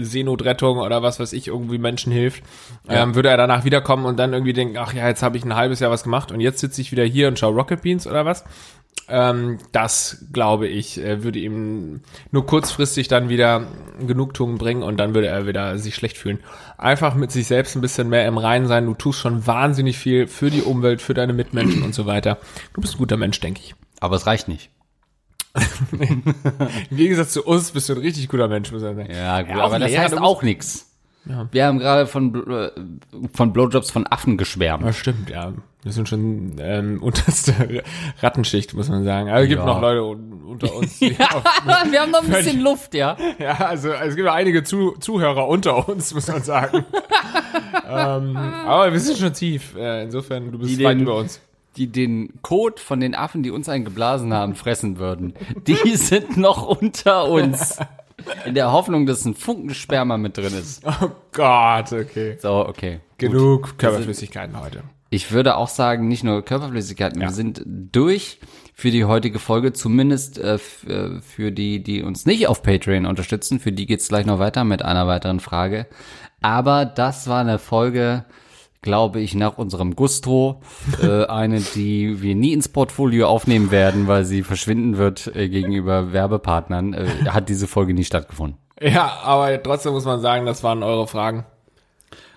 Seenotrettung 0.03 0.79
oder 0.79 1.03
was 1.03 1.21
weiß 1.21 1.33
ich, 1.33 1.49
irgendwie 1.49 1.79
Menschen 1.79 2.13
hilft, 2.13 2.43
ähm, 2.89 3.15
würde 3.15 3.29
er 3.29 3.37
danach 3.37 3.65
wiederkommen 3.65 4.07
und 4.07 4.19
dann 4.19 4.33
irgendwie 4.33 4.53
denken, 4.53 4.77
ach 4.79 4.95
ja, 4.95 5.09
jetzt 5.09 5.23
habe 5.23 5.37
ich 5.37 5.45
ein 5.45 5.55
halbes 5.57 5.81
Jahr 5.81 5.91
was 5.91 6.05
gemacht 6.05 6.33
und 6.33 6.41
jetzt 6.41 6.61
sitze 6.61 6.81
ich 6.81 6.93
wieder 6.93 7.05
hier 7.05 7.29
und 7.29 7.39
schaue 7.39 7.55
Rocket 7.55 7.83
Beans 7.83 8.07
oder 8.07 8.25
was. 8.25 8.45
Ähm, 9.11 9.59
das, 9.73 10.27
glaube 10.33 10.69
ich, 10.69 10.99
äh, 11.03 11.23
würde 11.23 11.39
ihm 11.39 12.03
nur 12.31 12.45
kurzfristig 12.45 13.09
dann 13.09 13.31
wieder 13.31 13.67
Genugtuung 14.07 14.59
bringen 14.59 14.83
und 14.83 14.99
dann 14.99 15.15
würde 15.15 15.29
er 15.29 15.47
wieder 15.47 15.79
sich 15.79 15.95
schlecht 15.95 16.19
fühlen. 16.19 16.41
Einfach 16.77 17.15
mit 17.15 17.33
sich 17.33 17.47
selbst 17.47 17.75
ein 17.75 17.81
bisschen 17.81 18.11
mehr 18.11 18.27
im 18.27 18.37
Reinen 18.37 18.67
sein. 18.67 18.85
Du 18.85 18.95
tust 18.95 19.19
schon 19.19 19.47
wahnsinnig 19.47 19.97
viel 19.99 20.27
für 20.27 20.51
die 20.51 20.63
Umwelt, 20.63 21.01
für 21.01 21.15
deine 21.15 21.33
Mitmenschen 21.33 21.83
und 21.83 21.95
so 21.95 22.05
weiter. 22.05 22.37
Du 22.75 22.83
bist 22.83 22.97
ein 22.97 22.99
guter 22.99 23.17
Mensch, 23.17 23.41
denke 23.41 23.63
ich. 23.65 23.75
Aber 24.01 24.17
es 24.17 24.27
reicht 24.27 24.47
nicht. 24.47 24.71
Im 25.93 26.97
Gegensatz 26.97 27.33
zu 27.33 27.45
uns 27.45 27.71
bist 27.71 27.89
du 27.89 27.95
ein 27.95 28.01
richtig 28.01 28.29
guter 28.29 28.49
Mensch, 28.49 28.71
muss 28.71 28.83
man 28.83 28.97
sagen. 28.97 29.11
Ja, 29.11 29.41
gut, 29.41 29.57
Ja, 29.57 29.65
aber 29.65 29.79
das 29.79 29.97
heißt 29.97 30.19
auch 30.19 30.43
nichts. 30.43 30.88
Wir 31.53 31.67
haben 31.67 31.79
gerade 31.79 32.07
von, 32.07 32.51
äh, 32.51 32.71
von 33.35 33.53
Blowjobs 33.53 33.91
von 33.91 34.07
Affen 34.07 34.37
geschwärmt. 34.39 34.85
Ja, 34.85 34.93
stimmt, 34.93 35.31
ja. 35.31 35.53
Wir 35.83 35.93
sind 35.93 36.09
schon 36.09 36.57
ähm, 36.59 37.03
unterste 37.03 37.83
Rattenschicht, 38.21 38.75
muss 38.75 38.89
man 38.89 39.05
sagen. 39.05 39.29
Aber 39.29 39.43
es 39.43 39.49
gibt 39.49 39.61
Ja. 39.61 39.67
noch 39.67 39.81
Leute 39.81 40.03
un 40.05 40.33
unter 40.49 40.75
uns. 40.75 41.01
Auf, 41.03 41.45
wir 41.91 42.01
haben 42.01 42.11
noch 42.11 42.23
ein 42.23 42.31
bisschen 42.31 42.61
Luft, 42.61 42.95
ja. 42.95 43.17
Ja, 43.39 43.53
also 43.59 43.91
es 43.91 44.17
gibt 44.17 44.29
einige 44.29 44.65
Zu 44.65 44.93
Zuhörer 44.99 45.47
unter 45.47 45.89
uns, 45.89 46.15
muss 46.15 46.27
man 46.29 46.43
sagen. 46.43 46.85
ähm, 47.89 48.37
aber 48.37 48.93
wir 48.93 48.99
sind 49.01 49.19
schon 49.19 49.33
tief. 49.35 49.75
Äh, 49.77 50.05
insofern, 50.05 50.51
du 50.51 50.59
bist 50.59 50.79
Die 50.79 50.85
weit 50.85 50.99
über 50.99 51.17
uns. 51.17 51.41
Die 51.77 51.87
den 51.87 52.33
Kot 52.43 52.81
von 52.81 52.99
den 52.99 53.15
Affen, 53.15 53.43
die 53.43 53.51
uns 53.51 53.69
einen 53.69 53.85
geblasen 53.85 54.33
haben, 54.33 54.55
fressen 54.57 54.99
würden. 54.99 55.35
Die 55.67 55.97
sind 55.97 56.37
noch 56.37 56.67
unter 56.67 57.29
uns. 57.29 57.79
In 58.45 58.55
der 58.55 58.73
Hoffnung, 58.73 59.07
dass 59.07 59.25
ein 59.25 59.35
Funken 59.35 59.75
Sperma 59.75 60.17
mit 60.17 60.37
drin 60.37 60.55
ist. 60.55 60.83
Oh 61.01 61.11
Gott, 61.33 61.93
okay. 61.93 62.37
So, 62.41 62.67
okay. 62.67 63.01
Genug 63.19 63.79
Körperflüssigkeiten 63.79 64.61
heute. 64.61 64.83
Ich 65.11 65.31
würde 65.33 65.57
auch 65.57 65.69
sagen, 65.69 66.09
nicht 66.09 66.25
nur 66.25 66.45
Körperflüssigkeiten, 66.45 67.21
wir 67.21 67.31
sind 67.31 67.63
durch 67.65 68.41
für 68.75 68.91
die 68.91 69.05
heutige 69.05 69.39
Folge, 69.39 69.73
zumindest 69.73 70.39
äh, 70.39 70.59
äh, 70.87 71.21
für 71.21 71.51
die, 71.51 71.83
die 71.83 72.03
uns 72.03 72.27
nicht 72.27 72.47
auf 72.47 72.63
Patreon 72.63 73.07
unterstützen. 73.07 73.59
Für 73.59 73.73
die 73.73 73.87
geht's 73.87 74.09
gleich 74.09 74.27
noch 74.27 74.39
weiter 74.39 74.65
mit 74.65 74.83
einer 74.83 75.07
weiteren 75.07 75.41
Frage. 75.41 75.87
Aber 76.41 76.85
das 76.85 77.27
war 77.29 77.41
eine 77.41 77.59
Folge, 77.59 78.25
glaube 78.83 79.21
ich, 79.21 79.35
nach 79.35 79.59
unserem 79.59 79.97
Gusto. 79.97 80.61
äh, 81.03 81.25
eine, 81.27 81.61
die 81.61 82.23
wir 82.23 82.35
nie 82.35 82.53
ins 82.53 82.69
Portfolio 82.69 83.29
aufnehmen 83.29 83.71
werden, 83.71 84.07
weil 84.07 84.25
sie 84.25 84.43
verschwinden 84.43 84.97
wird 84.97 85.35
äh, 85.35 85.49
gegenüber 85.49 86.13
Werbepartnern. 86.13 86.95
Äh, 86.95 87.07
hat 87.29 87.49
diese 87.49 87.67
Folge 87.67 87.95
nie 87.95 88.05
stattgefunden. 88.05 88.59
Ja, 88.81 89.19
aber 89.23 89.61
trotzdem 89.63 89.93
muss 89.93 90.05
man 90.05 90.21
sagen, 90.21 90.47
das 90.47 90.63
waren 90.63 90.83
eure 90.83 91.07
Fragen. 91.07 91.45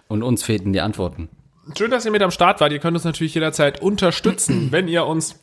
Und 0.07 0.23
uns 0.23 0.43
fehlten 0.43 0.73
die 0.73 0.81
Antworten. 0.81 1.29
Schön, 1.77 1.91
dass 1.91 2.05
ihr 2.05 2.11
mit 2.11 2.21
am 2.21 2.31
Start 2.31 2.59
wart. 2.59 2.71
Ihr 2.71 2.79
könnt 2.79 2.95
uns 2.95 3.05
natürlich 3.05 3.33
jederzeit 3.33 3.81
unterstützen. 3.81 4.71
Wenn 4.71 4.87
ihr 4.87 5.05
uns 5.05 5.39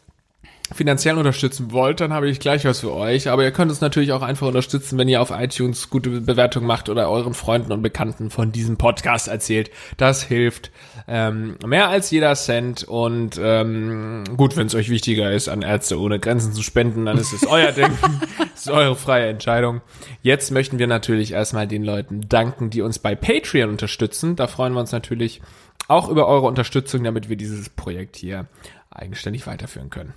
finanziell 0.72 1.16
unterstützen 1.16 1.72
wollt, 1.72 2.00
dann 2.00 2.12
habe 2.12 2.28
ich 2.28 2.40
gleich 2.40 2.64
was 2.64 2.80
für 2.80 2.92
euch. 2.92 3.28
Aber 3.28 3.42
ihr 3.42 3.50
könnt 3.52 3.70
uns 3.70 3.80
natürlich 3.80 4.12
auch 4.12 4.22
einfach 4.22 4.46
unterstützen, 4.46 4.98
wenn 4.98 5.08
ihr 5.08 5.22
auf 5.22 5.30
iTunes 5.30 5.90
gute 5.90 6.10
Bewertung 6.20 6.64
macht 6.64 6.88
oder 6.88 7.08
euren 7.08 7.34
Freunden 7.34 7.72
und 7.72 7.82
Bekannten 7.82 8.30
von 8.30 8.52
diesem 8.52 8.76
Podcast 8.76 9.28
erzählt. 9.28 9.70
Das 9.96 10.22
hilft 10.22 10.70
ähm, 11.06 11.56
mehr 11.64 11.88
als 11.88 12.10
jeder 12.10 12.34
Cent. 12.34 12.84
Und 12.84 13.40
ähm, 13.42 14.24
gut, 14.36 14.56
wenn 14.56 14.66
es 14.66 14.74
euch 14.74 14.90
wichtiger 14.90 15.32
ist, 15.32 15.48
an 15.48 15.62
Ärzte 15.62 15.98
ohne 15.98 16.18
Grenzen 16.18 16.52
zu 16.52 16.62
spenden, 16.62 17.06
dann 17.06 17.18
ist 17.18 17.32
es 17.32 17.46
euer 17.48 17.72
Ding. 17.72 17.90
das 18.38 18.66
ist 18.66 18.70
eure 18.70 18.96
freie 18.96 19.28
Entscheidung. 19.28 19.80
Jetzt 20.22 20.50
möchten 20.50 20.78
wir 20.78 20.86
natürlich 20.86 21.32
erstmal 21.32 21.66
den 21.66 21.82
Leuten 21.82 22.28
danken, 22.28 22.70
die 22.70 22.82
uns 22.82 22.98
bei 22.98 23.14
Patreon 23.14 23.70
unterstützen. 23.70 24.36
Da 24.36 24.46
freuen 24.46 24.74
wir 24.74 24.80
uns 24.80 24.92
natürlich 24.92 25.40
auch 25.88 26.10
über 26.10 26.28
eure 26.28 26.46
Unterstützung, 26.46 27.02
damit 27.04 27.30
wir 27.30 27.36
dieses 27.36 27.70
Projekt 27.70 28.16
hier 28.16 28.46
eigenständig 28.90 29.46
weiterführen 29.46 29.90
können. 29.90 30.12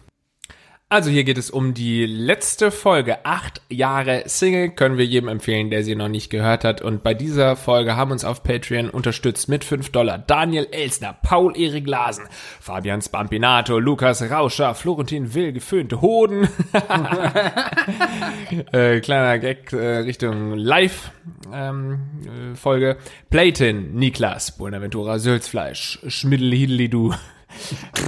Also 0.91 1.09
hier 1.09 1.23
geht 1.23 1.37
es 1.37 1.49
um 1.49 1.73
die 1.73 2.05
letzte 2.05 2.69
Folge. 2.69 3.25
Acht 3.25 3.61
Jahre 3.69 4.23
Single 4.25 4.71
können 4.71 4.97
wir 4.97 5.05
jedem 5.05 5.29
empfehlen, 5.29 5.69
der 5.69 5.85
sie 5.85 5.95
noch 5.95 6.09
nicht 6.09 6.29
gehört 6.29 6.65
hat. 6.65 6.81
Und 6.81 7.01
bei 7.01 7.13
dieser 7.13 7.55
Folge 7.55 7.95
haben 7.95 8.11
uns 8.11 8.25
auf 8.25 8.43
Patreon 8.43 8.89
unterstützt 8.89 9.47
mit 9.47 9.63
5 9.63 9.93
Dollar 9.93 10.17
Daniel 10.17 10.67
Elsner, 10.69 11.15
Paul 11.23 11.57
Erik 11.57 11.87
Lasen, 11.87 12.25
Fabian 12.59 13.01
Spampinato, 13.01 13.79
Lukas 13.79 14.21
Rauscher, 14.29 14.75
Florentin 14.75 15.33
Will, 15.33 15.53
geföhnte 15.53 16.01
Hoden. 16.01 16.49
äh, 18.73 18.99
kleiner 18.99 19.39
Gag 19.39 19.71
äh, 19.71 19.99
Richtung 19.99 20.55
Live-Folge. 20.55 21.21
Ähm, 21.53 22.97
äh. 22.97 23.01
Playton, 23.29 23.93
Niklas, 23.93 24.57
Buenaventura 24.57 25.19
Sülzfleisch, 25.19 25.99
Schmiddel 26.09 26.51
Hidelidu. 26.51 27.13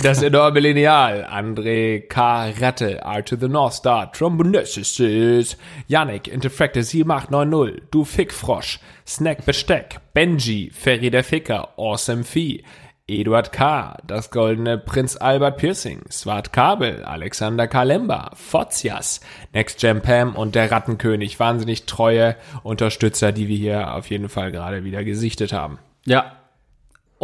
Das 0.02 0.22
enorme 0.22 0.60
Lineal, 0.60 1.26
André 1.26 2.08
K. 2.08 2.50
Ratte, 2.60 3.02
R 3.02 3.24
to 3.24 3.36
the 3.36 3.48
North 3.48 3.74
Star, 3.74 4.12
Trombonessis, 4.12 5.58
Yannick, 5.88 6.28
Interfractor 6.28 6.84
7890, 6.84 7.84
Du 7.92 8.06
Fickfrosch, 8.06 8.80
Snack 9.06 9.46
Besteck, 9.46 10.00
Benji, 10.14 10.72
Ferry 10.74 11.10
der 11.10 11.24
Ficker, 11.24 11.70
Awesome 11.78 12.24
Vieh, 12.24 12.64
Eduard 13.06 13.52
K., 13.52 13.98
das 14.08 14.32
goldene 14.32 14.78
Prinz 14.78 15.18
Albert 15.18 15.58
Piercing, 15.58 16.04
Swart 16.10 16.54
Kabel, 16.54 17.04
Alexander 17.04 17.68
Kalemba, 17.68 18.32
Fotzias, 18.34 19.20
Next 19.54 19.82
Jam 19.82 20.02
Pam 20.02 20.36
und 20.36 20.56
der 20.56 20.72
Rattenkönig. 20.72 21.38
Wahnsinnig 21.38 21.86
treue 21.86 22.38
Unterstützer, 22.64 23.34
die 23.34 23.50
wir 23.50 23.58
hier 23.58 23.94
auf 23.94 24.10
jeden 24.10 24.30
Fall 24.30 24.52
gerade 24.54 24.86
wieder 24.86 25.04
gesichtet 25.04 25.52
haben. 25.52 25.80
Ja. 26.06 26.38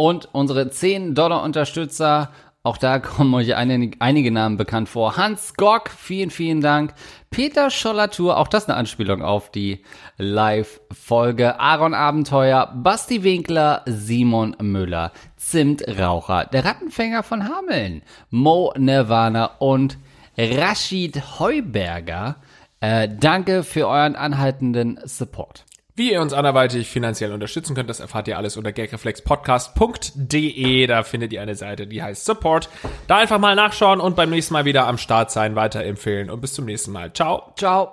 Und 0.00 0.30
unsere 0.32 0.62
10-Dollar-Unterstützer, 0.62 2.30
auch 2.62 2.78
da 2.78 3.00
kommen 3.00 3.34
euch 3.34 3.54
einige, 3.54 4.00
einige 4.00 4.30
Namen 4.30 4.56
bekannt 4.56 4.88
vor. 4.88 5.18
Hans 5.18 5.56
Gock, 5.58 5.90
vielen, 5.90 6.30
vielen 6.30 6.62
Dank. 6.62 6.94
Peter 7.28 7.68
Schollatur, 7.68 8.38
auch 8.38 8.48
das 8.48 8.66
eine 8.66 8.78
Anspielung 8.78 9.20
auf 9.20 9.50
die 9.50 9.84
Live-Folge. 10.16 11.60
Aaron 11.60 11.92
Abenteuer, 11.92 12.72
Basti 12.76 13.24
Winkler, 13.24 13.82
Simon 13.84 14.56
Müller, 14.62 15.12
Zimtraucher, 15.36 16.46
der 16.46 16.64
Rattenfänger 16.64 17.22
von 17.22 17.46
Hameln, 17.46 18.00
Mo 18.30 18.72
Nirvana 18.78 19.50
und 19.58 19.98
Rashid 20.38 21.38
Heuberger. 21.38 22.36
Äh, 22.80 23.06
danke 23.20 23.64
für 23.64 23.86
euren 23.86 24.16
anhaltenden 24.16 24.98
Support. 25.04 25.66
Wie 26.00 26.12
ihr 26.12 26.20
uns 26.22 26.32
anderweitig 26.32 26.88
finanziell 26.88 27.30
unterstützen 27.30 27.74
könnt, 27.74 27.90
das 27.90 28.00
erfahrt 28.00 28.26
ihr 28.26 28.38
alles 28.38 28.56
unter 28.56 28.72
gagreflexpodcast.de. 28.72 30.86
Da 30.86 31.02
findet 31.02 31.34
ihr 31.34 31.42
eine 31.42 31.54
Seite, 31.54 31.86
die 31.86 32.02
heißt 32.02 32.24
Support. 32.24 32.70
Da 33.06 33.18
einfach 33.18 33.38
mal 33.38 33.54
nachschauen 33.54 34.00
und 34.00 34.16
beim 34.16 34.30
nächsten 34.30 34.54
Mal 34.54 34.64
wieder 34.64 34.86
am 34.86 34.96
Start 34.96 35.30
sein, 35.30 35.56
weiterempfehlen 35.56 36.30
und 36.30 36.40
bis 36.40 36.54
zum 36.54 36.64
nächsten 36.64 36.92
Mal. 36.92 37.12
Ciao. 37.12 37.52
Ciao. 37.54 37.92